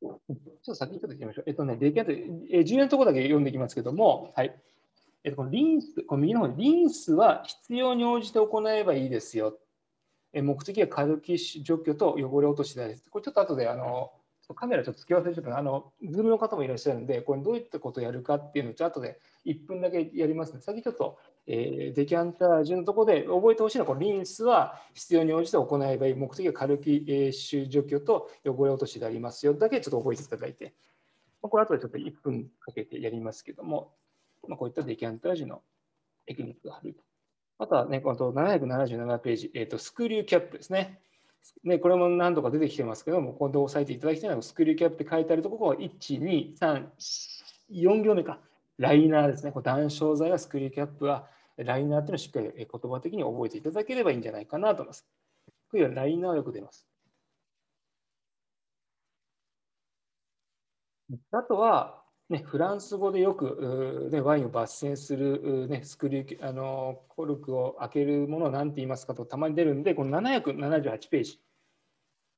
[0.00, 0.18] ちょっ
[0.64, 1.44] と先にちょっと言いましょう。
[1.46, 4.54] えっとね、デキャンタージュ、え重要なところだけ読んでいきますけども、はい。
[5.24, 9.58] えっと、このリンス、この右の方に、リンスは必要に応じて行えばいいですよ。
[10.32, 13.08] え目的はカルキ除去と汚れ落としです。
[13.10, 14.12] これちょっと後であの
[14.54, 30.74] カメラちょっと付け忘れちゃったあの、ズームの方もいらっしゃるんで、これどういったことをやるかっていうのをちょっと後で1分だけやりますので、先ちょっと、えー、デキャンタージュのところで覚えてほしいのは、このリンスは必要に応じて行えばいい、目的はカルキ、えー、除去と汚れ落としでありますよだけちょっと覚えていただいて、
[31.40, 33.92] これ後でちょっと1分かけてやりますけども、
[34.48, 35.62] まあ、こういったデキャンタージュの
[36.26, 36.96] テクニックがある。
[37.58, 41.00] あとはね、この777ページ、えーと、スクリューキャップですね。
[41.64, 46.86] ね、これも何度か出てきてますけども、ここで押さえていただきたいのは、スクリューキャップって書いてあるところは、1、2、3、
[47.70, 48.40] 4行目か。
[48.78, 49.52] ライナーですね。
[49.52, 55.06] こう談笑剤はスクリューキャップは、ライナーっていうのをしっかり言葉的に覚えていただければいいんじゃないかなと思います。
[55.70, 56.86] これはライナーよく出ます。
[61.30, 71.40] あとは、ね、フランス語でよく、ね、ワインを抜栓する、ね、スクリューあのコルクを開けるものを何て言いますかとたまに出るんで、この778ページ。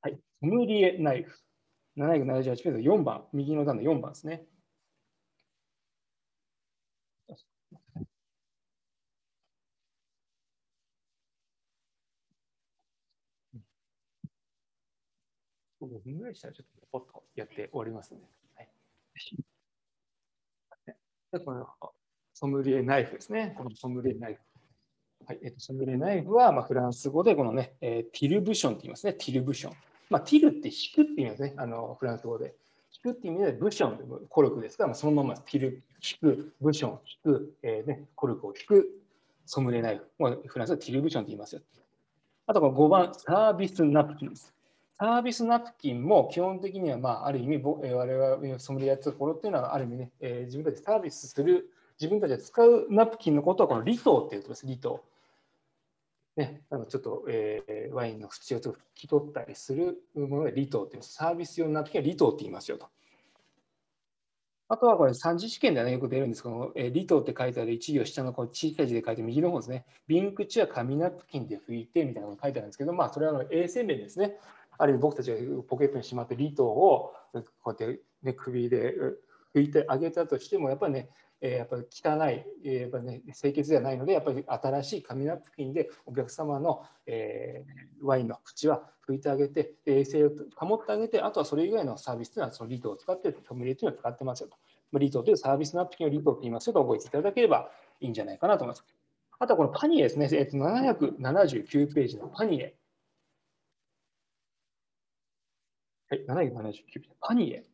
[0.03, 1.40] はい、ソムリエナイフ。
[1.97, 4.47] 778ページの4番、右の段の4番ですね。
[15.83, 18.21] 5分ぐらいしたらちょっとポッとやって終わりますね。
[18.57, 18.69] はい
[21.33, 21.67] でこの
[22.33, 23.55] ソムリエナイフですね。
[23.59, 24.41] このソムリエナイフ。
[25.27, 29.13] はいえっと、ソムリエナイフは、まあ、フランス語でこのね、えー、ティルブションって言いますね。
[29.13, 29.73] ティルブション。
[30.09, 31.55] まあ、ティルって引くって意味ですね。
[31.57, 32.55] あのフランス語で。
[33.05, 38.89] 引くって意味でブションでコルクですから、まあ、そのままティル、引く、ブション、引く、えーね、コルクを引く、
[39.45, 40.07] ソムリエナイフ。
[40.19, 41.61] まあ、フランスはティルブションって言いますよ。
[42.47, 44.55] あとこの5番、サービスナプキンです。
[45.01, 51.70] サービスナプキンも基本的には、まあ、ある意味、我々ソムリエやってるところっていうのは、ある意味ね、えー、自分たちサービスする、
[52.01, 56.43] 自分たちで使うナプキンのことは、このリトーって言ってます、リトー。
[56.43, 61.15] ね、あのちょっと、えー、ワインの縁をちょっと拭き取ったりするものでリトーっています。
[61.15, 62.87] サービス用のナプキンはリトーって言いますよと。
[64.69, 69.85] あとはこれ三次試験では、ね、よく出るんですけど、えー、リトーって書いてある1行下のこう小さい字で書いて右の方ですね。
[70.07, 74.37] ビン口は紙ナプキンで拭いてみたいなのが書いてあるんですけど、まあそれはあの衛生面ですね。
[74.79, 75.37] ある意味僕たちが
[75.69, 77.13] ポケットにしまってリトを
[77.63, 78.95] こうやって、ね、首で
[79.55, 81.11] 拭いてあげたとしてもやっぱりね
[81.41, 94.99] やっぱり汚い、やっぱね、清潔ではないので、やっぱり新しい紙ナプキンでお客様の、えー、ワインの口は拭いてあげて、衛生を保ってあげて、あとはそれ以外のサービスというのはそのリトを使って、ソムリエというのを使ってますよと。
[94.99, 98.85] リトというサービスナプキンをリトと言いますよと覚えていただければいいんじゃないかなと思います。
[99.39, 102.75] あとはこのパニエですね、えっと、779ページのパニエ。
[106.11, 106.85] はい、779
[107.21, 107.65] パニエ。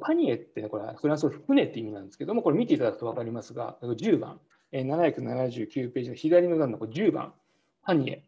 [0.00, 4.40] パニエって、ね、これフランス語船って意味なんですけども、これ見ていただくと分かりますが、10番、
[4.72, 7.32] 779ページの左の段の10番、
[7.82, 8.24] パニエ。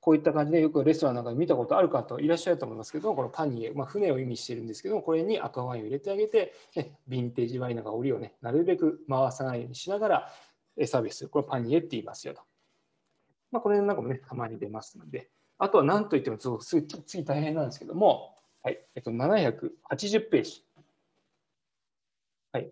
[0.00, 10.32] こういった感じでよくレストランなんかで見たことある方いらっしゃると思いますけど、このパニエ、まあ、船を意味してるんですけどもこれに赤ワインを入れてあげて、ね、ヴィンテージワインの香りをね、なるべく回さないようにしながら
[10.86, 11.30] サービスする。
[11.30, 12.42] これパニエって言いますよと。
[13.50, 20.64] まあ、これなんかもね、たまに出ますので、あとは何といっても次大変なんですけども、はい、えっと、780ページ。
[22.52, 22.70] はい。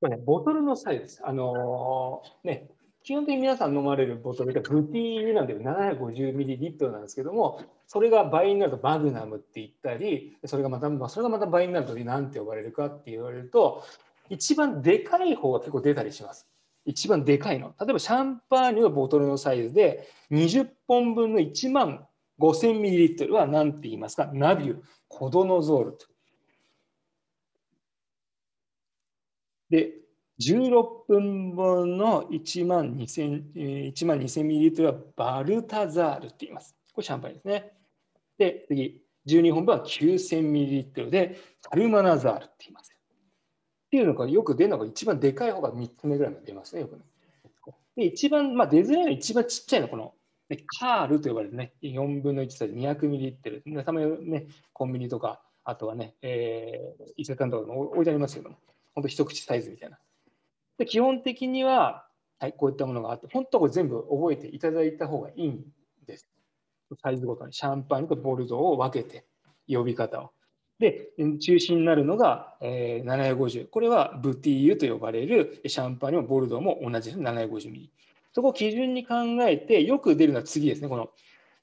[0.00, 1.22] これね、ボトルのサイズです。
[1.24, 2.68] あのー、ね、
[3.02, 13.84] 基本的に皆さん飲まれるボトルがブティーなんで 750ml なんですけども、それが倍になるとバグナムって言ったり、それがまた、それがまた倍になると何て呼ばれるかって言われると、
[14.30, 16.48] 一番でかい方が結構出たりします。
[16.86, 17.74] 一番でかいの。
[17.80, 22.06] 例えばシャンパーニュのボトルのサイズで20本分の1万
[22.38, 24.30] 5000ml は何て言いますか？
[24.32, 24.76] ナビュー、
[25.08, 26.06] コドノゾールと。
[29.70, 29.92] で、
[30.40, 36.76] 16分分の1万 2000, 1万 2000ml はバルタザールって言います。
[36.92, 37.72] これシャンパンですね。
[38.36, 42.92] で、次、12本分は 9000ml でサルマナザールって言います。
[42.92, 47.02] っていうのがよく出るのが一番でかい方が3つ目ぐらいまで出ますね、よくね。
[47.96, 50.14] で、一番、まあ、出づらいのは一番ちっちゃいのこの
[50.48, 53.84] でカールと呼ばれるね、4分の1サイズ200ミリリットル。
[53.84, 58.56] たまにね、コンビニとか、あとはね、えー、伊勢丹とかも置いてありますけども、
[58.94, 59.98] 本当一口サイズみたいな。
[60.76, 62.06] で基本的には、
[62.38, 65.64] はい、こういったものがあって、本当これ全部覚えていただいた方がいいん
[66.06, 66.28] です。
[67.02, 69.24] サイズごとにシャンパーニュとボルドーを分けて
[69.66, 70.30] 呼び方を。
[70.78, 71.10] で、
[71.40, 73.70] 中心になるのが、えー、750。
[73.70, 77.22] これはブティーユと呼ばれるシャンパーニュもボルドーも同じです。
[77.22, 77.92] 750ミリ。
[78.34, 80.88] そこを基準に考えて、よく出るのは次ですね。
[80.88, 81.08] この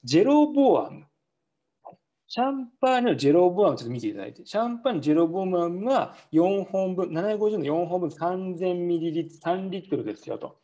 [0.04, 1.04] ジェロボアム。
[2.26, 10.56] シャンパーニュのジェロボアムちょっと見ていただいて、シャンパーニュジェロボアムが4本分、750の4本分3000ミリリットル、3リットルですよと。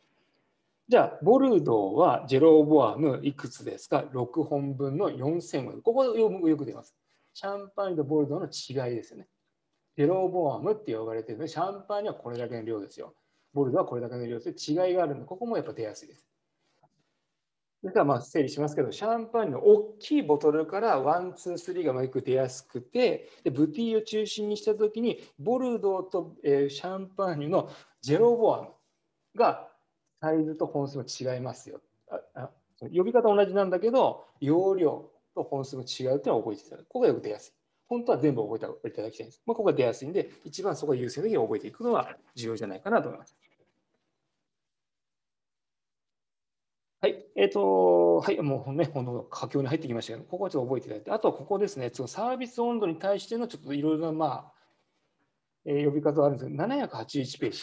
[0.87, 6.95] じゃあ、ボルドーはジェロボアムいくつですか ?6 本分の4000ここよく出ます。
[7.35, 9.27] シャンパーニュとボルドーの違いですよね。
[9.95, 13.13] ジェロボアムって呼ばれてるので、シャンパーニュはこれだけの量ですよ。
[13.53, 16.25] ボルドはこれだけの量で違いがあるので、ここもやっぱ出やすいです。
[17.81, 27.69] それからまあ整理しますけど、シャンパーニュの大きいボトルからワン、ツー、スリーがよく出やすくて、でブティユを中心にしたときに、ボルドーと、えー、シャンパーニュの
[28.01, 28.69] ジェロボアム
[29.35, 29.69] が
[30.19, 31.79] サイズと本数も違いますよ。
[32.09, 32.49] ああ
[32.81, 36.85] 呼び方同じなんだけど、容量と本数も違うっていうのを覚えていただく。
[36.87, 37.58] ここがよく出やすい。
[37.89, 39.41] 本当は全部覚えていただきたいんです。
[39.47, 43.35] まあ、ここが出やすいんで、一番そこを優先的に覚えていくのは重要じゃないかなと思います。
[47.01, 54.53] はい、えっ、ー、と、はい、もうね、この佳境に入ってきましたけど、ここはちょっと覚えていただいて、あとはここですね、そのサービス温度に対してのちょっといろいろな、まあ、
[55.65, 57.59] えー、呼び方があるんですけど、781ページ。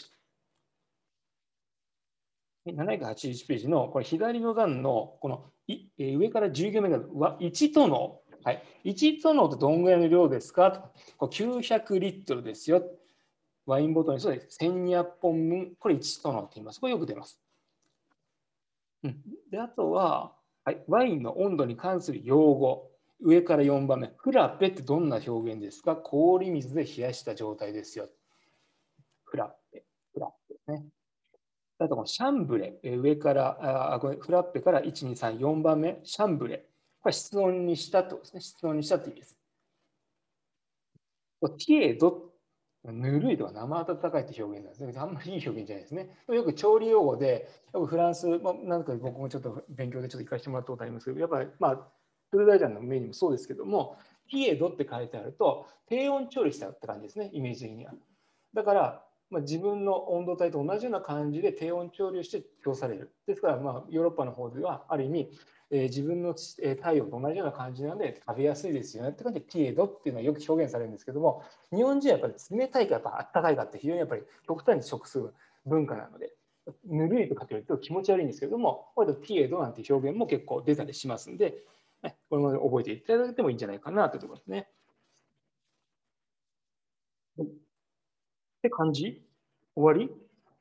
[2.72, 6.98] 781ページのこれ左の段のこのい、えー、上から10行目が
[7.38, 10.70] 1との、はい、1とのってどんぐらいの量ですか？
[10.70, 10.80] と
[11.16, 12.80] これ900リットルですよ。
[13.66, 14.56] ワインボトルにそうです。
[14.62, 16.80] 1200本分、これ1とのって言います。
[16.80, 17.42] これよく出ます。
[19.02, 19.16] うん、
[19.50, 20.32] であとは、
[20.64, 22.88] はい、ワインの温度に関する用語。
[23.20, 24.12] 上から4番目。
[24.16, 25.96] フラッペってどんな表現ですか？
[25.96, 28.08] 氷水で冷やした状態ですよ。
[29.24, 29.84] フラペ。
[30.14, 30.84] フラペですね。
[31.80, 32.78] あとシャンブレ。
[32.84, 35.98] 上から、あごめんフラッペから1、2、3、4番目。
[36.04, 36.64] シャンブレ。
[37.06, 38.40] これ室温にしたとですね。
[38.40, 39.38] 室温にしたって意味です。
[41.40, 42.32] ティエド
[42.82, 44.92] ぬるいとか生温かいって表現なんですね。
[44.96, 46.16] あんまりいい表現じゃないですね。
[46.26, 51.76] よく調理用語で、よくフランス、まあ、なんか僕もちょっと勉強でちょっと行かせてもらったことありますけど、やっぱり、まあ、
[52.32, 53.96] トルダイジャンのメニューもそうですけども、
[54.28, 57.94] ピエドって書いてあると、低温調理したって感じですね、イメージ的には。
[58.52, 63.14] だから、まあ、自分の温度帯と同じような感じで低温調理をして供される。
[63.28, 65.30] ですから、まあ、ヨーロッパの方では、ある意味、
[65.70, 71.42] えー、自分の体温と同じような感じなので食べやすいですよねって感じで、ティエドっていうのはよく表現されるんですけども、
[71.74, 75.20] 日本人はやっぱり冷たいかやっぱあったかいかって非常にやっぱり極端に食す
[75.64, 76.32] 文化なので、
[76.84, 81.54] ぬるいとかって言うと気持ち悪いんですけども、これとティエドなんて表現も結構出たりしますんで、
[82.30, 84.68] これも覚えていただいてもいいんじゃないかなというところですね。
[87.40, 87.46] っ
[88.62, 89.22] て感じ？
[89.74, 90.08] 終わり？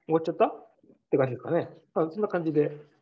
[0.06, 0.48] 終わっちゃった？
[0.48, 0.68] っ
[1.12, 1.70] て感じですかね。
[1.94, 2.95] あ、そんな感じで。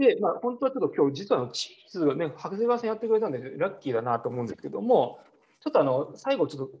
[0.00, 5.20] で、まあ、本当はちょっと今日、実はチーズがね、長谷川さんやってくれたんで、ラッキーだなと思うんですけども、
[5.60, 6.78] ちょっとあの、最後、ちょっと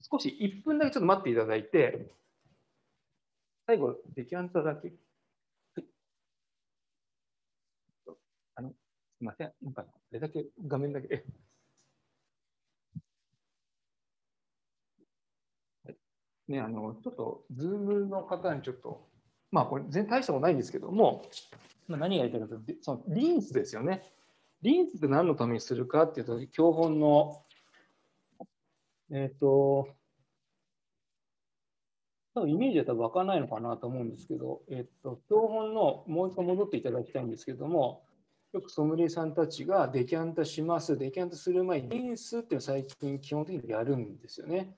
[0.00, 2.12] 少し1分だけちょっと待っていただいて、
[3.66, 4.92] 最後、デキャンタだけ。
[8.54, 8.74] あの、す
[9.20, 9.52] みません。
[9.60, 11.24] なんか、あれだけ、画面だけ。
[16.46, 19.04] ね、あのちょっと、ズームの方にちょっと、
[19.50, 21.24] まあ、これ、全然大したことないんですけども、
[21.92, 24.02] まあ、何が言いたいかというと、そのリンスですよね。
[24.62, 27.44] リンスって何のためにするかっていうと、教本の、
[29.10, 29.88] えっ、ー、と、
[32.34, 38.04] 多分イメージだったら湧かないのかなと思うんですけど、えっ、ー、と、教本のもう一度戻っていただきたいんですけども、
[38.52, 44.74] よくソムリエさんたちがデキャンタします、デキャンタする前にリンスっていうのを最近基本的にやるんですよね。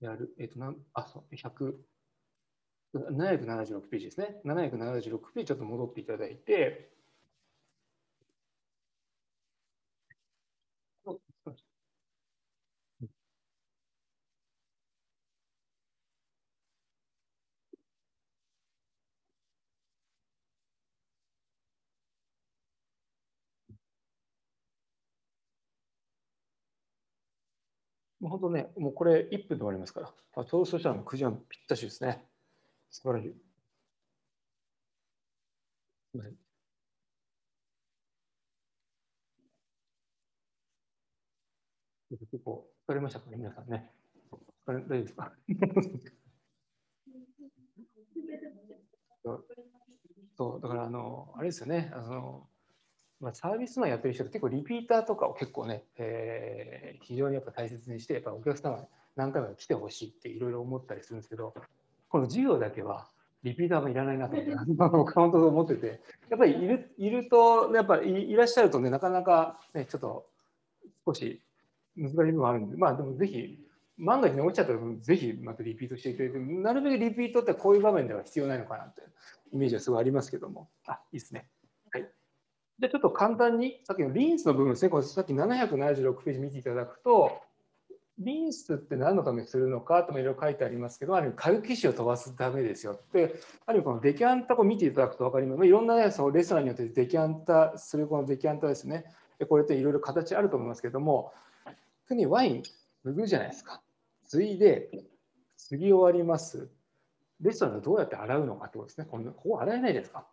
[0.00, 1.74] やる、えっ、ー、と、なんあ、そう、100、
[2.94, 4.40] 776ページですね。
[4.44, 6.92] 776ページちょっと戻っていただいて、
[28.20, 30.14] もう本当ね、もうこれ1分で終わりますから。
[30.36, 32.27] あちょうしたら9時半ぴったしですね。
[32.90, 33.34] 素晴らしい。
[42.10, 43.90] 結構疲れましたかね、皆さんね。
[44.66, 45.32] 疲れ大丈夫ですか？
[50.36, 52.48] そう、だからあの、あれですよね、あの、
[53.20, 58.86] まあ、サービスマンやってる人って結構リピーターとかを結構ね、えー、非常にやっぱ大切にして、やっぱお客様
[59.16, 61.52] 何回も来てほしいっていろいろ思ったりするんですけど、
[62.08, 63.06] この授業だけは
[63.42, 70.26] リピーターがいらないなと思って、カウントと思ってて、やっぱりいるいると、やっぱりいらっしゃるとね、なかなか、ね、ちょっと
[71.06, 71.40] 少し
[71.96, 73.58] 難しい部分あるんで、まあでもぜひ、
[73.96, 79.02] 万が一に落ちちゃったら、ぜひまたリピートしていただいて、なるべくリピートってこういう場面では必要ないのかなって
[79.52, 81.48] イメージはすごいありますけども、あ、いいですね。
[81.90, 82.02] はい。
[82.78, 87.40] じゃあちょっと簡単に、さっきのリンスの部分ですね、これさっき776ページ見ていただくと、
[88.18, 93.00] リンスって何のためにするのかともいろいろ書いてありますけど、ある意味、軽気腫を飛ばすためですよ。
[93.12, 93.34] で、
[93.64, 95.66] ある意味、このデキャンタを見ていただくと分かります。
[95.66, 99.04] いろんな、ね、そのレストランによってデキャンタするこのデキャンタですね。
[99.48, 101.32] これっていろいろ形あると思いますけども、
[102.08, 102.62] 特にワイン、
[103.04, 103.82] 脱ぐじゃないですか。
[104.24, 104.90] ついで、
[105.56, 106.68] 継ぎ終わります。
[107.40, 109.06] レストランでどうやって洗うのかってことですね。
[109.08, 110.26] ここ洗えないですか。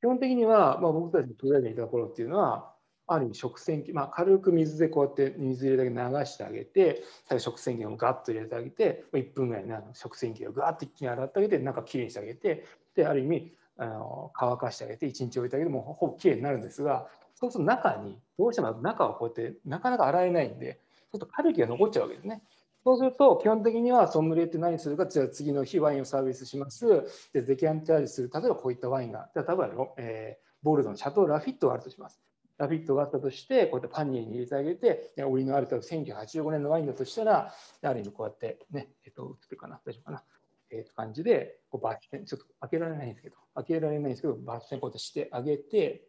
[0.00, 2.72] 基本的には、まあ、僕たちの取り上げていた頃っていうのは、
[3.08, 7.02] ある意味食洗機、まあ、軽く水でこうやって水入れだけ流してあげて
[7.38, 20.80] 食洗機をガッと入れてあげて1分ぐらいね食洗機をガッと一気に洗ってあげて中きれいにしてあげてである意味あの乾かしてあげて1日置いてあげてもほぼきれいになるんですがそうすると中にどうしても中をこうやってなかなか洗えないんで
[21.12, 22.42] ちょっとカルキが残っちゃうわけですね。
[22.84, 26.86] そうすると基本的にはソムリエって何するかじゃあ次の日ワインをサービスします。
[27.32, 32.20] でデキャンタージする例えばこういったワインが例えば、えー、ボルドのシャトー・ラフィットがあるとします。
[32.58, 40.24] ラフィットがあったとして、こうやってパニエに入れてあげて、売りのあると1985年のワインだとしたら、ある意味こうやってね、えっと、映ってるかな、大丈夫かな。
[40.70, 46.04] えー、感じで、こうバッテン、ちょっと開けられないんですけど、開けられないんですけど、バッテンこうやってしてあげて、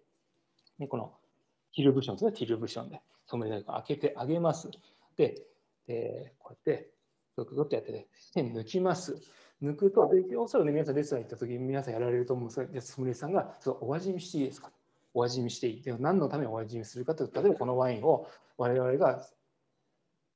[0.80, 1.14] ね、この
[1.76, 4.70] ティルブションですね、ティルブションで、ソムリエが開けてあげます。
[5.16, 5.46] で、
[5.88, 6.92] でこうやって、
[7.38, 9.22] ググッとやって、ね、線抜きます。
[9.62, 14.72] 抜くと、でおそらくね、皆さんレストラン行った時に皆さんやられると思うんですが、ソムリエさんが、そうお味見していいですか？
[15.14, 15.82] お味見していい。
[15.82, 18.28] で何のためにお味見するかというと、例えばこのワインを
[18.58, 19.26] 我々が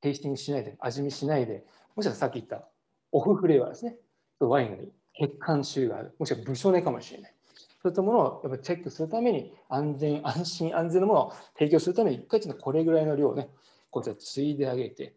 [0.00, 1.64] テイスティングしないで、味見しないで、
[1.96, 2.68] もしくはさっき言った
[3.12, 3.96] オフフレーバーですね。
[4.40, 7.34] ワインに血管臭がある、もしくは無性根かもしれない。
[7.82, 13.48] そういったものをやっぱチェックするために安全、安心、安全なものを提供するために、一回ちょっとこれぐらいの量をね、
[13.90, 15.14] こうやってついであげて、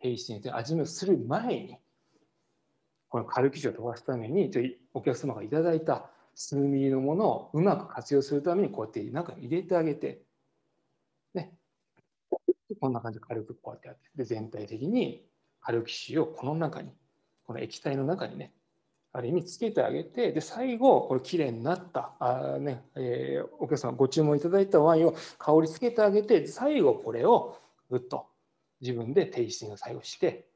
[0.00, 1.78] テイスティングで味見をする前に、
[3.08, 4.50] このカルキ値を飛ばすために、
[4.94, 10.22] お客様がいただいた数ミリのものをうまく活用するためにこうやって中に入れてあげて、
[11.34, 11.52] ね、
[12.80, 15.24] こんな感じで軽くこうやってやってで全体的に
[15.60, 16.92] カルキシをこの中に
[17.44, 18.52] この液体の中にね
[19.12, 27.58] ある意味つけてあげてで最後これきれいになったあ、ねえー、お客様ご注文いただいたワインを香りつけてあげて最後これを
[27.90, 28.26] ぐっと
[28.80, 30.46] 自分でテイスティングを最後して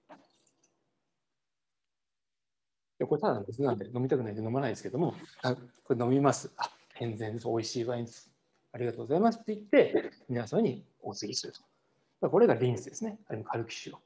[3.05, 5.55] これただの水なんで飲みたくないんで飲まないですけども、あ
[5.85, 6.51] これ飲みます。
[6.57, 7.47] あ、健全です。
[7.47, 8.31] 美味しいワインです。
[8.73, 11.53] ありがとうございますって言って、皆さんにお継ぎする
[12.21, 12.31] と。
[12.31, 13.19] これがリンスですね。
[13.29, 13.99] ある意味カルキ臭を。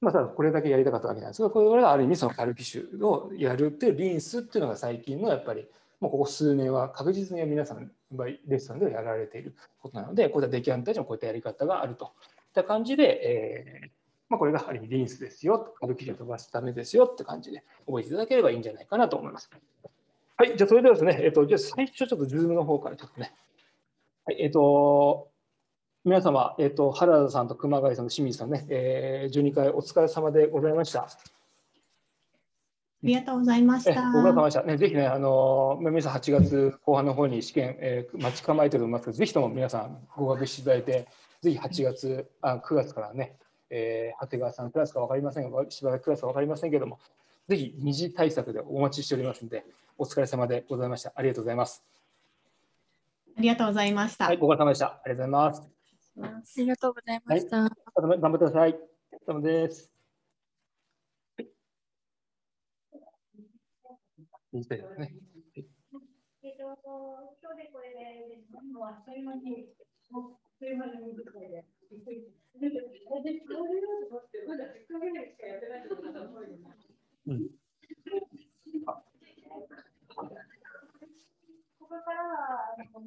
[0.00, 5.66] まあ、ただこれだけやりたかったわけなんですが、これがある意味そのカルキ臭をやるっていうリンスっていうのが最近のやっぱり、
[6.00, 7.90] もうここ数年は確実に皆さん、
[8.46, 12.10] レストランではやられていることなので、こういった出来上がったこういったやり方があるといっ
[12.54, 13.90] た感じで、えー、
[14.30, 19.50] まあ、これがある意味リンスですよ、軽くを飛ばすためですよって感じで覚えていただければいいんじゃないかなと思います。
[20.36, 23.34] はい、じゃあそれではですね、えっ、と、じゃあ最初ちょっとズームの方からちょっとね、
[24.24, 25.28] はい、えっ、と、
[26.04, 31.02] 皆様、えっ、と、原田さんと熊谷さんと清水さんね、えー、12回お疲れ様でございました。
[31.02, 31.08] あ
[33.02, 34.12] りがとうございました。
[34.12, 34.62] ご苦労様でした。
[34.62, 41.08] ね、ぜひね、あの、皆さん8月後半の方に試験、えー、待ち構えておりますけど、ぜひとも皆さん合格していただいて、
[41.42, 43.36] ぜひ8月、あ9月からね、
[43.70, 46.98] えー、長谷川さんクラスか分かりませんが、しばらくクラスか分かりませんけども、
[47.48, 49.64] ぜひ二次対策でお待ちしておりますので、
[49.96, 51.12] お疲れ様でございました。
[51.14, 51.84] ありがとうございます。
[53.36, 54.26] ありがとうございました。
[54.26, 54.86] はい、ご苦労様でした。
[54.86, 55.62] ありがとうございます。
[56.20, 57.56] ありがとうございました。
[57.60, 58.70] はい、頑張ってください。
[58.70, 59.92] お疲れ様です。
[64.52, 65.14] 二次対策ね。
[66.42, 66.64] えっと、
[67.42, 68.42] 今日でこれで、
[68.72, 69.68] もうあっという間に、
[70.10, 70.92] もうあっという間に。
[77.26, 77.50] うん。
[81.78, 82.76] ここからは